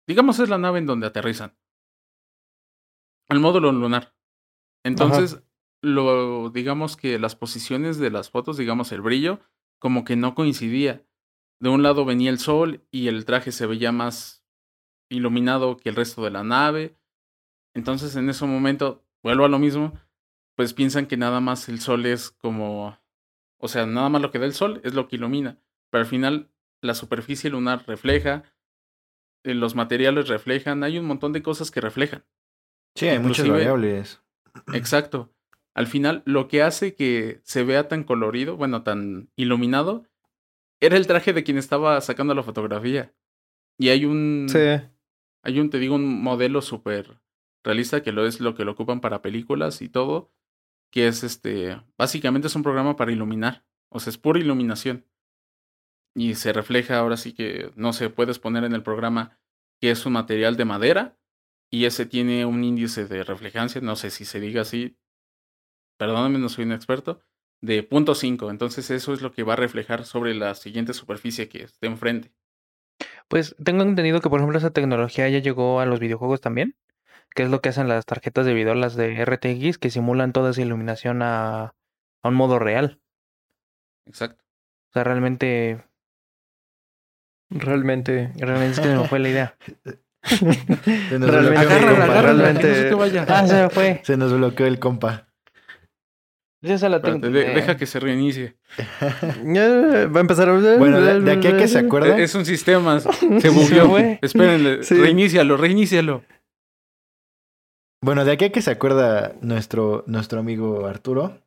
Digamos 0.06 0.38
es 0.38 0.48
la 0.48 0.58
nave 0.58 0.78
en 0.78 0.86
donde 0.86 1.06
aterrizan. 1.06 1.56
Al 3.28 3.40
módulo 3.40 3.72
lunar. 3.72 4.14
Entonces, 4.84 5.42
lo, 5.80 6.50
digamos 6.50 6.96
que 6.96 7.18
las 7.18 7.36
posiciones 7.36 7.98
de 7.98 8.10
las 8.10 8.30
fotos, 8.30 8.56
digamos 8.56 8.92
el 8.92 9.00
brillo, 9.00 9.40
como 9.78 10.04
que 10.04 10.16
no 10.16 10.34
coincidía. 10.34 11.04
De 11.60 11.68
un 11.68 11.82
lado 11.82 12.04
venía 12.04 12.30
el 12.30 12.38
sol 12.38 12.84
y 12.90 13.08
el 13.08 13.24
traje 13.24 13.52
se 13.52 13.66
veía 13.66 13.92
más 13.92 14.44
iluminado 15.08 15.76
que 15.76 15.90
el 15.90 15.96
resto 15.96 16.24
de 16.24 16.30
la 16.30 16.42
nave. 16.42 16.96
Entonces, 17.74 18.16
en 18.16 18.28
ese 18.28 18.44
momento, 18.46 19.04
vuelvo 19.22 19.44
a 19.44 19.48
lo 19.48 19.58
mismo, 19.58 19.92
pues 20.56 20.74
piensan 20.74 21.06
que 21.06 21.16
nada 21.16 21.40
más 21.40 21.68
el 21.68 21.80
sol 21.80 22.06
es 22.06 22.30
como, 22.30 22.98
o 23.58 23.68
sea, 23.68 23.86
nada 23.86 24.08
más 24.08 24.22
lo 24.22 24.30
que 24.30 24.38
da 24.38 24.46
el 24.46 24.54
sol 24.54 24.80
es 24.84 24.94
lo 24.94 25.08
que 25.08 25.16
ilumina, 25.16 25.58
pero 25.90 26.02
al 26.02 26.08
final 26.08 26.51
la 26.82 26.94
superficie 26.94 27.48
lunar 27.48 27.84
refleja, 27.86 28.42
eh, 29.44 29.54
los 29.54 29.74
materiales 29.74 30.28
reflejan, 30.28 30.84
hay 30.84 30.98
un 30.98 31.06
montón 31.06 31.32
de 31.32 31.42
cosas 31.42 31.70
que 31.70 31.80
reflejan. 31.80 32.24
Sí, 32.94 33.08
hay 33.08 33.18
muchas 33.18 33.48
variables. 33.48 34.22
Exacto. 34.74 35.32
Al 35.74 35.86
final, 35.86 36.22
lo 36.26 36.48
que 36.48 36.62
hace 36.62 36.94
que 36.94 37.40
se 37.44 37.64
vea 37.64 37.88
tan 37.88 38.04
colorido, 38.04 38.56
bueno, 38.56 38.82
tan 38.82 39.30
iluminado, 39.36 40.06
era 40.80 40.96
el 40.96 41.06
traje 41.06 41.32
de 41.32 41.44
quien 41.44 41.56
estaba 41.56 41.98
sacando 42.02 42.34
la 42.34 42.42
fotografía. 42.42 43.14
Y 43.78 43.88
hay 43.88 44.04
un, 44.04 44.46
Sí. 44.50 44.58
hay 45.42 45.60
un, 45.60 45.70
te 45.70 45.78
digo, 45.78 45.94
un 45.94 46.22
modelo 46.22 46.60
súper 46.60 47.20
realista 47.64 48.02
que 48.02 48.12
lo 48.12 48.26
es 48.26 48.40
lo 48.40 48.54
que 48.54 48.64
lo 48.64 48.72
ocupan 48.72 49.00
para 49.00 49.22
películas 49.22 49.80
y 49.80 49.88
todo, 49.88 50.30
que 50.90 51.06
es 51.06 51.22
este, 51.24 51.80
básicamente 51.96 52.48
es 52.48 52.56
un 52.56 52.64
programa 52.64 52.96
para 52.96 53.12
iluminar, 53.12 53.64
o 53.88 54.00
sea, 54.00 54.10
es 54.10 54.18
pura 54.18 54.40
iluminación. 54.40 55.06
Y 56.14 56.34
se 56.34 56.52
refleja 56.52 56.98
ahora 56.98 57.16
sí 57.16 57.32
que, 57.32 57.70
no 57.74 57.92
sé, 57.92 58.10
puedes 58.10 58.38
poner 58.38 58.64
en 58.64 58.74
el 58.74 58.82
programa 58.82 59.38
que 59.80 59.90
es 59.90 60.04
un 60.06 60.12
material 60.12 60.56
de 60.56 60.64
madera 60.64 61.18
y 61.70 61.86
ese 61.86 62.06
tiene 62.06 62.44
un 62.44 62.62
índice 62.62 63.06
de 63.06 63.24
reflejancia, 63.24 63.80
no 63.80 63.96
sé 63.96 64.10
si 64.10 64.24
se 64.24 64.40
diga 64.40 64.60
así, 64.60 64.98
perdóname, 65.98 66.38
no 66.38 66.48
soy 66.48 66.64
un 66.64 66.72
experto, 66.72 67.22
de 67.62 67.82
punto 67.82 68.14
.5, 68.14 68.50
entonces 68.50 68.90
eso 68.90 69.12
es 69.14 69.22
lo 69.22 69.32
que 69.32 69.42
va 69.42 69.54
a 69.54 69.56
reflejar 69.56 70.04
sobre 70.04 70.34
la 70.34 70.54
siguiente 70.54 70.92
superficie 70.92 71.48
que 71.48 71.62
esté 71.62 71.86
enfrente. 71.86 72.32
Pues 73.28 73.56
tengo 73.62 73.82
entendido 73.82 74.20
que, 74.20 74.28
por 74.28 74.40
ejemplo, 74.40 74.58
esa 74.58 74.72
tecnología 74.72 75.28
ya 75.28 75.38
llegó 75.38 75.80
a 75.80 75.86
los 75.86 76.00
videojuegos 76.00 76.40
también, 76.40 76.76
que 77.34 77.44
es 77.44 77.50
lo 77.50 77.60
que 77.62 77.70
hacen 77.70 77.88
las 77.88 78.04
tarjetas 78.04 78.44
de 78.44 78.52
video, 78.52 78.74
las 78.74 78.94
de 78.94 79.14
RTX, 79.14 79.78
que 79.78 79.90
simulan 79.90 80.32
toda 80.32 80.50
esa 80.50 80.60
iluminación 80.60 81.22
a, 81.22 81.74
a 82.22 82.28
un 82.28 82.34
modo 82.34 82.58
real. 82.58 83.00
Exacto. 84.06 84.44
O 84.90 84.92
sea, 84.92 85.04
realmente, 85.04 85.82
Realmente. 87.54 88.32
realmente 88.36 88.72
es 88.72 88.80
que 88.80 88.88
me 88.94 89.08
fue 89.08 89.18
la 89.18 89.28
idea. 89.28 89.56
Se 90.24 91.18
nos 91.18 91.30
Realmente- 91.30 91.66
bloqueó 91.66 91.76
el 91.78 91.96
compa. 91.96 92.22
realmente- 92.22 92.90
no 92.90 93.06
se. 93.06 93.18
Ah, 93.32 93.46
se 93.46 93.54
me 93.62 93.70
fue. 93.70 94.00
Se 94.04 94.16
nos 94.16 94.32
bloqueó 94.32 94.66
el 94.66 94.78
compa. 94.78 95.26
Se 96.64 96.88
la 96.88 97.02
tengo. 97.02 97.28
De- 97.28 97.50
eh, 97.52 97.54
deja 97.56 97.76
que 97.76 97.86
se 97.86 97.98
reinicie. 97.98 98.56
Ya, 99.44 100.06
Va 100.06 100.18
a 100.18 100.20
empezar 100.20 100.48
a... 100.48 100.52
Bueno, 100.78 101.00
de, 101.00 101.20
de 101.20 101.32
aquí 101.32 101.48
a 101.48 101.56
que 101.56 101.66
se 101.66 101.78
acuerda. 101.80 102.16
Es 102.18 102.34
un 102.36 102.44
sistema, 102.44 103.00
se 103.40 103.48
bugueó. 103.48 103.96
Espérenle, 104.22 104.84
Sí. 104.84 104.94
reinícialo, 104.94 105.56
reinícialo. 105.56 106.22
Bueno, 108.04 108.24
de 108.24 108.32
aquí 108.32 108.44
a 108.46 108.52
que 108.52 108.62
se 108.62 108.70
acuerda 108.70 109.32
nuestro, 109.42 110.04
nuestro 110.06 110.40
amigo 110.40 110.86
Arturo. 110.86 111.40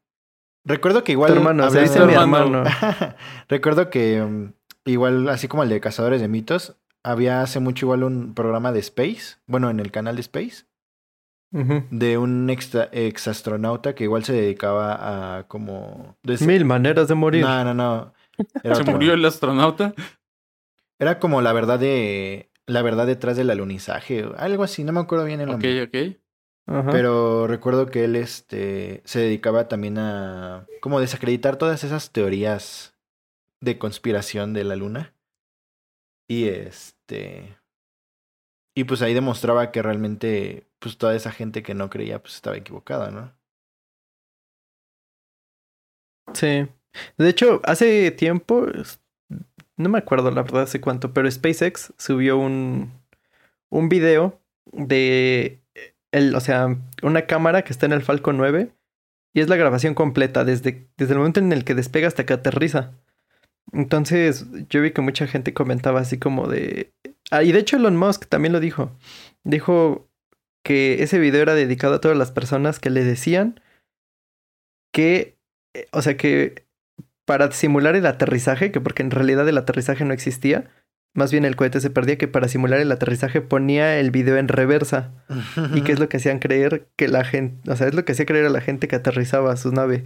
Recuerdo 0.66 1.00
que 1.04 1.08
Tu 1.08 1.12
igual. 1.14 1.34
hermano, 1.34 1.64
se 1.70 1.80
hablando- 1.80 1.92
dice 1.94 2.06
mi 2.06 2.14
hermano. 2.14 2.64
hermano. 2.68 3.16
Recuerdo 3.48 3.90
que 3.90 4.22
um, 4.22 4.52
igual, 4.86 5.28
así 5.30 5.48
como 5.48 5.64
el 5.64 5.70
de 5.70 5.80
Cazadores 5.82 6.22
de 6.22 6.28
Mitos, 6.28 6.76
había 7.04 7.42
hace 7.42 7.60
mucho 7.60 7.86
igual 7.86 8.04
un 8.04 8.34
programa 8.34 8.72
de 8.72 8.80
Space, 8.80 9.38
bueno, 9.48 9.70
en 9.70 9.80
el 9.80 9.92
canal 9.92 10.16
de 10.16 10.22
Space, 10.22 10.66
de 11.52 12.18
un 12.18 12.50
extra, 12.50 12.90
exastronauta 12.92 13.96
que 13.96 14.04
igual 14.04 14.26
se 14.26 14.34
dedicaba 14.34 15.38
a 15.38 15.48
como... 15.48 16.18
des- 16.24 16.42
Mil 16.42 16.66
maneras 16.66 17.08
de 17.08 17.16
morir. 17.16 17.44
No, 17.46 17.64
no, 17.64 17.74
no. 17.74 18.14
Era, 18.64 18.76
Se 18.76 18.82
otro. 18.82 18.94
murió 18.94 19.14
el 19.14 19.24
astronauta. 19.24 19.94
Era 21.00 21.20
como 21.20 21.42
la 21.42 21.54
verdad 21.54 21.80
de... 21.80 22.50
La 22.68 22.82
verdad 22.82 23.06
detrás 23.06 23.38
del 23.38 23.52
alunizaje, 23.52 24.26
algo 24.38 24.64
así, 24.64 24.84
no 24.84 24.92
me 24.92 25.00
acuerdo 25.00 25.24
bien 25.26 25.40
el 25.40 25.50
Ok, 25.50 25.52
nombre. 25.52 25.84
ok. 25.84 26.18
Ajá. 26.68 26.90
Pero 26.90 27.46
recuerdo 27.46 27.86
que 27.86 28.06
él 28.06 28.16
este, 28.16 29.04
se 29.06 29.20
dedicaba 29.20 29.68
también 29.68 30.00
a 30.00 30.66
como 30.82 31.00
desacreditar 31.00 31.58
todas 31.58 31.84
esas 31.84 32.12
teorías 32.12 32.95
de 33.62 33.78
conspiración 33.78 34.54
de 34.54 34.64
la 34.64 34.76
luna. 34.76 35.14
Y 36.28 36.48
este... 36.50 37.58
Y 38.78 38.84
pues 38.84 39.02
ahí 39.02 39.14
demostraba 39.14 39.72
que 39.72 39.82
realmente 39.82 40.68
pues 40.80 40.98
toda 40.98 41.16
esa 41.16 41.32
gente 41.32 41.64
que 41.64 41.74
no 41.74 41.90
creía 41.90 42.22
pues 42.22 42.36
estaba 42.36 42.58
equivocada, 42.58 43.10
¿no? 43.10 43.32
Sí. 46.34 46.68
De 47.18 47.30
hecho, 47.30 47.62
hace 47.64 48.12
tiempo, 48.12 48.68
no 49.78 49.90
me 49.90 49.98
acuerdo 49.98 50.32
la 50.32 50.44
verdad 50.44 50.64
hace 50.64 50.82
cuánto, 50.82 51.14
pero 51.14 51.30
SpaceX 51.30 51.94
subió 51.98 52.38
un, 52.38 52.92
un 53.70 53.90
video 53.90 54.40
de, 54.66 55.62
el, 56.12 56.36
o 56.36 56.40
sea, 56.40 56.78
una 57.04 57.26
cámara 57.28 57.64
que 57.64 57.74
está 57.74 57.86
en 57.86 57.94
el 57.94 58.04
Falcon 58.04 58.38
9 58.38 58.72
y 59.34 59.42
es 59.42 59.50
la 59.50 59.58
grabación 59.58 59.94
completa 59.94 60.46
desde, 60.46 60.88
desde 60.98 61.14
el 61.14 61.20
momento 61.20 61.40
en 61.40 61.52
el 61.52 61.66
que 61.66 61.76
despega 61.76 62.08
hasta 62.08 62.26
que 62.26 62.34
aterriza. 62.34 62.94
Entonces, 63.74 64.46
yo 64.70 64.82
vi 64.82 64.92
que 64.92 65.02
mucha 65.02 65.28
gente 65.28 65.54
comentaba 65.54 66.00
así 66.00 66.18
como 66.18 66.48
de... 66.48 66.94
Ah, 67.32 67.44
y 67.44 67.52
de 67.52 67.60
hecho 67.60 67.78
Elon 67.78 67.98
Musk 67.98 68.28
también 68.28 68.54
lo 68.54 68.60
dijo. 68.60 68.92
Dijo 69.44 70.08
que 70.64 71.04
ese 71.04 71.20
video 71.20 71.42
era 71.42 71.56
dedicado 71.56 71.96
a 71.96 72.02
todas 72.02 72.18
las 72.18 72.32
personas 72.32 72.80
que 72.80 72.90
le 72.90 73.04
decían 73.04 73.60
que 74.94 75.36
eh, 75.76 75.88
o 75.92 76.02
sea 76.02 76.18
que 76.18 76.66
para 77.26 77.52
simular 77.52 77.96
el 77.96 78.06
aterrizaje, 78.06 78.72
que 78.72 78.80
porque 78.80 79.04
en 79.04 79.12
realidad 79.12 79.48
el 79.50 79.58
aterrizaje 79.58 80.06
no 80.06 80.14
existía, 80.14 80.70
más 81.16 81.32
bien 81.32 81.44
el 81.44 81.56
cohete 81.56 81.82
se 81.82 81.90
perdía, 81.90 82.18
que 82.18 82.28
para 82.28 82.48
simular 82.48 82.80
el 82.80 82.92
aterrizaje 82.92 83.42
ponía 83.42 84.00
el 84.00 84.12
video 84.12 84.38
en 84.38 84.48
reversa. 84.48 85.12
Y 85.74 85.82
que 85.82 85.92
es 85.92 86.00
lo 86.00 86.08
que 86.08 86.18
hacían 86.18 86.40
creer 86.40 86.88
que 86.98 87.08
la 87.08 87.24
gente, 87.24 87.72
o 87.72 87.76
sea, 87.76 87.88
es 87.88 87.96
lo 87.96 88.06
que 88.06 88.12
hacía 88.12 88.28
creer 88.28 88.46
a 88.46 88.50
la 88.50 88.62
gente 88.62 88.88
que 88.88 88.96
aterrizaba 88.96 89.56
su 89.58 89.72
nave. 89.72 90.06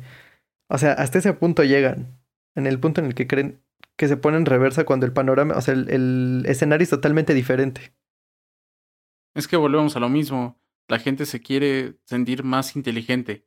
O 0.69 0.77
sea, 0.77 0.93
hasta 0.93 1.17
ese 1.17 1.33
punto 1.33 1.63
llegan. 1.63 2.18
En 2.59 2.67
el 2.67 2.79
punto 2.79 3.01
en 3.01 3.07
el 3.07 3.15
que 3.15 3.27
creen 3.27 3.61
que 3.97 4.07
se 4.07 4.17
pone 4.17 4.37
en 4.37 4.45
reversa 4.45 4.85
cuando 4.85 5.05
el 5.05 5.11
panorama, 5.13 5.55
o 5.57 5.61
sea, 5.61 5.73
el, 5.73 5.89
el 5.89 6.43
escenario 6.47 6.83
es 6.83 6.89
totalmente 6.89 7.33
diferente. 7.33 7.93
Es 9.35 9.47
que 9.47 9.57
volvemos 9.57 9.95
a 9.95 9.99
lo 9.99 10.09
mismo. 10.09 10.59
La 10.87 10.99
gente 10.99 11.25
se 11.25 11.41
quiere 11.41 11.95
sentir 12.05 12.43
más 12.43 12.75
inteligente. 12.75 13.45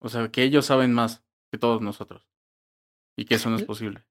O 0.00 0.08
sea, 0.08 0.28
que 0.30 0.42
ellos 0.42 0.66
saben 0.66 0.92
más 0.92 1.22
que 1.52 1.58
todos 1.58 1.80
nosotros. 1.80 2.26
Y 3.16 3.24
que 3.26 3.36
eso 3.36 3.50
no 3.50 3.56
es 3.56 3.62
posible. 3.62 4.04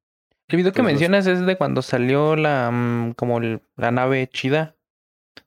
El 0.47 0.57
video 0.57 0.71
que 0.71 0.81
mencionas 0.83 1.27
es 1.27 1.45
de 1.45 1.57
cuando 1.57 1.81
salió 1.81 2.35
la 2.35 2.69
mm, 2.71 3.13
como 3.13 3.39
el- 3.39 3.61
la 3.75 3.91
nave 3.91 4.27
chida 4.31 4.75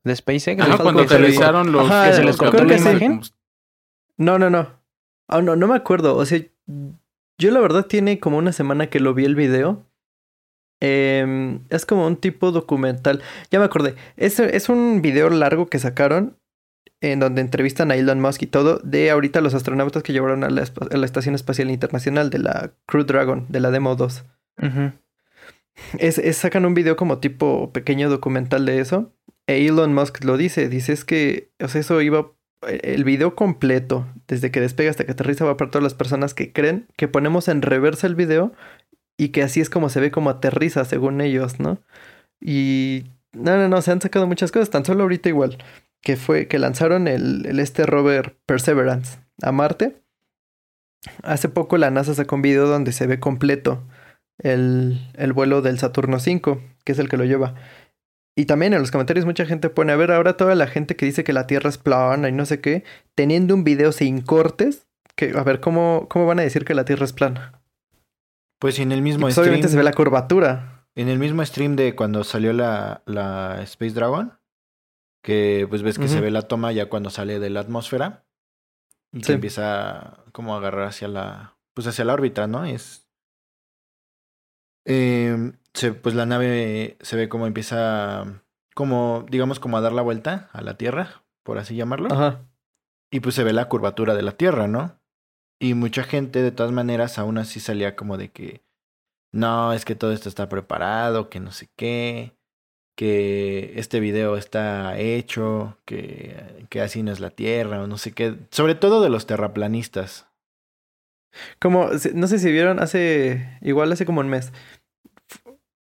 de 0.03 0.16
SpaceX. 0.16 0.61
Ajá, 0.62 0.72
el 0.74 0.78
cuando 0.80 1.03
que 1.03 1.09
se- 1.09 1.14
aterrizaron 1.14 1.72
los... 1.72 1.90
Ajá, 1.90 2.07
que 2.09 2.12
se 2.14 2.18
les 2.24 2.26
los 2.26 2.36
cortó 2.36 2.64
la 2.64 2.76
imagen. 2.76 3.20
No, 4.16 4.38
no, 4.38 4.51
no. 4.51 4.80
Ah, 5.28 5.40
no, 5.40 5.57
no 5.57 5.66
me 5.68 5.76
acuerdo. 5.76 6.16
O 6.16 6.24
sea, 6.26 6.40
yo 7.39 7.51
la 7.51 7.61
verdad 7.61 7.87
tiene 7.87 8.20
como 8.20 8.39
una 8.39 8.53
semana 8.53 8.89
que 8.89 9.01
lo 9.01 9.14
vi 9.14 9.24
el 9.24 9.35
video. 9.35 9.87
Em, 10.80 11.61
es 11.70 11.87
como 11.87 12.07
un 12.07 12.16
tipo 12.16 12.51
documental. 12.53 13.22
Ya 13.51 13.59
me 13.59 13.64
acordé. 13.64 13.95
Es, 14.16 14.39
es 14.41 14.68
un 14.68 15.01
video 15.03 15.30
largo 15.30 15.66
que 15.68 15.78
sacaron 15.78 16.37
en 17.01 17.20
donde 17.20 17.41
entrevistan 17.43 17.91
a 17.91 17.97
Elon 17.97 18.20
Musk 18.20 18.43
y 18.43 18.47
todo 18.47 18.78
de 18.82 19.11
ahorita 19.11 19.41
los 19.41 19.55
astronautas 19.55 20.03
que 20.03 20.12
llevaron 20.12 20.43
a 20.45 20.51
la, 20.51 20.62
espa- 20.62 20.93
a 20.93 20.97
la 20.97 21.07
Estación 21.07 21.35
Espacial 21.35 21.70
Internacional 21.70 22.30
de 22.30 22.39
la 22.39 22.72
Crew 22.87 23.05
Dragon, 23.05 23.47
de 23.49 23.61
la 23.61 23.70
Demo 23.70 23.95
2. 23.97 24.24
Ujú. 24.62 24.93
es, 25.99 26.18
es- 26.18 26.37
sacan 26.37 26.64
un 26.64 26.74
video 26.74 26.97
como 26.97 27.18
tipo 27.18 27.72
pequeño 27.72 28.09
documental 28.11 28.64
de 28.66 28.80
eso. 28.80 29.12
E 29.47 29.66
Elon 29.66 29.93
Musk 29.95 30.24
lo 30.24 30.37
dice, 30.39 30.68
dice 30.68 30.93
es 30.95 31.05
que, 31.05 31.51
o 31.62 31.68
sea, 31.68 31.80
eso 31.82 32.01
iba, 32.01 32.32
el 32.67 33.05
video 33.05 33.35
completo, 33.35 34.07
desde 34.29 34.51
que 34.51 34.61
despega 34.61 34.91
hasta 34.91 35.05
que 35.05 35.12
aterriza, 35.12 35.45
va 35.45 35.57
para 35.57 35.71
todas 35.71 35.83
las 35.83 35.95
personas 35.95 36.35
que 36.35 36.53
creen 36.53 36.87
que 36.97 37.09
ponemos 37.09 37.49
en 37.49 37.62
reversa 37.62 38.07
el 38.07 38.15
video 38.15 38.53
y 39.17 39.29
que 39.29 39.43
así 39.43 39.61
es 39.61 39.71
como 39.71 39.89
se 39.89 40.01
ve 40.01 40.11
como 40.11 40.31
aterriza, 40.31 40.85
según 40.85 41.21
ellos, 41.21 41.61
¿no? 41.61 41.79
Y 42.41 43.05
no, 43.33 43.57
no, 43.57 43.69
no, 43.69 43.83
se 43.83 43.93
han 43.93 44.01
sacado 44.01 44.27
muchas 44.27 44.53
cosas, 44.53 44.71
tan 44.71 44.85
solo 44.85 45.03
ahorita 45.03 45.29
igual, 45.29 45.59
que 46.01 46.17
fue 46.17 46.49
que 46.49 46.59
lanzaron 46.59 47.09
el, 47.09 47.47
el 47.47 47.61
este 47.61 47.87
rover 47.87 48.37
Perseverance 48.47 49.19
a 49.43 49.53
Marte. 49.53 49.97
Hace 51.23 51.49
poco 51.49 51.77
la 51.77 51.91
NASA 51.91 52.15
sacó 52.15 52.37
un 52.37 52.43
video 52.43 52.67
donde 52.67 52.93
se 52.93 53.07
ve 53.07 53.21
completo 53.21 53.85
el, 54.39 55.11
el 55.15 55.33
vuelo 55.33 55.62
del 55.62 55.79
Saturno 55.79 56.19
5, 56.19 56.61
que 56.85 56.93
es 56.93 56.99
el 56.99 57.09
que 57.09 57.17
lo 57.17 57.25
lleva. 57.25 57.55
Y 58.37 58.47
también 58.47 58.72
en 58.72 58.80
los 58.80 58.91
comentarios 58.91 59.26
mucha 59.26 59.47
gente 59.47 59.70
pone, 59.70 59.93
a 59.93 59.97
ver, 59.97 60.11
ahora 60.11 60.37
toda 60.37 60.55
la 60.57 60.66
gente 60.66 60.97
que 60.97 61.07
dice 61.07 61.22
que 61.22 61.32
la 61.32 61.47
Tierra 61.47 61.68
es 61.70 61.78
plana 61.78 62.28
y 62.28 62.32
no 62.32 62.47
sé 62.47 62.61
qué, 62.61 62.82
teniendo 63.14 63.55
un 63.55 63.62
video 63.62 63.93
sin 63.93 64.20
cortes, 64.22 64.87
que 65.14 65.32
a 65.37 65.43
ver, 65.45 65.61
¿cómo, 65.61 66.07
cómo 66.11 66.26
van 66.26 66.41
a 66.41 66.43
decir 66.43 66.64
que 66.64 66.74
la 66.74 66.85
Tierra 66.85 67.05
es 67.05 67.12
plana? 67.12 67.61
Pues 68.59 68.78
en 68.80 68.91
el 68.93 69.03
mismo 69.03 69.22
pues 69.22 69.35
stream. 69.35 69.45
obviamente 69.45 69.68
se 69.68 69.76
ve 69.76 69.85
la 69.85 69.93
curvatura. 69.93 70.87
En 70.97 71.09
el 71.09 71.18
mismo 71.18 71.45
stream 71.45 71.76
de 71.76 71.95
cuando 71.95 72.24
salió 72.24 72.53
la, 72.53 73.03
la 73.07 73.61
Space 73.62 73.95
Dragon, 73.95 74.32
que 75.22 75.66
pues 75.68 75.82
ves 75.82 75.99
que 75.99 76.09
se 76.09 76.20
ve 76.20 76.30
la 76.30 76.43
toma 76.43 76.72
ya 76.72 76.87
cuando 76.89 77.11
sale 77.11 77.39
de 77.39 77.51
la 77.51 77.61
atmósfera 77.61 78.24
y 79.12 79.22
Sí. 79.22 79.32
empieza 79.32 80.24
como 80.32 80.55
a 80.55 80.59
agarrar 80.59 80.89
hacia 80.89 81.09
la, 81.09 81.57
pues 81.72 81.87
hacia 81.87 82.05
la 82.05 82.14
órbita, 82.14 82.47
¿no? 82.47 82.64
Es, 82.64 83.09
eh, 84.87 85.53
se, 85.75 85.93
pues 85.93 86.14
la 86.14 86.25
nave 86.25 86.97
se 87.01 87.16
ve 87.16 87.29
como 87.29 87.47
empieza, 87.47 88.43
como, 88.75 89.27
digamos, 89.29 89.61
como 89.61 89.77
a 89.77 89.81
dar 89.81 89.93
la 89.93 90.03
vuelta 90.03 90.49
a 90.53 90.62
la 90.62 90.77
Tierra, 90.77 91.25
por 91.43 91.59
así 91.59 91.75
llamarlo. 91.75 92.12
Ajá. 92.12 92.47
Y 93.11 93.20
pues 93.20 93.35
se 93.35 93.45
ve 93.45 93.53
la 93.53 93.68
curvatura 93.68 94.14
de 94.14 94.22
la 94.22 94.33
Tierra, 94.33 94.68
¿no? 94.68 95.01
Y 95.61 95.75
mucha 95.75 96.05
gente, 96.05 96.43
de 96.43 96.53
todas 96.53 96.72
maneras, 96.72 97.18
aún 97.18 97.39
así 97.39 97.61
salía 97.61 97.97
como 97.97 98.16
de 98.16 98.31
que 98.31 98.64
no, 99.33 99.72
es 99.72 99.85
que 99.85 99.97
todo 99.97 100.12
esto 100.12 100.29
está 100.29 100.49
preparado, 100.49 101.29
que 101.29 101.41
no 101.41 101.51
sé 101.51 101.68
qué, 101.77 102.37
que 102.97 103.72
este 103.77 103.99
video 103.99 104.37
está 104.37 104.97
hecho, 104.99 105.79
que, 105.85 106.66
que 106.70 106.81
así 106.81 107.03
no 107.03 107.11
es 107.11 107.18
la 107.18 107.31
Tierra, 107.31 107.83
o 107.83 107.87
no 107.87 107.99
sé 107.99 108.12
qué. 108.12 108.39
Sobre 108.51 108.77
todo 108.77 109.03
de 109.03 109.11
los 109.11 109.27
terraplanistas. 109.27 110.29
Como, 111.59 111.91
no 112.14 112.27
sé 112.29 112.39
si 112.39 112.53
vieron 112.53 112.79
hace, 112.79 113.59
igual 113.61 113.91
hace 113.91 114.07
como 114.07 114.20
un 114.20 114.29
mes, 114.29 114.53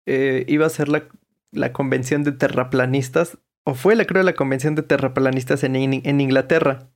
eh, 0.05 0.45
iba 0.47 0.65
a 0.65 0.69
ser 0.69 0.89
la, 0.89 1.07
la 1.51 1.71
convención 1.73 2.23
de 2.23 2.31
terraplanistas, 2.31 3.37
o 3.65 3.73
fue 3.75 3.95
la 3.95 4.05
creo 4.05 4.23
la 4.23 4.33
convención 4.33 4.75
de 4.75 4.83
terraplanistas 4.83 5.63
en, 5.63 5.75
In- 5.75 6.01
en 6.03 6.21
Inglaterra. 6.21 6.89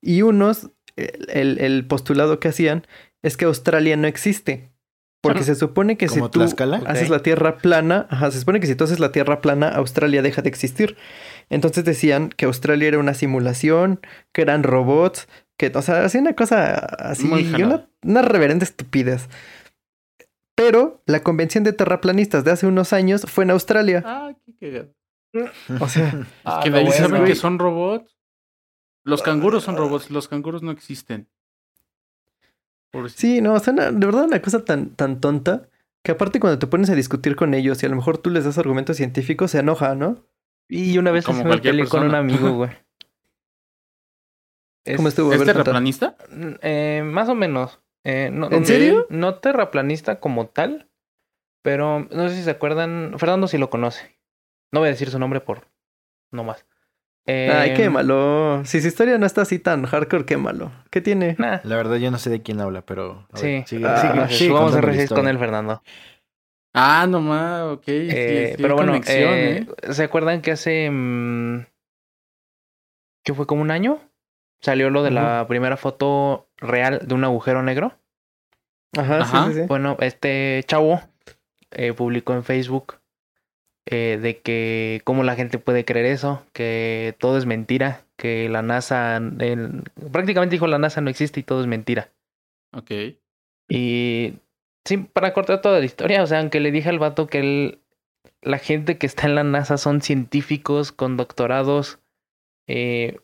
Y 0.00 0.22
unos, 0.22 0.70
el, 0.96 1.26
el- 1.30 1.58
el 1.60 1.86
postulado 1.86 2.40
que 2.40 2.48
hacían 2.48 2.86
es 3.22 3.36
que 3.36 3.44
Australia 3.44 3.96
no 3.96 4.06
existe. 4.06 4.70
Porque 5.20 5.44
se 5.44 5.54
supone 5.54 5.96
que 5.96 6.08
si 6.08 6.16
¿Como 6.18 6.30
tú 6.32 6.40
Tlaxcala? 6.40 6.82
haces 6.84 7.08
la 7.08 7.20
Tierra 7.22 7.58
plana, 7.58 8.08
ajá, 8.10 8.32
se 8.32 8.40
supone 8.40 8.58
que 8.58 8.66
si 8.66 8.74
tú 8.74 8.82
haces 8.82 8.98
la 8.98 9.12
Tierra 9.12 9.40
plana, 9.40 9.68
Australia 9.68 10.20
deja 10.20 10.42
de 10.42 10.48
existir. 10.48 10.96
Entonces 11.48 11.84
decían 11.84 12.30
que 12.30 12.46
Australia 12.46 12.88
era 12.88 12.98
una 12.98 13.14
simulación, 13.14 14.00
que 14.32 14.42
eran 14.42 14.64
robots, 14.64 15.28
que, 15.56 15.70
o 15.72 15.80
sea, 15.82 16.04
hacía 16.04 16.20
una 16.20 16.32
cosa 16.34 16.74
así, 16.74 17.28
una, 17.66 17.86
una 18.02 18.22
reverenda 18.22 18.64
estupidez. 18.64 19.28
Pero 20.54 21.02
la 21.06 21.22
convención 21.22 21.64
de 21.64 21.72
terraplanistas 21.72 22.44
de 22.44 22.50
hace 22.50 22.66
unos 22.66 22.92
años 22.92 23.22
fue 23.26 23.44
en 23.44 23.50
Australia. 23.50 24.02
Ah, 24.04 24.32
qué 24.44 24.52
cagado. 24.58 24.92
O 25.80 25.88
sea, 25.88 26.26
Ah, 26.44 26.60
que 26.62 26.70
de 26.70 26.78
ahí 26.78 26.84
bueno. 26.86 27.08
saben 27.08 27.24
que 27.24 27.34
son 27.34 27.58
robots. 27.58 28.16
Los 29.04 29.22
canguros 29.22 29.64
son 29.64 29.76
robots, 29.76 30.10
los 30.10 30.28
canguros 30.28 30.62
no 30.62 30.70
existen. 30.70 31.28
Pobrecito. 32.90 33.20
sí, 33.20 33.40
no, 33.40 33.54
o 33.54 33.58
sea, 33.58 33.72
una- 33.72 33.90
de 33.90 34.06
verdad 34.06 34.24
una 34.24 34.42
cosa 34.42 34.64
tan, 34.64 34.90
tan 34.90 35.20
tonta 35.20 35.68
que 36.04 36.12
aparte 36.12 36.38
cuando 36.40 36.58
te 36.58 36.66
pones 36.66 36.90
a 36.90 36.94
discutir 36.94 37.36
con 37.36 37.54
ellos 37.54 37.82
y 37.82 37.86
a 37.86 37.88
lo 37.88 37.96
mejor 37.96 38.18
tú 38.18 38.28
les 38.28 38.44
das 38.44 38.58
argumentos 38.58 38.98
científicos, 38.98 39.52
se 39.52 39.60
enoja, 39.60 39.94
¿no? 39.94 40.26
Y 40.68 40.98
una 40.98 41.10
vez 41.10 41.24
Como 41.24 41.38
me 41.38 41.44
cualquier 41.48 41.72
peleé 41.72 41.88
con 41.88 42.00
un 42.02 42.10
persona. 42.10 42.18
amigo, 42.18 42.52
güey. 42.54 42.70
Es- 44.84 44.96
¿Cómo 44.96 45.08
estuvo? 45.08 45.32
¿Es 45.32 45.42
terraplanista? 45.42 46.16
Eh, 46.60 47.02
más 47.04 47.28
o 47.30 47.34
menos. 47.34 47.80
Eh, 48.04 48.30
no, 48.32 48.50
¿En 48.50 48.60
no- 48.60 48.66
serio? 48.66 49.06
No 49.10 49.36
terraplanista 49.36 50.18
como 50.20 50.46
tal, 50.46 50.88
pero 51.62 52.06
no 52.10 52.28
sé 52.28 52.36
si 52.36 52.42
se 52.42 52.50
acuerdan. 52.50 53.14
Fernando 53.18 53.46
sí 53.48 53.58
lo 53.58 53.70
conoce. 53.70 54.18
No 54.72 54.80
voy 54.80 54.88
a 54.88 54.92
decir 54.92 55.10
su 55.10 55.18
nombre 55.18 55.40
por 55.40 55.68
no 56.30 56.44
más. 56.44 56.66
Eh, 57.26 57.50
Ay, 57.54 57.74
quémalo. 57.74 58.64
Si 58.64 58.80
su 58.80 58.88
historia 58.88 59.16
no 59.18 59.26
está 59.26 59.42
así 59.42 59.58
tan 59.60 59.84
hardcore, 59.86 60.24
quémalo. 60.24 60.72
¿Qué 60.90 61.00
tiene? 61.00 61.36
Nah, 61.38 61.60
La 61.62 61.76
verdad 61.76 61.96
yo 61.96 62.10
no 62.10 62.18
sé 62.18 62.30
de 62.30 62.42
quién 62.42 62.60
habla, 62.60 62.82
pero... 62.84 63.28
a 63.32 63.36
sí. 63.36 63.46
ver, 63.46 63.66
sigue- 63.68 63.86
Ah, 63.86 64.28
sigue- 64.28 64.48
jugamos 64.48 64.72
contando 64.72 64.88
la 64.88 64.92
R6 64.94 65.08
con 65.10 65.28
él, 65.28 65.38
Fernando. 65.38 65.82
Ah, 66.74 67.06
nomás, 67.08 67.62
ok. 67.74 67.84
sí, 67.84 67.92
Eh, 68.10 68.54
sí, 68.56 68.62
pero 68.62 68.74
bueno, 68.74 68.92
conexión, 68.92 69.34
eh, 69.34 69.66
¿eh? 69.82 69.92
¿se 69.92 70.02
acuerdan 70.04 70.40
que 70.42 70.50
hace... 70.52 70.90
mm, 70.90 71.66
que 73.24 73.34
fue 73.34 73.46
como 73.46 73.62
un 73.62 73.70
año? 73.70 74.00
Salió 74.62 74.90
lo 74.90 75.02
de 75.02 75.10
la 75.10 75.44
primera 75.48 75.76
foto 75.76 76.48
real 76.58 77.00
de 77.06 77.14
un 77.14 77.24
agujero 77.24 77.62
negro. 77.62 77.92
Ajá, 78.96 79.20
Ajá. 79.20 79.46
sí, 79.46 79.52
sí, 79.54 79.60
sí. 79.62 79.66
Bueno, 79.66 79.96
este 80.00 80.62
chavo 80.66 81.00
eh, 81.72 81.92
publicó 81.92 82.32
en 82.34 82.44
Facebook 82.44 82.98
eh, 83.86 84.18
de 84.22 84.38
que 84.40 85.00
cómo 85.04 85.24
la 85.24 85.34
gente 85.34 85.58
puede 85.58 85.84
creer 85.84 86.06
eso, 86.06 86.44
que 86.52 87.16
todo 87.18 87.36
es 87.38 87.46
mentira, 87.46 88.04
que 88.16 88.48
la 88.48 88.62
NASA, 88.62 89.16
el- 89.16 89.82
prácticamente 90.12 90.54
dijo 90.54 90.66
la 90.68 90.78
NASA 90.78 91.00
no 91.00 91.10
existe 91.10 91.40
y 91.40 91.42
todo 91.42 91.60
es 91.60 91.66
mentira. 91.66 92.10
Ok. 92.72 92.90
Y 93.68 94.34
sí, 94.84 94.98
para 94.98 95.32
cortar 95.32 95.60
toda 95.60 95.80
la 95.80 95.84
historia, 95.84 96.22
o 96.22 96.26
sea, 96.26 96.38
aunque 96.38 96.60
le 96.60 96.70
dije 96.70 96.88
al 96.88 96.98
vato 97.00 97.26
que 97.26 97.38
él, 97.40 97.78
la 98.42 98.58
gente 98.58 98.98
que 98.98 99.06
está 99.06 99.26
en 99.26 99.34
la 99.34 99.42
NASA 99.44 99.76
son 99.78 100.02
científicos 100.02 100.92
con 100.92 101.16
doctorados, 101.16 101.98
eh, 102.68 103.18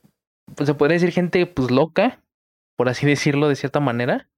pues 0.54 0.66
se 0.66 0.74
podría 0.74 0.94
decir 0.94 1.12
gente 1.12 1.44
pues 1.46 1.70
loca, 1.70 2.22
por 2.76 2.88
así 2.88 3.06
decirlo 3.06 3.48
de 3.48 3.56
cierta 3.56 3.80
manera. 3.80 4.28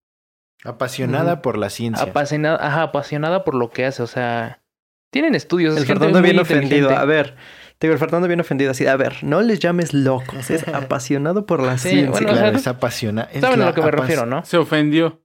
Apasionada 0.64 1.34
Ujú. 1.34 1.42
por 1.42 1.58
la 1.58 1.70
ciencia. 1.70 2.04
apasionada, 2.04 2.58
ajá, 2.66 2.82
apasionada 2.82 3.44
por 3.44 3.54
lo 3.54 3.70
que 3.70 3.86
hace, 3.86 4.02
o 4.02 4.06
sea, 4.06 4.62
tienen 5.10 5.34
estudios. 5.34 5.74
El 5.76 5.82
es 5.82 5.88
Fernando 5.88 6.20
bien 6.20 6.38
ofendido. 6.38 6.90
A 6.90 7.04
ver, 7.06 7.34
te 7.78 7.86
digo, 7.86 7.94
el 7.94 7.98
Fernando 7.98 8.28
bien 8.28 8.40
ofendido. 8.40 8.70
Así, 8.72 8.86
a 8.86 8.96
ver, 8.96 9.24
no 9.24 9.40
les 9.40 9.58
llames 9.58 9.94
locos. 9.94 10.50
Es 10.50 10.68
apasionado 10.68 11.46
por 11.46 11.62
la 11.62 11.78
Sí, 11.78 11.88
ciencia. 11.90 12.10
bueno, 12.10 12.28
claro, 12.28 12.48
o 12.48 12.50
sea, 12.50 12.58
es 12.60 12.66
apasionada. 12.66 13.30
es 13.32 13.40
Saben 13.40 13.62
a 13.62 13.66
lo 13.66 13.74
que 13.74 13.80
me 13.82 13.90
refiero, 13.90 14.26
¿no? 14.26 14.44
Se 14.44 14.58
ofendió. 14.58 15.22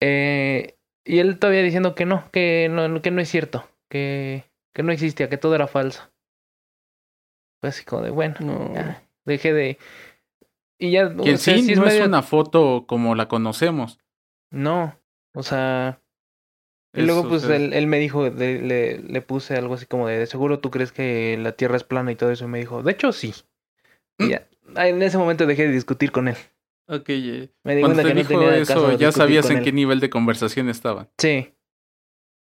Eh, 0.00 0.76
y 1.04 1.18
él 1.18 1.38
todavía 1.38 1.62
diciendo 1.62 1.94
que 1.94 2.06
no, 2.06 2.30
que 2.30 2.68
no, 2.70 3.02
que 3.02 3.10
no 3.10 3.20
es 3.20 3.28
cierto, 3.28 3.68
que, 3.90 4.44
que 4.74 4.82
no 4.82 4.92
existía, 4.92 5.28
que 5.28 5.36
todo 5.36 5.54
era 5.54 5.66
falso. 5.66 6.10
Pues 7.60 7.74
así 7.76 7.84
como 7.84 8.02
de, 8.02 8.10
bueno, 8.10 8.36
No. 8.40 8.74
ya, 8.74 9.02
dejé 9.26 9.52
de... 9.52 9.78
Y 10.78 10.92
ya, 10.92 11.14
Que 11.14 11.34
o 11.34 11.36
sea, 11.38 11.56
sí, 11.56 11.62
sí 11.62 11.74
no 11.74 11.86
es 11.86 12.00
una 12.00 12.22
foto 12.22 12.84
como 12.86 13.14
la 13.14 13.28
conocemos. 13.28 13.98
No, 14.50 14.98
o 15.34 15.42
sea... 15.42 16.00
Y 16.94 17.02
luego 17.02 17.28
pues 17.28 17.42
sea, 17.42 17.54
él, 17.56 17.74
él 17.74 17.86
me 17.86 17.98
dijo, 17.98 18.30
de- 18.30 18.60
le, 18.62 18.98
le 18.98 19.22
puse 19.22 19.54
algo 19.56 19.74
así 19.74 19.84
como 19.86 20.08
de, 20.08 20.18
de 20.18 20.26
seguro 20.26 20.58
tú 20.58 20.70
crees 20.70 20.90
que 20.90 21.36
la 21.38 21.52
Tierra 21.52 21.76
es 21.76 21.84
plana 21.84 22.10
y 22.10 22.16
todo 22.16 22.30
eso, 22.30 22.46
y 22.46 22.48
me 22.48 22.58
dijo, 22.58 22.82
de 22.82 22.92
hecho 22.92 23.12
sí. 23.12 23.34
Y 24.18 24.30
ya, 24.30 24.48
ah, 24.74 24.88
en 24.88 25.00
ese 25.02 25.18
momento 25.18 25.46
dejé 25.46 25.66
de 25.66 25.72
discutir 25.72 26.10
con 26.10 26.28
él. 26.28 26.36
Ok, 26.88 27.08
Me 27.64 27.76
di 27.76 27.82
cuando 27.82 28.00
te 28.02 28.08
que 28.08 28.14
no 28.14 28.20
dijo 28.20 28.28
tenía 28.30 28.56
eso, 28.56 28.96
ya 28.98 29.12
sabías 29.12 29.50
en 29.50 29.58
él. 29.58 29.64
qué 29.64 29.72
nivel 29.72 30.00
de 30.00 30.08
conversación 30.10 30.68
estaban. 30.70 31.08
Sí, 31.18 31.54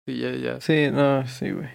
Sí, 0.07 0.19
ya, 0.21 0.31
ya. 0.33 0.61
Sí, 0.61 0.91
no, 0.91 1.27
sí, 1.27 1.51
güey. 1.51 1.69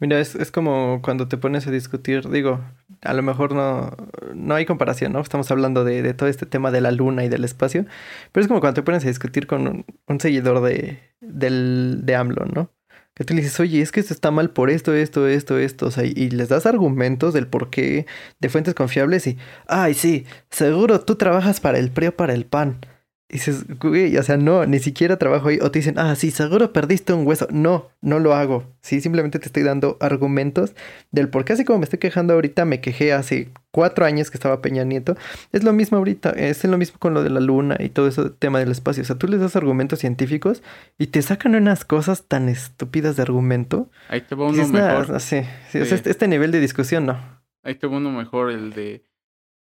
Mira, 0.00 0.18
es, 0.20 0.34
es 0.34 0.50
como 0.50 1.00
cuando 1.02 1.28
te 1.28 1.36
pones 1.36 1.66
a 1.66 1.70
discutir, 1.70 2.28
digo, 2.28 2.60
a 3.04 3.12
lo 3.12 3.22
mejor 3.22 3.54
no, 3.54 3.94
no 4.34 4.54
hay 4.54 4.66
comparación, 4.66 5.12
¿no? 5.12 5.20
Estamos 5.20 5.50
hablando 5.50 5.84
de, 5.84 6.02
de 6.02 6.14
todo 6.14 6.28
este 6.28 6.46
tema 6.46 6.70
de 6.70 6.80
la 6.80 6.90
luna 6.90 7.24
y 7.24 7.28
del 7.28 7.44
espacio, 7.44 7.86
pero 8.32 8.42
es 8.42 8.48
como 8.48 8.60
cuando 8.60 8.74
te 8.74 8.82
pones 8.82 9.04
a 9.04 9.08
discutir 9.08 9.46
con 9.46 9.84
un, 10.08 10.20
seguidor 10.20 10.62
de, 10.62 11.00
del, 11.20 12.00
de 12.04 12.16
AMLO, 12.16 12.46
¿no? 12.46 12.70
Que 13.14 13.24
tú 13.24 13.34
le 13.34 13.42
dices, 13.42 13.60
oye, 13.60 13.80
es 13.80 13.92
que 13.92 14.00
esto 14.00 14.12
está 14.12 14.30
mal 14.32 14.50
por 14.50 14.70
esto, 14.70 14.92
esto, 14.92 15.28
esto, 15.28 15.58
esto, 15.58 15.86
o 15.86 15.90
sea, 15.90 16.04
y 16.04 16.30
les 16.30 16.48
das 16.48 16.66
argumentos 16.66 17.32
del 17.32 17.46
por 17.46 17.70
qué 17.70 18.06
de 18.40 18.48
fuentes 18.48 18.74
confiables 18.74 19.26
y, 19.28 19.38
ay, 19.68 19.94
sí, 19.94 20.26
seguro 20.50 21.00
tú 21.00 21.14
trabajas 21.14 21.60
para 21.60 21.78
el 21.78 21.90
PRI 21.92 22.08
o 22.08 22.16
para 22.16 22.34
el 22.34 22.46
PAN. 22.46 22.80
Y 23.26 23.34
dices, 23.34 23.64
güey, 23.78 24.16
o 24.18 24.22
sea, 24.22 24.36
no, 24.36 24.66
ni 24.66 24.78
siquiera 24.80 25.16
trabajo 25.18 25.48
ahí. 25.48 25.58
O 25.62 25.70
te 25.70 25.78
dicen, 25.78 25.98
ah, 25.98 26.14
sí, 26.14 26.30
seguro 26.30 26.72
perdiste 26.74 27.14
un 27.14 27.26
hueso. 27.26 27.48
No, 27.50 27.88
no 28.02 28.18
lo 28.18 28.34
hago. 28.34 28.64
Sí, 28.82 29.00
simplemente 29.00 29.38
te 29.38 29.46
estoy 29.46 29.62
dando 29.62 29.96
argumentos 30.00 30.74
del 31.10 31.30
por 31.30 31.44
qué 31.46 31.54
así 31.54 31.64
como 31.64 31.78
me 31.78 31.84
estoy 31.84 31.98
quejando 31.98 32.34
ahorita, 32.34 32.66
me 32.66 32.82
quejé 32.82 33.14
hace 33.14 33.48
cuatro 33.70 34.04
años 34.04 34.30
que 34.30 34.36
estaba 34.36 34.60
Peña 34.60 34.84
Nieto. 34.84 35.16
Es 35.52 35.64
lo 35.64 35.72
mismo 35.72 35.96
ahorita, 35.98 36.30
es 36.30 36.62
lo 36.64 36.76
mismo 36.76 36.98
con 36.98 37.14
lo 37.14 37.22
de 37.22 37.30
la 37.30 37.40
luna 37.40 37.76
y 37.80 37.88
todo 37.88 38.08
ese 38.08 38.28
tema 38.28 38.58
del 38.60 38.70
espacio. 38.70 39.02
O 39.02 39.06
sea, 39.06 39.16
tú 39.16 39.26
les 39.26 39.40
das 39.40 39.56
argumentos 39.56 39.98
científicos 40.00 40.62
y 40.98 41.06
te 41.06 41.22
sacan 41.22 41.54
unas 41.54 41.86
cosas 41.86 42.24
tan 42.24 42.50
estúpidas 42.50 43.16
de 43.16 43.22
argumento. 43.22 43.90
Ahí 44.10 44.20
te 44.20 44.34
va 44.34 44.44
uno 44.44 44.52
dices, 44.58 44.70
"Nah, 44.70 44.86
mejor. 44.98 45.10
no. 45.10 45.18
Sí, 45.18 45.38
o 45.38 45.44
Sí. 45.72 45.84
sea, 45.86 45.96
este, 45.96 46.10
este 46.10 46.28
nivel 46.28 46.52
de 46.52 46.60
discusión 46.60 47.06
no. 47.06 47.18
Ahí 47.62 47.74
te 47.76 47.86
va 47.86 47.96
uno 47.96 48.10
mejor, 48.12 48.50
el 48.52 48.74
de... 48.74 49.06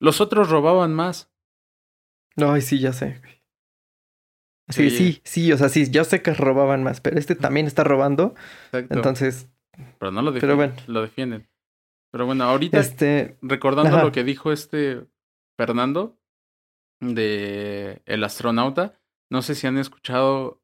Los 0.01 0.19
otros 0.19 0.49
robaban 0.49 0.93
más. 0.93 1.31
Ay, 2.35 2.61
sí, 2.61 2.79
ya 2.79 2.91
sé. 2.91 3.21
Sí, 4.69 4.89
Sí. 4.89 4.97
sí, 4.97 5.21
sí, 5.23 5.51
o 5.53 5.57
sea, 5.57 5.69
sí, 5.69 5.89
yo 5.91 6.03
sé 6.03 6.21
que 6.23 6.33
robaban 6.33 6.83
más, 6.83 6.99
pero 7.01 7.17
este 7.19 7.35
también 7.35 7.67
está 7.67 7.83
robando, 7.83 8.33
Exacto. 8.71 8.95
entonces, 8.95 9.47
Pero 9.99 10.11
no 10.11 10.21
lo 10.23 10.33
pero 10.33 10.47
defienden. 10.55 10.75
bueno. 10.75 10.93
Lo 10.93 11.01
defienden. 11.01 11.47
Pero 12.11 12.25
bueno, 12.25 12.45
ahorita 12.45 12.79
este, 12.79 13.37
recordando 13.41 13.95
Ajá. 13.97 14.03
lo 14.05 14.11
que 14.11 14.23
dijo 14.23 14.51
este 14.51 15.05
Fernando 15.57 16.17
de 17.01 18.01
el 18.05 18.23
astronauta, 18.23 18.99
no 19.29 19.41
sé 19.41 19.53
si 19.53 19.67
han 19.67 19.77
escuchado, 19.77 20.61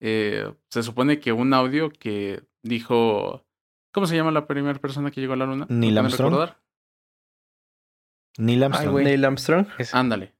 eh, 0.00 0.52
se 0.70 0.82
supone 0.82 1.18
que 1.18 1.32
un 1.32 1.54
audio 1.54 1.90
que 1.90 2.42
dijo, 2.62 3.44
¿cómo 3.92 4.06
se 4.06 4.14
llama 4.16 4.30
la 4.32 4.46
primera 4.46 4.78
persona 4.78 5.10
que 5.10 5.20
llegó 5.20 5.32
a 5.32 5.36
la 5.36 5.46
luna? 5.46 5.66
¿Me 5.68 5.76
Neil 5.76 5.94
pueden 5.94 6.04
Armstrong. 6.04 6.32
recordar? 6.32 6.60
Neil 8.38 8.62
Armstrong. 8.62 8.92
güey. 8.92 9.04
Neil 9.04 9.24
Armstrong. 9.24 9.66
Ándale. 9.92 10.34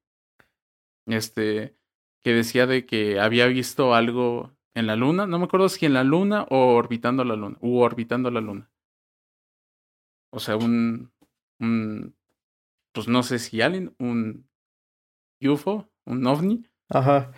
Este, 1.06 1.74
que 2.22 2.32
decía 2.32 2.66
de 2.66 2.86
que 2.86 3.18
había 3.20 3.46
visto 3.46 3.94
algo 3.94 4.52
en 4.74 4.86
la 4.86 4.96
luna, 4.96 5.26
no 5.26 5.38
me 5.38 5.44
acuerdo 5.44 5.68
si 5.68 5.86
en 5.86 5.94
la 5.94 6.04
luna 6.04 6.46
o 6.48 6.74
orbitando 6.74 7.24
la 7.24 7.36
luna, 7.36 7.56
u 7.60 7.78
orbitando 7.80 8.30
la 8.30 8.40
luna. 8.40 8.70
O 10.30 10.40
sea, 10.40 10.56
un, 10.56 11.10
un 11.60 12.14
pues 12.92 13.08
no 13.08 13.22
sé 13.22 13.38
si 13.38 13.60
alien, 13.60 13.94
un 13.98 14.46
UFO, 15.40 15.88
un 16.06 16.26
ovni. 16.26 16.66
Ajá. 16.88 17.32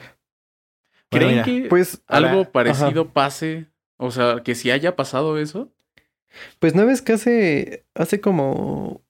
Bueno, 1.11 1.27
¿Creen 1.27 1.31
mira, 1.31 1.45
que 1.45 1.69
Pues, 1.69 2.03
algo 2.07 2.39
ahora- 2.39 2.53
parecido 2.53 3.03
ajá. 3.03 3.13
pase? 3.13 3.67
O 3.97 4.11
sea, 4.11 4.43
que 4.43 4.55
si 4.55 4.71
haya 4.71 4.97
pasado 4.97 5.39
eso. 5.39 5.73
Pues 6.59 6.75
no 6.75 6.85
ves 6.87 7.01
que 7.03 7.13
hace, 7.13 7.87
hace 7.95 8.21
como 8.21 9.03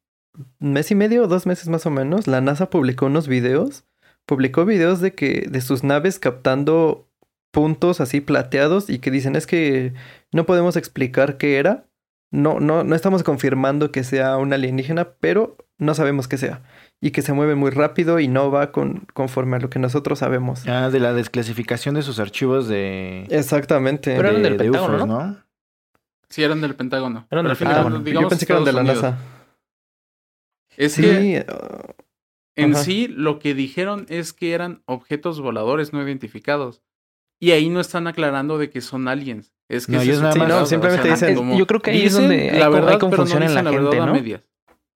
mes 0.59 0.91
y 0.91 0.95
medio 0.95 1.25
o 1.25 1.27
dos 1.27 1.47
meses 1.47 1.69
más 1.69 1.87
o 1.87 1.91
menos, 1.91 2.27
la 2.27 2.41
NASA 2.43 2.69
publicó 2.69 3.07
unos 3.07 3.27
videos, 3.29 3.85
publicó 4.27 4.65
videos 4.65 5.01
de 5.01 5.15
que, 5.15 5.47
de 5.51 5.61
sus 5.61 5.85
naves 5.85 6.19
captando 6.19 7.09
puntos 7.53 8.01
así 8.01 8.21
plateados 8.21 8.91
y 8.91 8.99
que 8.99 9.11
dicen 9.11 9.37
es 9.37 9.47
que 9.47 9.93
no 10.33 10.45
podemos 10.47 10.77
explicar 10.77 11.37
qué 11.37 11.59
era. 11.59 11.87
No, 12.33 12.59
no, 12.59 12.83
no 12.83 12.97
estamos 12.97 13.23
confirmando 13.23 13.93
que 13.93 14.03
sea 14.03 14.37
un 14.39 14.53
alienígena, 14.53 15.11
pero 15.21 15.57
no 15.79 15.95
sabemos 15.95 16.27
qué 16.27 16.37
sea. 16.37 16.63
Y 17.01 17.13
que 17.13 17.23
se 17.23 17.33
mueve 17.33 17.55
muy 17.55 17.71
rápido 17.71 18.19
y 18.19 18.27
no 18.27 18.51
va 18.51 18.73
con, 18.73 19.07
conforme 19.15 19.57
a 19.57 19.61
lo 19.61 19.71
que 19.71 19.79
nosotros 19.79 20.19
sabemos. 20.19 20.67
Ah, 20.67 20.91
de 20.91 20.99
la 20.99 21.13
desclasificación 21.13 21.95
de 21.95 22.03
sus 22.03 22.19
archivos 22.19 22.67
de, 22.67 23.27
Exactamente. 23.31 24.17
Pero 24.17 24.31
eran 24.31 24.43
de- 24.43 24.49
del 24.49 24.59
de 24.59 24.65
Pentágono, 24.65 24.97
UFOs, 24.97 25.07
¿no? 25.09 25.17
¿no? 25.29 25.37
Sí, 26.29 26.43
eran 26.43 26.61
del 26.61 26.75
Pentágono. 26.75 27.29
Eran 27.31 27.45
del 27.45 27.51
al 27.53 27.57
final, 27.57 27.75
Pentágono. 27.75 27.97
Ah, 27.99 28.03
digamos, 28.05 28.23
yo 28.25 28.29
pensé 28.31 28.47
que 28.47 28.53
eran 28.53 28.65
de 28.65 28.73
la 28.73 28.81
Unidos. 28.81 29.03
NASA. 29.03 29.19
Es 30.77 30.97
que 30.97 31.03
Sí, 31.03 31.37
uh, 31.53 31.93
En 32.57 32.75
Ajá. 32.75 32.85
sí, 32.85 33.09
lo 33.09 33.39
que 33.39 33.55
dijeron 33.55 34.07
es 34.09 34.33
que 34.33 34.53
eran 34.53 34.83
objetos 34.87 35.41
voladores 35.41 35.93
no 35.93 36.03
identificados. 36.03 36.83
Y 37.41 37.51
ahí 37.51 37.69
no 37.69 37.81
están 37.81 38.07
aclarando 38.07 38.59
de 38.59 38.71
que 38.71 38.81
son 38.81 39.09
aliens. 39.09 39.53
Es 39.69 39.87
que 39.87 39.93
No, 39.93 40.03
ellos 40.03 40.17
es 40.17 40.23
nada 40.23 40.35
más- 40.37 40.47
Sí, 40.49 40.53
no, 40.55 40.67
simplemente 40.67 41.17
sea, 41.17 41.29
dicen- 41.29 41.57
yo 41.59 41.67
creo 41.67 41.81
que 41.81 41.91
ahí 41.91 42.03
es 42.05 42.13
donde 42.15 42.51
hay, 42.51 42.59
la 42.59 42.69
verdad, 42.69 42.89
hay 42.91 42.95
no 42.95 43.01
confusión 43.01 43.43
en 43.43 43.55
la 43.55 43.65
gente, 43.65 43.97
¿no? 43.99 44.13
medias. 44.13 44.43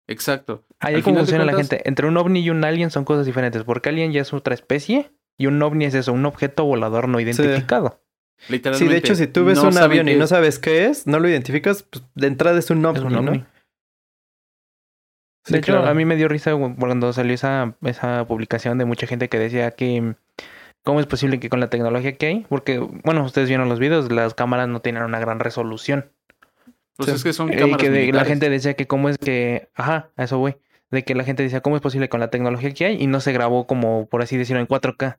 Exacto. 0.09 0.64
Ahí 0.80 0.96
hay 0.96 1.02
confusión 1.02 1.40
en 1.40 1.46
la 1.46 1.54
gente. 1.54 1.82
Entre 1.88 2.07
un 2.07 2.16
ovni 2.16 2.40
y 2.40 2.50
un 2.50 2.64
alien 2.64 2.90
son 2.90 3.04
cosas 3.04 3.26
diferentes. 3.26 3.64
Porque 3.64 3.88
alien 3.88 4.12
ya 4.12 4.20
es 4.22 4.32
otra 4.32 4.54
especie 4.54 5.11
y 5.38 5.46
un 5.46 5.61
ovni 5.62 5.84
es 5.86 5.94
eso, 5.94 6.12
un 6.12 6.26
objeto 6.26 6.64
volador 6.64 7.09
no 7.09 7.18
identificado. 7.20 8.00
Sí, 8.38 8.52
Literalmente. 8.52 8.92
de 8.92 8.98
hecho, 8.98 9.14
si 9.14 9.26
tú 9.26 9.44
ves 9.46 9.57
no 9.62 9.68
un 9.70 9.78
avión 9.78 10.09
y 10.09 10.14
no 10.14 10.24
es. 10.24 10.30
sabes 10.30 10.59
qué 10.59 10.86
es, 10.86 11.07
no 11.07 11.18
lo 11.20 11.28
identificas, 11.28 11.84
pues 11.84 12.04
de 12.14 12.26
entrada 12.26 12.59
es 12.59 12.70
un 12.70 12.84
ovni, 12.84 12.98
Es 12.98 13.04
un 13.07 13.24
¿no? 13.24 13.46
Sí, 15.47 15.53
de 15.53 15.59
hecho, 15.61 15.72
claro. 15.72 15.88
a 15.88 15.94
mí 15.94 16.05
me 16.05 16.16
dio 16.16 16.28
risa 16.28 16.53
cuando 16.57 17.12
salió 17.12 17.32
esa, 17.32 17.74
esa 17.82 18.26
publicación 18.26 18.78
de 18.78 18.84
mucha 18.84 19.07
gente 19.07 19.28
que 19.28 19.38
decía 19.38 19.70
que 19.70 20.14
cómo 20.82 21.01
es 21.01 21.07
posible 21.07 21.40
que 21.40 21.49
con 21.49 21.61
la 21.61 21.70
tecnología 21.70 22.12
que 22.16 22.26
hay, 22.26 22.47
porque, 22.49 22.78
bueno, 22.78 23.24
ustedes 23.24 23.49
vieron 23.49 23.68
los 23.68 23.78
videos, 23.78 24.11
las 24.12 24.34
cámaras 24.34 24.68
no 24.68 24.80
tienen 24.80 25.03
una 25.05 25.18
gran 25.20 25.38
resolución. 25.40 26.11
Pues 26.97 27.09
es 27.11 27.22
que 27.24 27.32
son 27.32 27.51
Eh, 27.51 27.55
Y 27.57 27.59
cámaras 27.59 27.78
que 27.78 27.90
de- 27.90 28.12
la 28.12 28.24
gente 28.24 28.49
decía 28.51 28.74
que 28.74 28.86
cómo 28.86 29.09
es 29.09 29.18
que, 29.18 29.68
ajá, 29.74 30.11
a 30.16 30.24
eso 30.24 30.38
voy, 30.38 30.57
de 30.90 31.05
que 31.05 31.14
la 31.14 31.24
gente 31.24 31.42
decía 31.42 31.61
cómo 31.61 31.76
es 31.76 31.82
posible 31.82 32.09
con 32.09 32.20
la 32.20 32.30
tecnología 32.30 32.70
que 32.72 32.84
hay 32.86 33.03
y 33.03 33.07
no 33.07 33.20
se 33.20 33.32
grabó 33.32 33.66
como, 33.66 34.07
por 34.09 34.22
así 34.22 34.36
decirlo, 34.36 34.61
en 34.61 34.66
4K. 34.66 35.18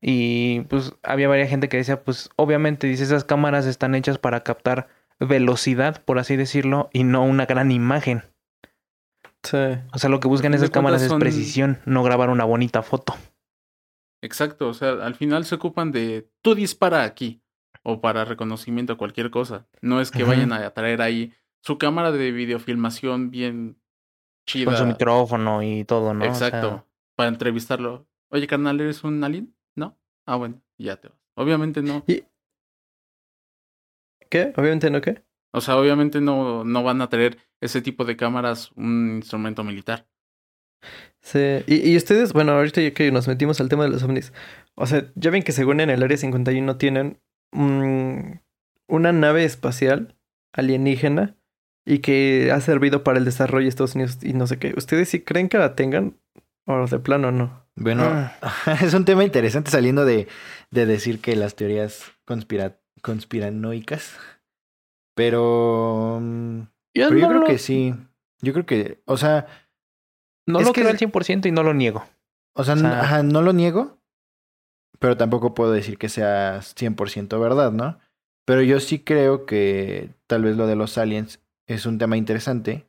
Y 0.00 0.60
pues 0.62 0.92
había 1.02 1.28
varias 1.28 1.50
gente 1.50 1.68
que 1.68 1.76
decía, 1.76 2.02
pues 2.02 2.30
obviamente, 2.36 2.86
dice, 2.86 3.02
esas 3.04 3.24
cámaras 3.24 3.66
están 3.66 3.94
hechas 3.94 4.18
para 4.18 4.42
captar 4.42 4.88
velocidad, 5.20 6.02
por 6.04 6.18
así 6.18 6.36
decirlo, 6.36 6.88
y 6.92 7.02
no 7.04 7.24
una 7.24 7.46
gran 7.46 7.70
imagen. 7.72 8.22
Sí. 9.48 9.56
O 9.94 9.98
sea, 9.98 10.10
lo 10.10 10.20
que 10.20 10.28
buscan 10.28 10.52
esas 10.52 10.68
cámaras 10.68 11.00
es 11.00 11.12
precisión, 11.14 11.78
no 11.86 12.02
grabar 12.02 12.28
una 12.28 12.44
bonita 12.44 12.82
foto. 12.82 13.14
Exacto. 14.22 14.68
O 14.68 14.74
sea, 14.74 14.90
al 14.90 15.14
final 15.14 15.46
se 15.46 15.54
ocupan 15.54 15.90
de 15.90 16.30
tú 16.42 16.54
dispara 16.54 17.04
aquí. 17.04 17.42
O 17.82 18.02
para 18.02 18.26
reconocimiento 18.26 18.94
o 18.94 18.96
cualquier 18.98 19.30
cosa. 19.30 19.66
No 19.80 20.02
es 20.02 20.10
que 20.10 20.24
vayan 20.24 20.52
a 20.52 20.68
traer 20.74 21.00
ahí 21.00 21.32
su 21.62 21.78
cámara 21.78 22.12
de 22.12 22.32
videofilmación 22.32 23.30
bien 23.30 23.80
chida. 24.46 24.66
Con 24.66 24.76
su 24.76 24.84
micrófono 24.84 25.62
y 25.62 25.84
todo, 25.84 26.12
¿no? 26.12 26.30
O 26.30 26.34
sea, 26.34 26.48
Exacto. 26.48 26.86
Para 27.16 27.30
entrevistarlo. 27.30 28.06
Oye, 28.30 28.46
carnal, 28.46 28.78
¿eres 28.80 29.04
un 29.04 29.24
alien? 29.24 29.56
¿No? 29.74 29.96
Ah, 30.26 30.36
bueno, 30.36 30.60
ya 30.76 30.96
te 30.96 31.08
vas. 31.08 31.18
Obviamente 31.34 31.80
no. 31.80 32.04
¿Qué? 34.28 34.52
Obviamente 34.56 34.90
no, 34.90 35.00
¿qué? 35.00 35.24
O 35.52 35.62
sea, 35.62 35.78
obviamente 35.78 36.20
no, 36.20 36.64
no 36.64 36.82
van 36.82 37.00
a 37.00 37.08
traer 37.08 37.38
ese 37.60 37.82
tipo 37.82 38.04
de 38.04 38.16
cámaras 38.16 38.72
un 38.76 39.16
instrumento 39.16 39.64
militar. 39.64 40.06
Sí. 41.20 41.62
Y, 41.66 41.90
y 41.90 41.96
ustedes, 41.96 42.32
bueno, 42.32 42.52
ahorita 42.52 42.80
ya 42.80 42.92
que 42.92 43.10
nos 43.10 43.26
metimos 43.28 43.60
al 43.60 43.68
tema 43.68 43.84
de 43.84 43.90
los 43.90 44.02
ovnis, 44.02 44.32
o 44.74 44.86
sea, 44.86 45.10
ya 45.16 45.30
ven 45.30 45.42
que 45.42 45.52
según 45.52 45.80
en 45.80 45.90
el 45.90 46.02
Área 46.02 46.16
51 46.16 46.76
tienen 46.76 47.20
una 47.52 49.12
nave 49.12 49.44
espacial 49.44 50.16
alienígena 50.52 51.36
y 51.84 52.00
que 52.00 52.50
ha 52.52 52.60
servido 52.60 53.02
para 53.02 53.18
el 53.18 53.24
desarrollo 53.24 53.64
de 53.64 53.70
Estados 53.70 53.94
Unidos 53.94 54.18
y 54.22 54.34
no 54.34 54.46
sé 54.46 54.58
qué. 54.58 54.74
¿Ustedes 54.76 55.08
sí 55.08 55.20
creen 55.20 55.48
que 55.48 55.58
la 55.58 55.74
tengan? 55.74 56.18
O 56.66 56.86
de 56.86 56.98
plano 56.98 57.32
no. 57.32 57.66
Bueno, 57.74 58.02
Ah. 58.04 58.36
es 58.82 58.92
un 58.92 59.04
tema 59.04 59.24
interesante 59.24 59.70
saliendo 59.70 60.04
de, 60.04 60.28
de 60.70 60.86
decir 60.86 61.20
que 61.20 61.34
las 61.34 61.54
teorías 61.54 62.04
conspira, 62.26 62.78
conspiranoicas. 63.02 64.16
Pero, 65.14 66.18
mm, 66.20 66.60
yo 66.98 67.08
pero 67.08 67.20
yo 67.20 67.28
creo 67.28 67.40
lo- 67.40 67.46
que 67.46 67.58
sí. 67.58 67.94
Yo 68.40 68.52
creo 68.52 68.66
que, 68.66 69.00
o 69.06 69.16
sea, 69.16 69.46
No 70.46 70.60
lo 70.60 70.72
que- 70.72 70.80
creo 70.82 70.90
al 70.90 70.98
100% 70.98 71.48
y 71.48 71.52
no 71.52 71.62
lo 71.62 71.74
niego. 71.74 72.04
o 72.54 72.64
sea, 72.64 72.74
O 72.74 72.76
sea- 72.78 73.00
ajá, 73.02 73.22
no 73.22 73.42
lo 73.42 73.52
niego, 73.52 73.98
pero 74.98 75.16
tampoco 75.16 75.54
puedo 75.54 75.70
decir 75.72 75.96
que 75.98 76.08
sea 76.08 76.60
100% 76.62 77.38
verdad, 77.40 77.70
¿no? 77.72 77.98
Pero 78.44 78.62
yo 78.62 78.80
sí 78.80 78.98
creo 79.00 79.46
que 79.46 80.10
tal 80.26 80.42
vez 80.42 80.56
lo 80.56 80.66
de 80.66 80.74
los 80.76 80.96
aliens 80.98 81.40
es 81.66 81.84
un 81.86 81.98
tema 81.98 82.16
interesante 82.16 82.86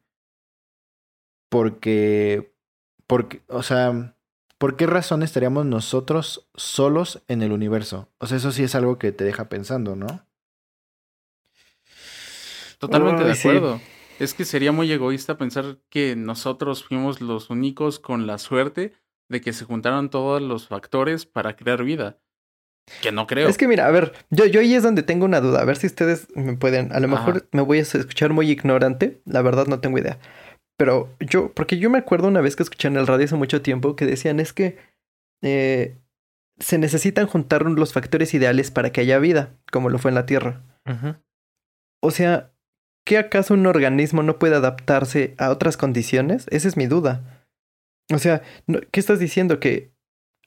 porque, 1.50 2.54
porque, 3.08 3.42
o 3.48 3.62
sea, 3.64 4.16
¿por 4.58 4.76
qué 4.78 4.88
razón 4.88 5.22
estaríamos 5.24 5.66
nosotros 5.66 6.48
solos 6.56 7.22
en 7.28 7.42
el 7.42 7.52
universo? 7.52 8.08
O 8.20 8.28
sea, 8.28 8.38
eso 8.38 8.52
sí 8.52 8.64
es 8.64 8.76
algo 8.76 8.98
que 9.00 9.12
te 9.12 9.24
deja 9.24 9.50
pensando, 9.50 9.96
¿no? 9.96 10.26
Totalmente 12.80 13.24
de 13.26 13.36
sí. 13.36 13.50
Es 14.20 14.34
que 14.34 14.46
sería 14.46 14.72
muy 14.72 14.92
egoísta 14.92 15.38
pensar 15.38 15.80
que 15.90 16.16
nosotros 16.16 16.84
fuimos 16.84 17.22
los 17.22 17.50
únicos 17.50 18.00
con 18.00 18.28
la 18.28 18.38
suerte 18.38 18.94
de 19.30 19.42
que 19.42 19.54
se 19.54 19.66
juntaron 19.66 20.10
todos 20.10 20.42
los 20.42 20.68
factores 20.68 21.26
para 21.26 21.56
crear 21.56 21.84
vida. 21.84 22.20
Que 23.02 23.12
no 23.12 23.28
creo. 23.28 23.48
Es 23.48 23.58
que 23.58 23.68
mira, 23.68 23.88
a 23.88 23.92
ver, 23.92 24.14
yo, 24.30 24.46
yo 24.46 24.60
ahí 24.60 24.74
es 24.74 24.84
donde 24.84 25.04
tengo 25.04 25.26
una 25.26 25.42
duda. 25.42 25.62
A 25.62 25.66
ver 25.66 25.78
si 25.78 25.88
ustedes 25.88 26.28
me 26.36 26.58
pueden. 26.58 26.92
A 26.92 27.00
lo 27.00 27.08
Ajá. 27.08 27.26
mejor 27.26 27.48
me 27.52 27.62
voy 27.62 27.78
a 27.78 27.82
escuchar 27.82 28.34
muy 28.34 28.50
ignorante. 28.50 29.22
La 29.26 29.42
verdad 29.42 29.68
no 29.68 29.80
tengo 29.80 29.98
idea. 30.00 30.20
Pero 30.78 31.14
yo, 31.20 31.54
porque 31.54 31.78
yo 31.78 31.90
me 31.90 32.00
acuerdo 32.00 32.28
una 32.28 32.42
vez 32.42 32.56
que 32.56 32.64
escuché 32.64 32.88
en 32.88 32.98
el 32.98 33.06
radio 33.06 33.26
hace 33.26 33.36
mucho 33.36 33.62
tiempo 33.62 33.96
que 33.96 34.06
decían 34.06 34.40
es 34.40 34.54
que 34.54 34.78
eh, 35.44 35.98
se 36.60 36.78
necesitan 36.78 37.28
juntar 37.28 37.64
los 37.64 37.94
factores 37.94 38.34
ideales 38.34 38.72
para 38.72 38.92
que 38.92 39.02
haya 39.02 39.20
vida, 39.20 39.56
como 39.72 39.90
lo 39.90 40.00
fue 40.00 40.10
en 40.10 40.16
la 40.16 40.26
Tierra. 40.26 40.64
O 42.02 42.12
sea, 42.12 42.54
¿qué 43.06 43.18
acaso 43.18 43.54
un 43.54 43.66
organismo 43.66 44.24
no 44.24 44.40
puede 44.40 44.56
adaptarse 44.56 45.36
a 45.38 45.50
otras 45.50 45.78
condiciones? 45.78 46.46
Esa 46.52 46.68
es 46.68 46.78
mi 46.78 46.88
duda. 46.88 47.46
O 48.14 48.18
sea, 48.18 48.42
¿qué 48.92 49.00
estás 49.00 49.20
diciendo? 49.20 49.60
Que 49.60 49.92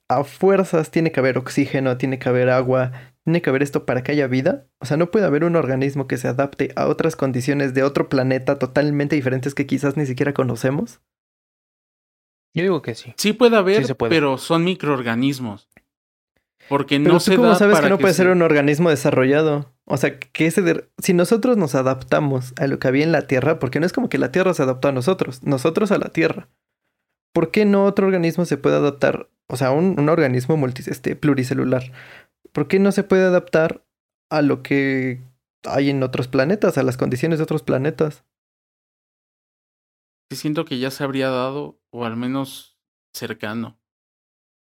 a 0.08 0.24
fuerzas 0.24 0.90
tiene 0.90 1.12
que 1.12 1.20
haber 1.20 1.38
oxígeno, 1.38 1.96
tiene 1.96 2.18
que 2.18 2.28
haber 2.28 2.50
agua, 2.50 2.92
tiene 3.24 3.40
que 3.40 3.50
haber 3.50 3.62
esto 3.62 3.86
para 3.86 4.02
que 4.02 4.12
haya 4.12 4.26
vida. 4.26 4.66
O 4.80 4.86
sea, 4.86 4.96
no 4.96 5.10
puede 5.10 5.26
haber 5.26 5.44
un 5.44 5.56
organismo 5.56 6.06
que 6.06 6.16
se 6.16 6.28
adapte 6.28 6.72
a 6.76 6.86
otras 6.88 7.16
condiciones 7.16 7.72
de 7.72 7.82
otro 7.82 8.08
planeta 8.08 8.58
totalmente 8.58 9.16
diferentes 9.16 9.54
que 9.54 9.66
quizás 9.66 9.96
ni 9.96 10.06
siquiera 10.06 10.34
conocemos. 10.34 11.00
Yo 12.54 12.62
digo 12.62 12.82
que 12.82 12.94
sí. 12.94 13.14
Sí 13.16 13.32
puede 13.32 13.56
haber, 13.56 13.78
Sí 13.78 13.84
se 13.84 13.94
puede. 13.94 14.10
pero 14.10 14.36
son 14.36 14.64
microorganismos. 14.64 15.68
Porque 16.72 16.96
Pero 16.98 17.12
no 17.12 17.18
tú 17.18 17.24
se 17.24 17.36
cómo 17.36 17.48
da 17.48 17.54
sabes 17.56 17.74
para 17.76 17.86
que 17.88 17.90
no 17.90 17.98
puede 17.98 18.14
se- 18.14 18.22
ser 18.22 18.28
un 18.32 18.40
organismo 18.40 18.88
desarrollado. 18.88 19.70
O 19.84 19.98
sea, 19.98 20.18
que 20.18 20.46
ese 20.46 20.62
de- 20.62 20.88
si 20.96 21.12
nosotros 21.12 21.58
nos 21.58 21.74
adaptamos 21.74 22.54
a 22.58 22.66
lo 22.66 22.78
que 22.78 22.88
había 22.88 23.04
en 23.04 23.12
la 23.12 23.26
Tierra, 23.26 23.58
porque 23.58 23.78
no 23.78 23.84
es 23.84 23.92
como 23.92 24.08
que 24.08 24.16
la 24.16 24.32
Tierra 24.32 24.54
se 24.54 24.62
adaptó 24.62 24.88
a 24.88 24.92
nosotros, 24.92 25.42
nosotros 25.42 25.92
a 25.92 25.98
la 25.98 26.08
Tierra. 26.08 26.48
¿Por 27.34 27.50
qué 27.50 27.66
no 27.66 27.84
otro 27.84 28.06
organismo 28.06 28.46
se 28.46 28.56
puede 28.56 28.76
adaptar? 28.76 29.28
O 29.48 29.56
sea, 29.58 29.70
un, 29.70 30.00
un 30.00 30.08
organismo 30.08 30.56
multi, 30.56 30.82
este, 30.86 31.14
pluricelular. 31.14 31.92
¿Por 32.52 32.68
qué 32.68 32.78
no 32.78 32.90
se 32.90 33.04
puede 33.04 33.24
adaptar 33.24 33.84
a 34.30 34.40
lo 34.40 34.62
que 34.62 35.20
hay 35.64 35.90
en 35.90 36.02
otros 36.02 36.26
planetas, 36.26 36.78
a 36.78 36.82
las 36.82 36.96
condiciones 36.96 37.38
de 37.38 37.42
otros 37.44 37.62
planetas? 37.62 38.24
siento 40.30 40.64
que 40.64 40.78
ya 40.78 40.90
se 40.90 41.04
habría 41.04 41.28
dado, 41.28 41.78
o 41.90 42.06
al 42.06 42.16
menos 42.16 42.78
cercano. 43.14 43.78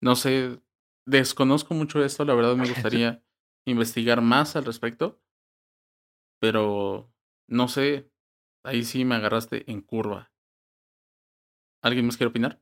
No 0.01 0.15
sé, 0.15 0.61
desconozco 1.09 1.75
mucho 1.75 2.05
esto, 2.05 2.25
la 2.25 2.35
verdad 2.35 2.55
me 2.57 2.69
gustaría 2.69 3.23
investigar 3.67 4.21
más 4.21 4.57
al 4.57 4.65
respecto, 4.65 5.21
pero 6.41 7.11
no 7.49 7.69
sé, 7.69 8.11
ahí 8.65 8.85
sí 8.85 9.05
me 9.05 9.17
agarraste 9.17 9.71
en 9.71 9.81
curva. 9.81 10.31
¿Alguien 11.83 12.07
más 12.07 12.17
quiere 12.17 12.31
opinar? 12.31 12.61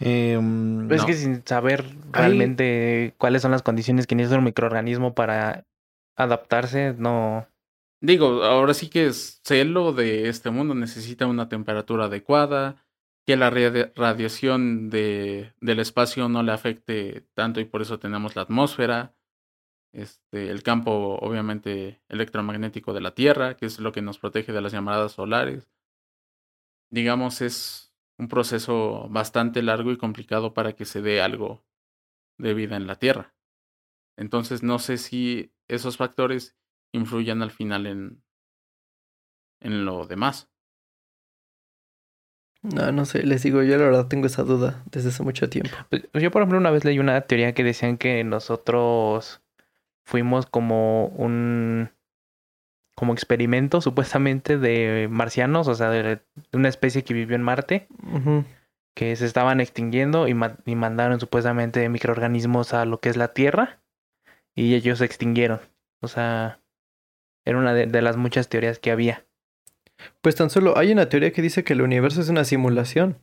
Em, 0.00 0.90
Es 0.90 1.00
No. 1.00 1.06
que 1.06 1.14
sin 1.14 1.44
saber 1.46 1.84
realmente 2.12 3.14
cuáles 3.18 3.42
son 3.42 3.50
las 3.50 3.62
condiciones 3.62 4.06
que 4.06 4.14
necesita 4.14 4.38
un 4.38 4.44
microorganismo 4.44 5.14
para 5.14 5.66
adaptarse, 6.16 6.94
no. 6.96 7.46
Digo, 8.00 8.44
ahora 8.44 8.74
sí 8.74 8.88
que 8.88 9.06
es 9.06 9.40
celo 9.44 9.92
de 9.92 10.28
este 10.28 10.50
mundo 10.50 10.74
necesita 10.74 11.26
una 11.26 11.48
temperatura 11.48 12.04
adecuada, 12.04 12.86
que 13.28 13.36
la 13.36 13.50
radia- 13.50 13.92
radiación 13.94 14.88
de, 14.88 15.52
del 15.60 15.80
espacio 15.80 16.30
no 16.30 16.42
le 16.42 16.50
afecte 16.50 17.28
tanto 17.34 17.60
y 17.60 17.66
por 17.66 17.82
eso 17.82 17.98
tenemos 17.98 18.36
la 18.36 18.40
atmósfera, 18.40 19.14
este, 19.92 20.48
el 20.50 20.62
campo 20.62 21.18
obviamente 21.20 22.00
electromagnético 22.08 22.94
de 22.94 23.02
la 23.02 23.14
Tierra, 23.14 23.58
que 23.58 23.66
es 23.66 23.80
lo 23.80 23.92
que 23.92 24.00
nos 24.00 24.18
protege 24.18 24.54
de 24.54 24.62
las 24.62 24.72
llamadas 24.72 25.12
solares. 25.12 25.70
Digamos, 26.90 27.42
es 27.42 27.94
un 28.16 28.28
proceso 28.28 29.10
bastante 29.10 29.62
largo 29.62 29.92
y 29.92 29.98
complicado 29.98 30.54
para 30.54 30.72
que 30.72 30.86
se 30.86 31.02
dé 31.02 31.20
algo 31.20 31.66
de 32.38 32.54
vida 32.54 32.76
en 32.76 32.86
la 32.86 32.96
Tierra. 32.96 33.34
Entonces 34.16 34.62
no 34.62 34.78
sé 34.78 34.96
si 34.96 35.52
esos 35.68 35.98
factores 35.98 36.56
influyan 36.94 37.42
al 37.42 37.50
final 37.50 37.86
en, 37.86 38.24
en 39.60 39.84
lo 39.84 40.06
demás. 40.06 40.50
No, 42.62 42.90
no 42.92 43.04
sé, 43.04 43.22
les 43.22 43.42
digo, 43.44 43.62
yo 43.62 43.76
la 43.78 43.84
verdad 43.84 44.08
tengo 44.08 44.26
esa 44.26 44.42
duda 44.42 44.82
desde 44.90 45.10
hace 45.10 45.22
mucho 45.22 45.48
tiempo. 45.48 45.70
Pues, 45.90 46.02
Yo, 46.14 46.30
por 46.30 46.42
ejemplo, 46.42 46.58
una 46.58 46.70
vez 46.70 46.84
leí 46.84 46.98
una 46.98 47.20
teoría 47.22 47.54
que 47.54 47.62
decían 47.64 47.98
que 47.98 48.24
nosotros 48.24 49.40
fuimos 50.04 50.46
como 50.46 51.06
un 51.08 51.90
como 52.96 53.12
experimento 53.12 53.80
supuestamente 53.80 54.58
de 54.58 55.06
marcianos, 55.10 55.68
o 55.68 55.74
sea, 55.74 55.90
de, 55.90 56.02
de 56.02 56.20
una 56.52 56.68
especie 56.68 57.04
que 57.04 57.14
vivió 57.14 57.36
en 57.36 57.42
Marte, 57.42 57.86
que 58.96 59.14
se 59.14 59.24
estaban 59.26 59.60
extinguiendo 59.60 60.26
y, 60.26 60.34
ma- 60.34 60.58
y 60.66 60.74
mandaron 60.74 61.20
supuestamente 61.20 61.88
microorganismos 61.88 62.74
a 62.74 62.84
lo 62.84 62.98
que 63.00 63.08
es 63.10 63.16
la 63.16 63.32
Tierra 63.32 63.80
y 64.56 64.74
ellos 64.74 64.98
se 64.98 65.04
extinguieron. 65.04 65.60
O 66.00 66.08
sea, 66.08 66.60
era 67.44 67.58
una 67.58 67.72
de, 67.74 67.86
de 67.86 68.02
las 68.02 68.16
muchas 68.16 68.48
teorías 68.48 68.80
que 68.80 68.90
había. 68.90 69.24
Pues 70.20 70.36
tan 70.36 70.50
solo 70.50 70.76
hay 70.76 70.92
una 70.92 71.08
teoría 71.08 71.32
que 71.32 71.42
dice 71.42 71.64
que 71.64 71.72
el 71.72 71.82
universo 71.82 72.20
es 72.20 72.28
una 72.28 72.44
simulación. 72.44 73.18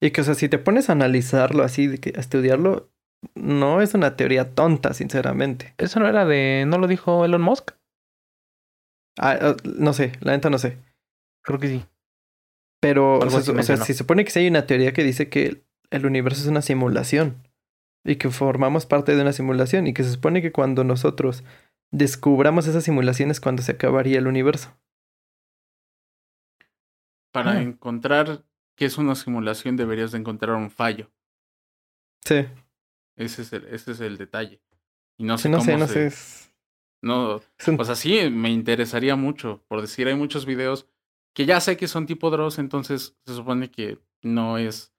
Y 0.00 0.10
que, 0.10 0.22
o 0.22 0.24
sea, 0.24 0.34
si 0.34 0.48
te 0.48 0.58
pones 0.58 0.88
a 0.88 0.92
analizarlo 0.92 1.62
así, 1.62 1.88
a 2.16 2.20
estudiarlo, 2.20 2.90
no 3.34 3.80
es 3.80 3.94
una 3.94 4.16
teoría 4.16 4.54
tonta, 4.54 4.94
sinceramente. 4.94 5.74
Eso 5.78 6.00
no 6.00 6.08
era 6.08 6.24
de, 6.24 6.64
¿no 6.66 6.78
lo 6.78 6.88
dijo 6.88 7.24
Elon 7.24 7.42
Musk? 7.42 7.72
Ah, 9.18 9.38
ah, 9.40 9.56
no 9.64 9.92
sé, 9.92 10.12
la 10.20 10.32
neta 10.32 10.50
no 10.50 10.58
sé. 10.58 10.78
Creo 11.42 11.58
que 11.58 11.68
sí. 11.68 11.84
Pero, 12.80 13.18
o 13.18 13.30
sea, 13.30 13.38
así 13.38 13.38
o 13.38 13.42
sea, 13.44 13.54
mencionó. 13.54 13.84
se 13.84 13.94
supone 13.94 14.24
que 14.24 14.30
sí 14.30 14.40
hay 14.40 14.48
una 14.48 14.66
teoría 14.66 14.92
que 14.92 15.04
dice 15.04 15.28
que 15.28 15.46
el, 15.46 15.64
el 15.90 16.06
universo 16.06 16.42
es 16.42 16.48
una 16.48 16.62
simulación. 16.62 17.36
Y 18.04 18.16
que 18.16 18.30
formamos 18.30 18.86
parte 18.86 19.14
de 19.14 19.22
una 19.22 19.32
simulación. 19.32 19.86
Y 19.86 19.94
que 19.94 20.02
se 20.02 20.10
supone 20.10 20.42
que 20.42 20.50
cuando 20.50 20.82
nosotros 20.82 21.44
descubramos 21.92 22.66
esa 22.66 22.80
simulación 22.80 23.30
es 23.30 23.40
cuando 23.40 23.62
se 23.62 23.72
acabaría 23.72 24.18
el 24.18 24.26
universo. 24.26 24.76
Para 27.32 27.52
Ah. 27.52 27.62
encontrar 27.62 28.44
que 28.76 28.84
es 28.84 28.98
una 28.98 29.14
simulación 29.14 29.76
deberías 29.76 30.12
de 30.12 30.18
encontrar 30.18 30.56
un 30.56 30.70
fallo. 30.70 31.10
Sí. 32.24 32.46
Ese 33.16 33.42
es 33.42 33.52
el, 33.52 33.64
ese 33.66 33.92
es 33.92 34.00
el 34.00 34.16
detalle. 34.16 34.62
Y 35.18 35.24
no 35.24 35.36
Sí, 35.38 35.44
sé 35.44 35.48
no 35.50 35.58
cómo 35.58 35.64
sé, 35.70 35.76
no 35.78 35.86
se- 35.86 35.92
sé. 35.94 36.06
es- 36.06 36.48
No, 37.02 37.40
un- 37.66 37.80
o 37.80 37.84
sea, 37.84 37.96
sí, 37.96 38.30
me 38.30 38.50
interesaría 38.50 39.16
mucho. 39.16 39.64
Por 39.66 39.80
decir, 39.80 40.06
hay 40.06 40.14
muchos 40.14 40.46
videos 40.46 40.86
que 41.34 41.46
ya 41.46 41.60
sé 41.60 41.76
que 41.76 41.88
son 41.88 42.06
tipo 42.06 42.30
Dross, 42.30 42.58
entonces 42.58 43.16
se 43.26 43.34
supone 43.34 43.70
que 43.70 43.98
no 44.22 44.56
es 44.58 44.92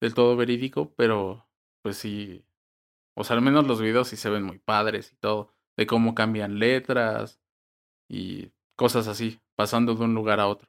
del 0.00 0.14
todo 0.14 0.34
verídico, 0.36 0.92
pero 0.96 1.46
pues 1.82 1.96
sí. 1.96 2.44
O 3.16 3.22
sea, 3.22 3.36
al 3.36 3.42
menos 3.42 3.66
los 3.68 3.80
videos 3.80 4.08
sí 4.08 4.16
se 4.16 4.30
ven 4.30 4.42
muy 4.42 4.58
padres 4.58 5.12
y 5.12 5.16
todo. 5.16 5.54
De 5.76 5.86
cómo 5.86 6.14
cambian 6.14 6.58
letras 6.58 7.40
y 8.08 8.50
cosas 8.76 9.06
así, 9.06 9.40
pasando 9.54 9.94
de 9.94 10.04
un 10.04 10.14
lugar 10.14 10.40
a 10.40 10.48
otro. 10.48 10.68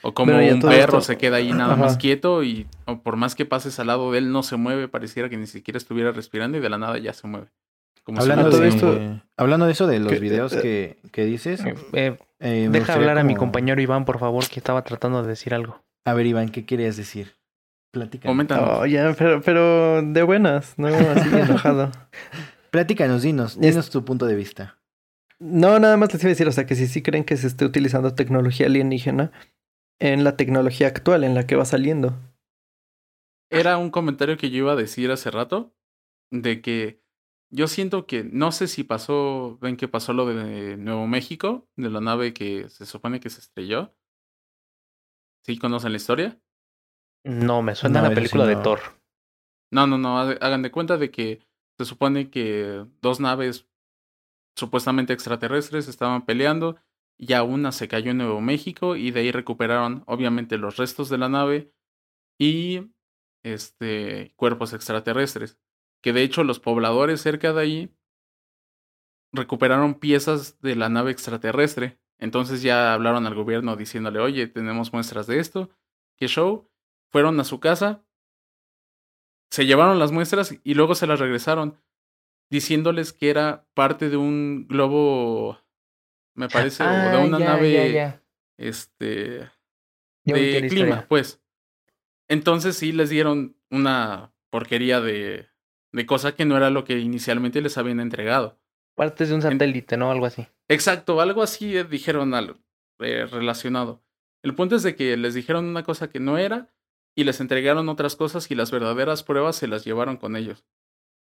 O 0.00 0.14
como 0.14 0.36
un 0.36 0.60
perro 0.60 0.98
esto- 0.98 1.00
se 1.02 1.18
queda 1.18 1.36
ahí 1.36 1.52
nada 1.52 1.76
más 1.76 1.96
quieto 1.96 2.42
y 2.42 2.66
o 2.86 3.00
por 3.02 3.16
más 3.16 3.34
que 3.34 3.44
pases 3.44 3.78
al 3.78 3.86
lado 3.88 4.10
de 4.12 4.18
él 4.18 4.32
no 4.32 4.42
se 4.42 4.56
mueve, 4.56 4.88
pareciera 4.88 5.28
que 5.28 5.36
ni 5.36 5.46
siquiera 5.46 5.78
estuviera 5.78 6.10
respirando 6.12 6.58
y 6.58 6.60
de 6.60 6.68
la 6.70 6.78
nada 6.78 6.98
ya 6.98 7.12
se 7.12 7.26
mueve. 7.28 7.48
Como 8.04 8.20
Hablando 8.20 8.50
de, 8.50 8.66
esto- 8.68 9.20
hablando 9.36 9.66
de 9.66 9.72
eso, 9.72 9.86
de 9.86 10.00
los 10.00 10.12
que- 10.12 10.18
videos 10.18 10.52
eh, 10.54 10.60
que, 11.02 11.10
que 11.12 11.24
dices. 11.24 11.64
Eh, 11.64 11.74
eh, 11.92 12.16
eh, 12.40 12.68
deja 12.72 12.94
hablar 12.94 13.18
a 13.18 13.22
mi 13.24 13.36
compañero 13.36 13.80
Iván, 13.80 14.04
por 14.04 14.18
favor, 14.18 14.44
que 14.48 14.58
estaba 14.58 14.82
tratando 14.82 15.22
de 15.22 15.28
decir 15.28 15.54
algo. 15.54 15.80
A 16.04 16.12
ver, 16.14 16.26
Iván, 16.26 16.48
¿qué 16.48 16.64
querías 16.66 16.96
decir? 16.96 17.36
Platícanos. 17.92 18.32
Coméntanos. 18.32 18.78
Oh, 18.80 18.86
ya, 18.86 19.14
pero, 19.16 19.40
pero 19.42 20.02
de 20.02 20.22
buenas, 20.24 20.74
no 20.78 20.88
así 20.88 21.28
enojado. 21.32 21.92
Platícanos, 22.70 23.22
dinos. 23.22 23.52
Es- 23.54 23.60
Dinos 23.60 23.90
tu 23.90 24.04
punto 24.04 24.26
de 24.26 24.34
vista. 24.34 24.78
No, 25.38 25.78
nada 25.78 25.96
más 25.96 26.12
les 26.12 26.22
iba 26.22 26.28
a 26.28 26.30
decir, 26.30 26.48
o 26.48 26.52
sea, 26.52 26.66
que 26.66 26.74
si 26.76 26.86
sí 26.86 27.02
creen 27.02 27.24
que 27.24 27.36
se 27.36 27.46
esté 27.48 27.64
utilizando 27.64 28.14
tecnología 28.14 28.66
alienígena 28.66 29.30
en 30.02 30.24
la 30.24 30.36
tecnología 30.36 30.88
actual, 30.88 31.22
en 31.22 31.34
la 31.34 31.46
que 31.46 31.54
va 31.54 31.64
saliendo. 31.64 32.14
Era 33.50 33.78
un 33.78 33.90
comentario 33.90 34.36
que 34.36 34.50
yo 34.50 34.58
iba 34.58 34.72
a 34.72 34.76
decir 34.76 35.10
hace 35.10 35.30
rato, 35.30 35.74
de 36.32 36.60
que 36.60 37.00
yo 37.50 37.68
siento 37.68 38.06
que, 38.06 38.24
no 38.24 38.50
sé 38.50 38.66
si 38.66 38.82
pasó, 38.82 39.58
ven 39.60 39.76
que 39.76 39.88
pasó 39.88 40.12
lo 40.12 40.26
de 40.26 40.76
Nuevo 40.76 41.06
México, 41.06 41.68
de 41.76 41.90
la 41.90 42.00
nave 42.00 42.32
que 42.32 42.68
se 42.68 42.84
supone 42.86 43.20
que 43.20 43.30
se 43.30 43.40
estrelló. 43.40 43.94
¿Sí 45.44 45.58
conocen 45.58 45.92
la 45.92 45.96
historia? 45.98 46.40
No, 47.24 47.62
me 47.62 47.74
suena 47.74 48.00
No, 48.00 48.06
a 48.06 48.08
la 48.08 48.14
película 48.14 48.46
de. 48.46 48.56
Thor. 48.56 48.80
No, 49.70 49.86
no, 49.86 49.98
no, 49.98 50.18
ha- 50.18 50.32
hagan 50.40 50.62
de 50.62 50.70
cuenta 50.72 50.96
de 50.96 51.10
que 51.10 51.46
se 51.78 51.84
supone 51.84 52.30
que 52.30 52.86
dos 53.00 53.20
naves 53.20 53.68
supuestamente 54.56 55.12
extraterrestres 55.12 55.88
estaban 55.88 56.24
peleando, 56.24 56.76
ya 57.24 57.42
una 57.42 57.72
se 57.72 57.88
cayó 57.88 58.10
en 58.10 58.18
Nuevo 58.18 58.40
México 58.40 58.96
y 58.96 59.10
de 59.12 59.20
ahí 59.20 59.30
recuperaron 59.30 60.02
obviamente 60.06 60.58
los 60.58 60.76
restos 60.76 61.08
de 61.08 61.18
la 61.18 61.28
nave 61.28 61.72
y 62.38 62.90
este 63.44 64.32
cuerpos 64.36 64.72
extraterrestres, 64.72 65.58
que 66.02 66.12
de 66.12 66.22
hecho 66.22 66.42
los 66.44 66.58
pobladores 66.58 67.20
cerca 67.20 67.52
de 67.52 67.60
ahí 67.60 67.96
recuperaron 69.32 69.94
piezas 69.94 70.60
de 70.60 70.74
la 70.76 70.88
nave 70.88 71.12
extraterrestre. 71.12 72.00
Entonces 72.18 72.62
ya 72.62 72.92
hablaron 72.92 73.26
al 73.26 73.34
gobierno 73.34 73.76
diciéndole, 73.76 74.20
"Oye, 74.20 74.46
tenemos 74.48 74.92
muestras 74.92 75.26
de 75.26 75.38
esto." 75.38 75.70
¿Qué 76.16 76.28
show? 76.28 76.68
Fueron 77.10 77.38
a 77.40 77.44
su 77.44 77.60
casa, 77.60 78.04
se 79.50 79.66
llevaron 79.66 79.98
las 79.98 80.12
muestras 80.12 80.58
y 80.64 80.74
luego 80.74 80.94
se 80.94 81.06
las 81.06 81.20
regresaron, 81.20 81.78
diciéndoles 82.50 83.12
que 83.12 83.30
era 83.30 83.66
parte 83.74 84.08
de 84.10 84.16
un 84.16 84.66
globo, 84.66 85.58
me 86.34 86.48
parece, 86.48 86.82
o 86.82 86.86
de 86.86 86.92
Ah, 86.92 87.18
una 87.24 87.38
ya, 87.38 87.44
nave, 87.46 87.72
ya, 87.72 87.86
ya. 87.88 88.22
este, 88.58 89.50
de 90.24 90.66
clima, 90.68 91.06
pues. 91.08 91.42
Entonces 92.28 92.76
sí 92.76 92.92
les 92.92 93.10
dieron 93.10 93.56
una 93.70 94.32
porquería 94.50 95.00
de, 95.00 95.48
de 95.92 96.06
cosa 96.06 96.34
que 96.34 96.44
no 96.44 96.56
era 96.56 96.70
lo 96.70 96.84
que 96.84 96.98
inicialmente 96.98 97.60
les 97.60 97.76
habían 97.78 98.00
entregado. 98.00 98.58
Partes 98.94 99.28
de 99.28 99.34
un 99.34 99.42
satélite, 99.42 99.96
¿no? 99.96 100.10
Algo 100.10 100.26
así. 100.26 100.46
Exacto, 100.68 101.20
algo 101.20 101.42
así 101.42 101.76
eh, 101.76 101.84
dijeron 101.84 102.34
al, 102.34 102.56
eh, 103.00 103.26
relacionado. 103.26 104.02
El 104.42 104.54
punto 104.54 104.76
es 104.76 104.82
de 104.82 104.94
que 104.96 105.16
les 105.16 105.34
dijeron 105.34 105.64
una 105.66 105.82
cosa 105.82 106.08
que 106.10 106.20
no 106.20 106.38
era, 106.38 106.72
y 107.14 107.24
les 107.24 107.40
entregaron 107.40 107.88
otras 107.90 108.16
cosas 108.16 108.50
y 108.50 108.54
las 108.54 108.70
verdaderas 108.70 109.22
pruebas 109.22 109.56
se 109.56 109.68
las 109.68 109.84
llevaron 109.84 110.16
con 110.16 110.34
ellos. 110.34 110.64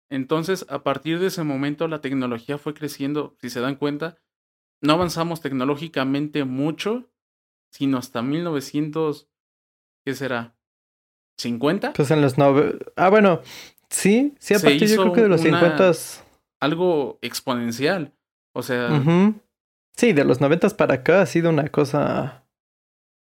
Entonces, 0.10 0.66
a 0.70 0.84
partir 0.84 1.20
de 1.20 1.28
ese 1.28 1.44
momento, 1.44 1.88
la 1.88 2.02
tecnología 2.02 2.58
fue 2.58 2.74
creciendo. 2.74 3.36
Si 3.40 3.50
se 3.50 3.60
dan 3.60 3.76
cuenta, 3.76 4.18
no 4.86 4.94
avanzamos 4.94 5.42
tecnológicamente 5.42 6.44
mucho, 6.44 7.10
sino 7.72 7.98
hasta 7.98 8.22
1900, 8.22 9.28
¿qué 10.06 10.14
será? 10.14 10.56
¿50? 11.42 11.94
Pues 11.94 12.12
en 12.12 12.22
los 12.22 12.38
nove... 12.38 12.80
Ah, 12.96 13.10
bueno, 13.10 13.42
sí, 13.90 14.36
sí, 14.40 14.54
a 14.54 14.60
Se 14.60 14.68
partir 14.70 14.88
yo 14.88 15.02
creo 15.02 15.14
que 15.14 15.22
de 15.22 15.30
los 15.30 15.42
una- 15.42 15.60
50 15.60 15.92
Algo 16.62 17.20
exponencial. 17.22 18.14
O 18.54 18.64
sea. 18.64 18.90
Sí, 19.98 20.14
de 20.14 20.24
los 20.24 20.40
90 20.42 20.70
para 20.78 20.96
acá 20.96 21.22
ha 21.22 21.26
sido 21.26 21.50
una 21.50 21.68
cosa 21.70 22.46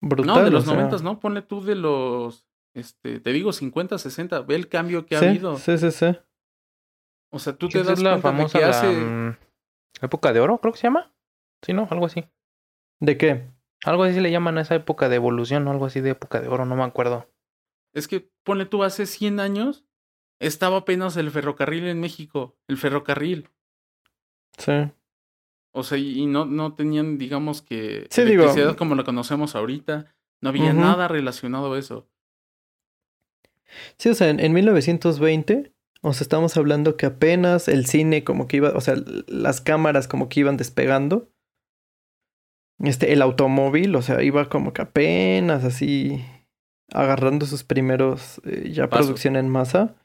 brutal. 0.01 0.25
no, 0.35 0.43
de 0.43 0.51
los 0.51 0.63
o 0.63 0.71
sea, 0.71 0.75
90, 0.75 1.03
no, 1.03 1.19
ponle 1.19 1.41
tú 1.41 1.61
de 1.63 1.75
los, 1.75 2.45
este, 2.73 3.19
te 3.19 3.31
digo 3.31 3.53
50, 3.53 3.97
60, 3.97 4.41
ve 4.41 4.55
el 4.55 4.67
cambio 4.67 5.05
que 5.05 5.17
sí, 5.17 5.25
ha 5.25 5.29
habido. 5.29 5.57
Sí, 5.57 5.77
sí, 5.77 5.91
sí. 5.91 6.17
O 7.29 7.39
sea, 7.39 7.53
tú 7.53 7.69
te 7.69 7.83
das 7.83 7.99
la 8.01 8.11
cuenta 8.19 8.29
famosa 8.29 8.57
de 8.57 8.63
que 8.65 8.69
la, 8.71 8.77
hace... 8.77 8.87
mm, 8.93 9.37
época 10.01 10.33
de 10.33 10.39
oro, 10.41 10.57
creo 10.59 10.73
que 10.73 10.79
se 10.79 10.87
llama. 10.87 11.10
Sí, 11.61 11.73
¿no? 11.73 11.87
Algo 11.91 12.05
así. 12.05 12.25
¿De 12.99 13.17
qué? 13.17 13.47
Algo 13.83 14.03
así 14.03 14.19
le 14.19 14.31
llaman 14.31 14.57
a 14.57 14.61
esa 14.61 14.75
época 14.75 15.09
de 15.09 15.15
evolución, 15.15 15.67
o 15.67 15.71
algo 15.71 15.85
así 15.85 16.01
de 16.01 16.11
época 16.11 16.39
de 16.41 16.47
oro, 16.47 16.65
no 16.65 16.75
me 16.75 16.83
acuerdo. 16.83 17.27
Es 17.93 18.07
que, 18.07 18.29
ponle 18.43 18.65
tú, 18.65 18.83
hace 18.83 19.05
100 19.05 19.39
años 19.39 19.85
estaba 20.39 20.77
apenas 20.77 21.17
el 21.17 21.29
ferrocarril 21.31 21.87
en 21.87 21.99
México, 21.99 22.55
el 22.67 22.77
ferrocarril. 22.77 23.49
Sí. 24.57 24.71
O 25.73 25.83
sea, 25.83 25.97
y 25.97 26.25
no, 26.25 26.45
no 26.45 26.73
tenían, 26.75 27.17
digamos 27.17 27.61
que, 27.61 28.07
Sí, 28.09 28.23
digo- 28.23 28.43
electricidad 28.43 28.75
como 28.75 28.95
la 28.95 29.03
conocemos 29.03 29.55
ahorita. 29.55 30.13
No 30.41 30.49
había 30.49 30.73
nada 30.73 31.07
relacionado 31.07 31.71
a 31.73 31.77
eso. 31.79 32.07
Sí, 33.97 34.09
o 34.09 34.15
sea, 34.15 34.29
en, 34.29 34.39
en 34.39 34.53
1920, 34.53 35.71
o 36.01 36.13
sea, 36.13 36.23
estamos 36.23 36.57
hablando 36.57 36.97
que 36.97 37.05
apenas 37.05 37.67
el 37.67 37.85
cine 37.85 38.23
como 38.23 38.47
que 38.47 38.57
iba, 38.57 38.69
o 38.71 38.81
sea, 38.81 38.95
las 39.27 39.61
cámaras 39.61 40.07
como 40.07 40.29
que 40.29 40.39
iban 40.41 40.57
despegando. 40.57 41.29
Este, 42.83 43.13
el 43.13 43.21
automóvil, 43.21 43.95
o 43.95 44.01
sea, 44.01 44.21
iba 44.23 44.49
como 44.49 44.73
que 44.73 44.81
apenas 44.81 45.63
así 45.63 46.23
agarrando 46.91 47.45
sus 47.45 47.63
primeros 47.63 48.41
eh, 48.45 48.71
ya 48.71 48.89
producción 48.89 49.35
en 49.35 49.49
masa. 49.49 49.95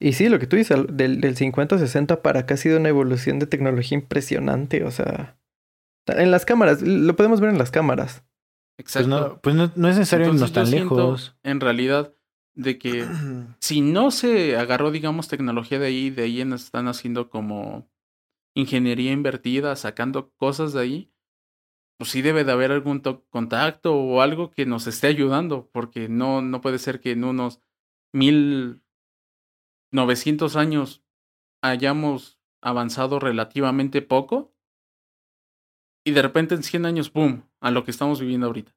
Y 0.00 0.14
sí, 0.14 0.28
lo 0.28 0.38
que 0.38 0.46
tú 0.46 0.56
dices, 0.56 0.78
del, 0.90 1.20
del 1.20 1.36
50-60 1.36 2.22
para 2.22 2.40
acá 2.40 2.54
ha 2.54 2.56
sido 2.56 2.78
una 2.78 2.88
evolución 2.88 3.38
de 3.38 3.46
tecnología 3.46 3.96
impresionante, 3.96 4.82
o 4.82 4.90
sea, 4.90 5.38
en 6.06 6.30
las 6.30 6.44
cámaras, 6.44 6.82
lo 6.82 7.14
podemos 7.14 7.40
ver 7.40 7.50
en 7.50 7.58
las 7.58 7.70
cámaras. 7.70 8.24
Pues 8.76 8.96
Exacto. 8.96 9.08
no, 9.08 9.40
pues 9.40 9.54
no, 9.54 9.70
no 9.76 9.88
es 9.88 9.96
necesario 9.96 10.26
Entonces, 10.26 10.50
irnos 10.50 10.70
tan 10.70 10.80
lejos. 10.80 11.36
En 11.42 11.60
realidad, 11.60 12.14
de 12.54 12.78
que 12.78 13.06
si 13.60 13.80
no 13.80 14.10
se 14.10 14.56
agarró, 14.56 14.90
digamos, 14.90 15.28
tecnología 15.28 15.78
de 15.78 15.86
ahí, 15.86 16.10
de 16.10 16.24
ahí 16.24 16.40
están 16.40 16.88
haciendo 16.88 17.30
como 17.30 17.88
ingeniería 18.54 19.12
invertida, 19.12 19.76
sacando 19.76 20.32
cosas 20.36 20.72
de 20.72 20.80
ahí, 20.80 21.11
pues 22.02 22.10
sí 22.10 22.20
debe 22.20 22.42
de 22.42 22.50
haber 22.50 22.72
algún 22.72 23.00
to- 23.00 23.24
contacto 23.30 23.94
o 23.94 24.22
algo 24.22 24.50
que 24.50 24.66
nos 24.66 24.88
esté 24.88 25.06
ayudando, 25.06 25.68
porque 25.70 26.08
no, 26.08 26.42
no 26.42 26.60
puede 26.60 26.80
ser 26.80 26.98
que 26.98 27.12
en 27.12 27.22
unos 27.22 27.60
mil 28.12 28.82
novecientos 29.92 30.56
años 30.56 31.04
hayamos 31.62 32.40
avanzado 32.60 33.20
relativamente 33.20 34.02
poco 34.02 34.52
y 36.04 36.10
de 36.10 36.22
repente 36.22 36.56
en 36.56 36.64
100 36.64 36.86
años, 36.86 37.12
¡boom!, 37.12 37.48
a 37.60 37.70
lo 37.70 37.84
que 37.84 37.92
estamos 37.92 38.20
viviendo 38.20 38.48
ahorita. 38.48 38.74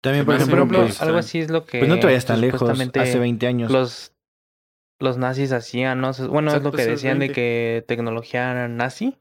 También, 0.00 0.26
por 0.26 0.36
ejemplo, 0.36 0.68
pues, 0.68 1.02
algo 1.02 1.18
así 1.18 1.40
es 1.40 1.50
lo 1.50 1.66
que 1.66 1.80
pues 1.80 1.88
no 1.88 1.98
te 1.98 2.06
vayas 2.06 2.24
tan 2.24 2.40
lejos. 2.40 2.62
Hace 2.62 3.18
20 3.18 3.48
años. 3.48 3.72
los 3.72 4.14
los 5.00 5.18
nazis 5.18 5.50
hacían, 5.50 6.00
¿no? 6.00 6.12
Bueno, 6.28 6.52
Exacto, 6.52 6.68
es 6.68 6.72
lo 6.72 6.72
que 6.72 6.86
decían 6.86 7.18
de 7.18 7.26
20. 7.26 7.34
que 7.34 7.84
tecnología 7.88 8.68
nazi 8.68 9.18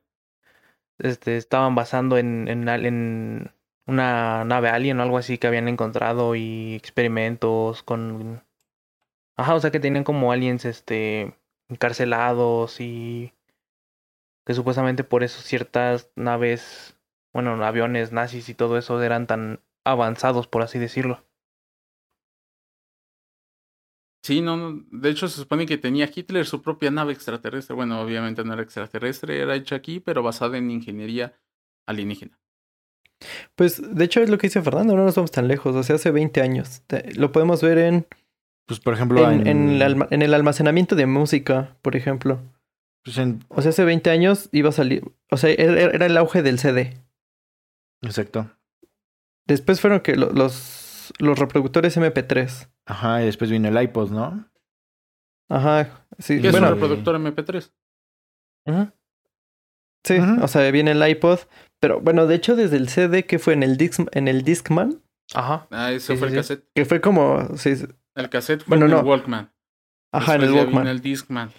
este 1.00 1.38
estaban 1.38 1.76
basando 1.76 2.18
en, 2.18 2.48
en, 2.48 3.52
una 3.86 4.46
nave 4.46 4.70
alien 4.70 5.00
o 5.00 5.04
algo 5.04 5.18
así 5.18 5.38
que 5.38 5.48
habían 5.48 5.68
encontrado 5.68 6.36
y 6.36 6.76
experimentos 6.76 7.84
con 7.84 8.44
Ajá, 9.36 9.56
o 9.56 9.60
sea 9.60 9.72
que 9.72 9.80
tenían 9.80 10.04
como 10.04 10.32
aliens 10.32 10.66
este 10.66 11.36
encarcelados 11.70 12.80
y 12.80 13.34
que 14.46 14.54
supuestamente 14.54 15.04
por 15.04 15.24
eso 15.24 15.42
ciertas 15.42 16.12
naves, 16.16 16.98
bueno, 17.34 17.64
aviones 17.66 18.12
nazis 18.12 18.50
y 18.50 18.54
todo 18.54 18.78
eso 18.78 19.02
eran 19.02 19.28
tan 19.28 19.62
avanzados, 19.86 20.48
por 20.48 20.62
así 20.62 20.80
decirlo. 20.80 21.26
Sí, 24.24 24.40
no, 24.42 24.56
no, 24.56 24.86
de 24.90 25.10
hecho 25.10 25.28
se 25.28 25.38
supone 25.42 25.66
que 25.66 25.78
tenía 25.78 26.10
Hitler 26.14 26.46
su 26.46 26.62
propia 26.62 26.90
nave 26.92 27.12
extraterrestre. 27.14 27.76
Bueno, 27.76 28.00
obviamente 28.02 28.44
no 28.44 28.54
era 28.54 28.62
extraterrestre, 28.64 29.40
era 29.42 29.56
hecha 29.56 29.76
aquí, 29.76 30.00
pero 30.00 30.24
basada 30.24 30.58
en 30.58 30.72
ingeniería 30.72 31.34
alienígena. 31.86 32.40
Pues, 33.56 33.82
de 33.96 34.04
hecho, 34.06 34.22
es 34.22 34.30
lo 34.30 34.38
que 34.38 34.48
dice 34.48 34.62
Fernando, 34.62 34.96
no 34.96 35.04
nos 35.06 35.16
vamos 35.16 35.32
tan 35.32 35.48
lejos, 35.48 35.76
o 35.76 35.84
sea, 35.84 35.96
hace 35.98 36.12
20 36.12 36.42
años. 36.42 36.82
Te- 36.88 37.14
Lo 37.16 37.32
podemos 37.32 37.62
ver 37.62 37.78
en, 37.78 38.08
pues 38.66 38.80
por 38.80 38.94
ejemplo, 38.94 39.30
en, 39.30 39.42
en, 39.46 39.48
en 39.48 39.70
el 39.76 39.82
alma- 39.82 40.08
en 40.10 40.22
el 40.22 40.34
almacenamiento 40.34 40.96
de 40.96 41.06
música, 41.06 41.76
por 41.82 41.96
ejemplo. 41.96 42.40
pues 43.04 43.18
en- 43.18 43.44
O 43.50 43.62
sea, 43.62 43.70
hace 43.72 43.84
20 43.84 44.10
años 44.10 44.48
iba 44.54 44.70
a 44.70 44.74
salir, 44.74 45.04
o 45.32 45.36
sea, 45.38 45.50
era, 45.52 45.82
era 45.82 46.06
el 46.06 46.16
auge 46.18 46.42
del 46.42 46.60
CD. 46.60 46.98
Exacto. 48.02 48.50
Después 49.46 49.82
fueron 49.82 50.00
que 50.00 50.16
lo- 50.16 50.32
los, 51.20 51.28
los 51.30 51.40
reproductores 51.40 51.98
MP3. 51.98 52.70
Ajá, 52.86 53.22
y 53.22 53.26
después 53.26 53.50
vino 53.50 53.68
el 53.70 53.82
iPod, 53.82 54.12
¿no? 54.12 54.50
Ajá, 55.50 56.06
sí, 56.20 56.42
¿Qué 56.42 56.48
es 56.48 56.52
bueno, 56.52 56.68
un 56.68 56.74
reproductor 56.74 57.16
MP3? 57.16 57.72
Ujú. 58.66 58.92
sí, 60.06 60.18
o 60.42 60.48
sea, 60.48 60.70
viene 60.72 60.92
el 60.92 61.08
iPod, 61.08 61.40
pero 61.80 62.00
bueno, 62.00 62.28
de 62.28 62.36
hecho 62.36 62.56
desde 62.56 62.78
el 62.78 62.88
CD 62.90 63.26
que 63.26 63.40
fue 63.40 63.54
en 63.54 63.64
el 63.64 63.78
Disc, 63.78 64.00
en 64.12 64.28
el 64.28 64.44
Discman, 64.44 65.02
Ajá. 65.34 65.68
Ah, 65.72 65.92
eso 65.92 66.14
Sí, 66.14 66.20
fue 66.20 66.30
sí, 66.30 66.36
el 66.36 66.44
sí. 66.44 66.50
cassette. 66.50 66.70
que 66.76 66.86
fue 66.86 67.02
como, 67.02 67.58
sí, 67.58 67.74
El 68.16 68.30
cassette 68.30 68.64
fue 68.64 68.78
Bueno, 68.78 68.86
en 68.86 68.92
el 68.92 69.04
no. 69.04 69.10
Walkman. 69.10 69.52
ajá, 70.12 70.36
en 70.36 70.42
el 70.44 70.52
Walkman, 70.54 70.88
el 70.88 71.02
Discman. 71.02 71.52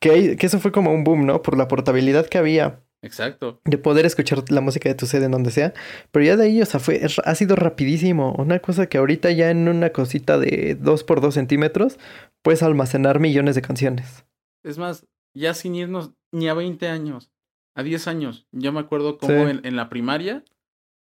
que 0.00 0.36
eso 0.40 0.58
fue 0.60 0.72
como 0.72 0.92
un 0.92 1.04
boom, 1.04 1.26
¿no? 1.26 1.42
Por 1.42 1.56
la 1.56 1.68
portabilidad 1.68 2.26
que 2.26 2.38
había 2.38 2.80
Exacto. 3.06 3.60
de 3.64 3.78
poder 3.78 4.04
escuchar 4.06 4.42
la 4.50 4.60
música 4.60 4.88
de 4.88 4.94
tu 4.94 5.06
CD 5.06 5.24
en 5.26 5.30
donde 5.32 5.50
sea, 5.50 5.72
pero 6.10 6.24
ya 6.24 6.36
de 6.36 6.44
ahí, 6.44 6.60
o 6.60 6.66
sea, 6.66 6.80
fue, 6.80 7.04
es- 7.04 7.18
ha 7.24 7.34
sido 7.34 7.56
rapidísimo, 7.56 8.34
una 8.38 8.58
cosa 8.58 8.86
que 8.88 8.98
ahorita 8.98 9.30
ya 9.30 9.50
en 9.50 9.68
una 9.68 9.90
cosita 9.90 10.38
de 10.38 10.76
2 10.80 11.04
por 11.04 11.20
2 11.20 11.34
centímetros 11.34 11.98
puedes 12.42 12.62
almacenar 12.62 13.20
millones 13.20 13.54
de 13.54 13.62
canciones. 13.62 14.24
Es 14.64 14.78
más, 14.78 15.06
ya 15.34 15.54
sin 15.54 15.74
irnos 15.74 16.12
ni 16.32 16.48
a 16.48 16.54
20 16.54 16.88
años, 16.88 17.30
a 17.76 17.82
10 17.82 18.08
años. 18.08 18.46
Yo 18.52 18.72
me 18.72 18.80
acuerdo 18.80 19.18
cómo 19.18 19.32
Sí. 19.44 19.50
en, 19.50 19.60
en 19.64 19.76
la 19.76 19.88
primaria 19.88 20.44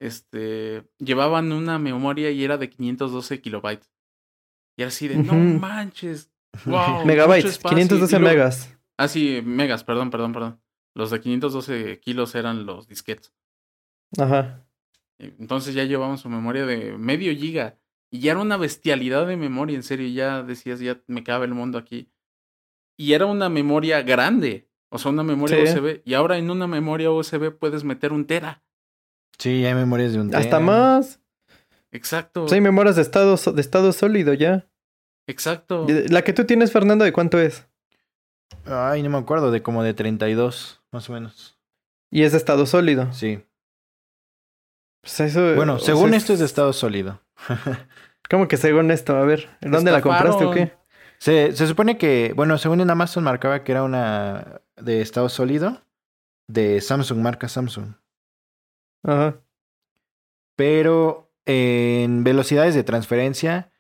este, 0.01 0.85
llevaban 0.99 1.53
una 1.53 1.79
memoria 1.79 2.31
y 2.31 2.45
era 2.45 2.59
de 2.59 2.69
512 2.71 3.41
kilobytes. 3.41 3.91
Y 4.79 4.83
era 4.83 4.89
así 4.89 5.09
de, 5.09 5.17
no 5.17 5.33
manches. 5.35 6.31
Wow, 6.65 7.05
Megabytes, 7.05 7.51
espacio". 7.53 7.77
512 7.77 8.17
Y 8.17 8.19
luego- 8.19 8.35
megas. 8.35 8.73
Ah, 8.99 9.09
sí, 9.09 9.43
megas, 9.45 9.85
perdón, 9.85 10.11
perdón, 10.11 10.33
perdón. 10.33 10.61
Los 10.97 11.11
de 11.11 11.21
512 11.21 12.01
kilos 12.01 12.35
eran 12.35 12.65
los 12.65 12.89
disquetes. 12.89 13.33
Ajá. 14.19 14.67
Entonces 15.19 15.75
ya 15.75 15.85
llevaban 15.85 16.17
su 16.17 16.29
memoria 16.31 16.65
de 16.65 16.97
medio 16.97 17.35
giga. 17.37 17.79
Y 18.11 18.21
ya 18.21 18.33
era 18.33 18.41
una 18.41 18.57
bestialidad 18.57 19.27
de 19.27 19.37
memoria, 19.37 19.77
en 19.77 19.83
serio. 19.83 20.09
Ya 20.09 20.43
decías, 20.43 20.81
ya 20.81 20.99
me 21.07 21.23
cabe 21.23 21.45
el 21.45 21.53
mundo 21.55 21.77
aquí. 21.77 22.09
Y 22.99 23.13
era 23.13 23.27
una 23.27 23.51
memoria 23.51 24.01
grande. 24.03 24.69
O 24.89 24.99
sea, 24.99 25.11
una 25.11 25.23
memoria 25.23 25.57
Sí. 25.67 25.79
USB. 25.79 26.01
Y 26.07 26.15
ahora 26.15 26.39
en 26.39 26.51
una 26.51 26.67
memoria 26.67 27.11
USB 27.11 27.51
puedes 27.51 27.85
meter 27.85 28.13
un 28.15 28.27
tera. 28.27 28.63
Sí, 29.39 29.67
hay 29.67 29.75
memorias 29.75 30.15
de 30.15 30.21
un 30.21 30.35
Hasta 30.35 30.41
tera. 30.49 30.61
más. 30.61 31.21
Exacto. 31.93 32.43
Pues 32.43 32.53
hay 32.55 32.63
memorias 32.63 32.97
de 32.97 33.03
estado, 33.03 33.37
de 33.37 33.61
estado 33.61 33.93
sólido 33.93 34.33
ya. 34.33 34.67
Exacto. 35.27 35.87
La 36.09 36.23
que 36.23 36.33
tú 36.33 36.45
tienes, 36.45 36.73
Fernando, 36.73 37.05
¿de 37.05 37.13
cuánto 37.13 37.39
es? 37.39 37.67
Ay, 38.65 39.03
no 39.03 39.11
me 39.11 39.19
acuerdo, 39.19 39.51
de 39.51 39.63
como 39.63 39.83
de 39.83 39.95
32, 39.95 40.83
más 40.93 41.09
o 41.09 41.13
menos. 41.13 41.59
Y 42.11 42.23
es 42.23 42.33
de 42.33 42.39
estado 42.39 42.67
sólido. 42.67 43.13
Sí. 43.13 43.45
Pues 45.03 45.21
eso, 45.21 45.55
Bueno, 45.55 45.79
según 45.79 46.11
sea, 46.11 46.19
esto 46.19 46.33
es 46.33 46.41
de 46.41 46.47
estado 46.47 46.73
sólido. 46.73 47.21
¿Cómo 48.31 48.49
que 48.49 48.57
según 48.57 48.91
esto? 48.91 49.17
A 49.17 49.25
ver, 49.25 49.49
¿dónde 49.61 49.93
la 49.93 50.01
compraste 50.01 50.45
o 50.45 50.51
qué? 50.51 50.73
Se, 51.19 51.53
se 51.53 51.67
supone 51.67 51.97
que, 51.97 52.33
bueno, 52.35 52.59
según 52.59 52.81
en 52.81 52.91
Amazon 52.91 53.25
marcaba 53.25 53.63
que 53.63 53.73
era 53.73 53.83
una 53.85 54.61
de 54.77 55.01
estado 55.01 55.29
sólido 55.29 55.83
de 56.49 56.81
Samsung, 56.81 57.21
marca 57.21 57.49
Samsung. 57.49 57.95
Ajá. 59.05 59.41
Pero 60.57 61.31
en 61.45 62.25
velocidades 62.25 62.75
de 62.75 62.83
transferencia 62.83 63.71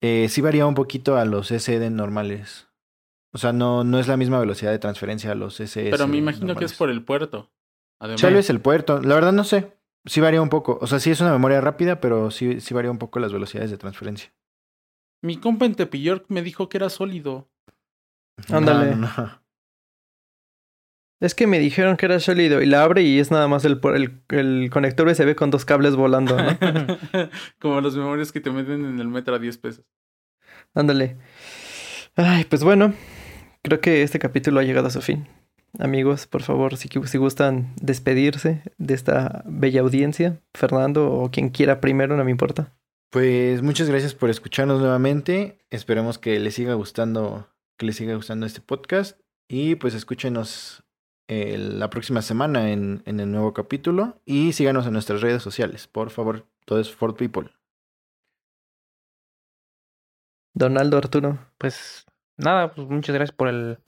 eh, 0.00 0.28
sí 0.28 0.40
varía 0.40 0.66
un 0.66 0.74
poquito 0.74 1.16
a 1.16 1.24
los 1.24 1.48
SD 1.48 1.90
normales. 1.90 2.68
O 3.32 3.38
sea, 3.38 3.52
no, 3.52 3.82
no 3.84 3.98
es 3.98 4.08
la 4.08 4.16
misma 4.16 4.38
velocidad 4.38 4.70
de 4.70 4.78
transferencia 4.78 5.32
a 5.32 5.34
los 5.34 5.58
SS. 5.60 5.90
Pero 5.90 6.06
me 6.06 6.18
imagino 6.18 6.54
que 6.54 6.64
es 6.66 6.74
por 6.74 6.90
el 6.90 7.02
puerto. 7.02 7.50
Además, 7.98 8.20
Tal 8.20 8.34
vez 8.34 8.50
el 8.50 8.60
puerto. 8.60 9.00
La 9.00 9.14
verdad 9.14 9.32
no 9.32 9.44
sé. 9.44 9.76
sí 10.04 10.20
varía 10.20 10.42
un 10.42 10.48
poco. 10.50 10.78
O 10.80 10.86
sea, 10.86 10.98
sí 11.00 11.10
es 11.10 11.20
una 11.20 11.32
memoria 11.32 11.60
rápida, 11.60 12.00
pero 12.00 12.30
sí, 12.30 12.60
sí 12.60 12.74
varía 12.74 12.90
un 12.90 12.98
poco 12.98 13.20
las 13.20 13.32
velocidades 13.32 13.70
de 13.70 13.78
transferencia. 13.78 14.32
Mi 15.22 15.36
compa 15.38 15.66
en 15.66 15.74
Tepiyork 15.76 16.26
me 16.28 16.42
dijo 16.42 16.68
que 16.68 16.76
era 16.78 16.90
sólido. 16.90 17.48
Ándale. 18.50 18.96
No, 18.96 19.06
no, 19.06 19.16
no. 19.16 19.42
Es 21.20 21.36
que 21.36 21.46
me 21.46 21.60
dijeron 21.60 21.96
que 21.96 22.06
era 22.06 22.18
sólido 22.18 22.60
y 22.60 22.66
la 22.66 22.82
abre 22.82 23.02
y 23.02 23.20
es 23.20 23.30
nada 23.30 23.46
más 23.46 23.64
el, 23.64 23.80
el, 23.94 24.22
el 24.30 24.70
conector 24.70 25.06
USB 25.06 25.36
con 25.36 25.52
dos 25.52 25.64
cables 25.64 25.94
volando, 25.94 26.36
¿no? 26.36 26.58
Como 27.60 27.80
las 27.80 27.94
memorias 27.94 28.32
que 28.32 28.40
te 28.40 28.50
meten 28.50 28.84
en 28.84 28.98
el 28.98 29.06
metro 29.06 29.36
a 29.36 29.38
10 29.38 29.56
pesos. 29.58 29.84
Ándale. 30.74 31.18
Ay, 32.16 32.44
pues 32.44 32.64
bueno, 32.64 32.92
creo 33.62 33.80
que 33.80 34.02
este 34.02 34.18
capítulo 34.18 34.60
ha 34.60 34.64
llegado 34.64 34.88
a 34.88 34.90
su 34.90 35.00
fin. 35.00 35.26
Amigos, 35.78 36.26
por 36.26 36.42
favor, 36.42 36.76
si, 36.76 36.88
si 36.88 37.18
gustan 37.18 37.72
despedirse 37.80 38.62
de 38.76 38.94
esta 38.94 39.42
bella 39.46 39.80
audiencia, 39.80 40.40
Fernando 40.52 41.10
o 41.10 41.30
quien 41.30 41.48
quiera 41.48 41.80
primero, 41.80 42.16
no 42.16 42.24
me 42.24 42.30
importa. 42.30 42.74
Pues 43.10 43.62
muchas 43.62 43.88
gracias 43.88 44.14
por 44.14 44.30
escucharnos 44.30 44.80
nuevamente. 44.80 45.58
Esperemos 45.70 46.18
que 46.18 46.38
les 46.40 46.54
siga 46.54 46.74
gustando, 46.74 47.48
que 47.78 47.86
les 47.86 47.96
siga 47.96 48.14
gustando 48.14 48.46
este 48.46 48.60
podcast. 48.60 49.18
Y 49.48 49.74
pues 49.76 49.94
escúchenos 49.94 50.82
eh, 51.28 51.56
la 51.58 51.90
próxima 51.90 52.22
semana 52.22 52.70
en, 52.70 53.02
en 53.06 53.20
el 53.20 53.30
nuevo 53.30 53.52
capítulo. 53.52 54.20
Y 54.24 54.52
síganos 54.52 54.86
en 54.86 54.94
nuestras 54.94 55.20
redes 55.20 55.42
sociales. 55.42 55.86
Por 55.86 56.10
favor, 56.10 56.46
todo 56.64 56.80
es 56.80 56.90
for 56.90 57.14
people. 57.14 57.50
Donaldo 60.54 60.98
Arturo. 60.98 61.38
Pues 61.58 62.06
nada, 62.42 62.72
pues 62.74 62.88
muchas 62.88 63.14
gracias 63.14 63.36
por 63.36 63.48
el, 63.48 63.78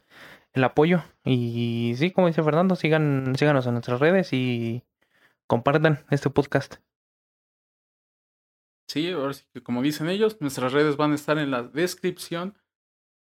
apoyo. 0.63 1.03
Y 1.25 1.95
sí, 1.97 2.11
como 2.11 2.29
dice 2.29 2.43
Fernando, 2.43 2.77
sigan, 2.77 3.35
síganos 3.37 3.67
en 3.67 3.73
nuestras 3.73 4.01
redes 4.01 4.33
y 4.33 4.83
compartan 5.47 6.05
este 6.11 6.31
podcast. 6.31 6.77
Sí, 8.89 9.11
ahora 9.11 9.33
sí 9.33 9.45
que 9.53 9.63
como 9.63 9.83
dicen 9.83 10.09
ellos, 10.09 10.41
nuestras 10.41 10.73
redes 10.73 10.97
van 10.97 11.13
a 11.13 11.15
estar 11.17 11.39
en 11.39 11.51
la 11.51 11.63
descripción. 11.63 12.57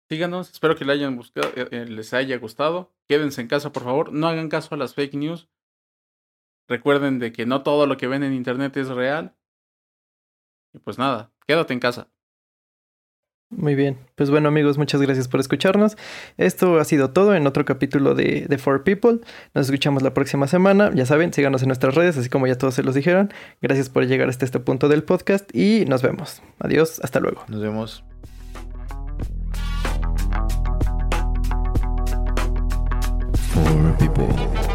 Síganos, 0.09 0.51
espero 0.51 0.77
que 0.77 0.85
les, 0.85 1.01
eh, 1.01 1.68
eh, 1.71 1.87
les 1.87 2.14
haya 2.14 2.39
gustado. 2.39 2.93
Quédense 3.09 3.41
en 3.41 3.49
casa, 3.49 3.73
por 3.73 3.85
favor. 3.85 4.12
No 4.12 4.27
hagan 4.29 4.49
caso 4.49 4.75
a 4.75 4.79
las 4.79 4.95
fake 4.95 5.14
news. 5.14 5.49
Recuerden 6.68 7.18
de 7.18 7.33
que 7.33 7.47
no 7.47 7.62
todo 7.62 7.87
lo 7.87 7.97
que 7.97 8.07
ven 8.07 8.23
en 8.23 8.33
internet 8.33 8.77
es 8.77 8.89
real. 8.89 9.37
Y 10.73 10.79
pues 10.79 10.99
nada, 10.99 11.33
quédate 11.47 11.75
en 11.75 11.81
casa. 11.81 12.09
Muy 13.51 13.74
bien. 13.74 13.98
Pues 14.14 14.30
bueno, 14.30 14.48
amigos, 14.48 14.78
muchas 14.78 15.03
gracias 15.03 15.26
por 15.26 15.40
escucharnos. 15.40 15.96
Esto 16.38 16.78
ha 16.78 16.84
sido 16.84 17.11
todo 17.11 17.34
en 17.34 17.46
otro 17.48 17.64
capítulo 17.64 18.14
de, 18.14 18.46
de 18.48 18.59
For 18.59 18.84
People. 18.84 19.18
Nos 19.55 19.66
escuchamos 19.66 20.03
la 20.03 20.14
próxima 20.14 20.46
semana. 20.46 20.92
Ya 20.94 21.05
saben, 21.05 21.32
síganos 21.32 21.62
en 21.62 21.68
nuestras 21.68 21.96
redes, 21.96 22.16
así 22.16 22.28
como 22.28 22.46
ya 22.46 22.57
todos 22.57 22.74
se 22.74 22.84
los 22.84 22.94
dijeron. 22.94 23.32
Gracias 23.61 23.88
por 23.88 24.07
llegar 24.07 24.28
hasta 24.28 24.44
este 24.44 24.61
punto 24.61 24.88
del 24.88 25.03
podcast 25.03 25.55
y 25.55 25.84
nos 25.86 26.01
vemos. 26.01 26.42
Adiós, 26.61 27.01
hasta 27.03 27.18
luego. 27.18 27.44
Nos 27.48 27.61
vemos. 27.61 28.05
People. 33.98 34.70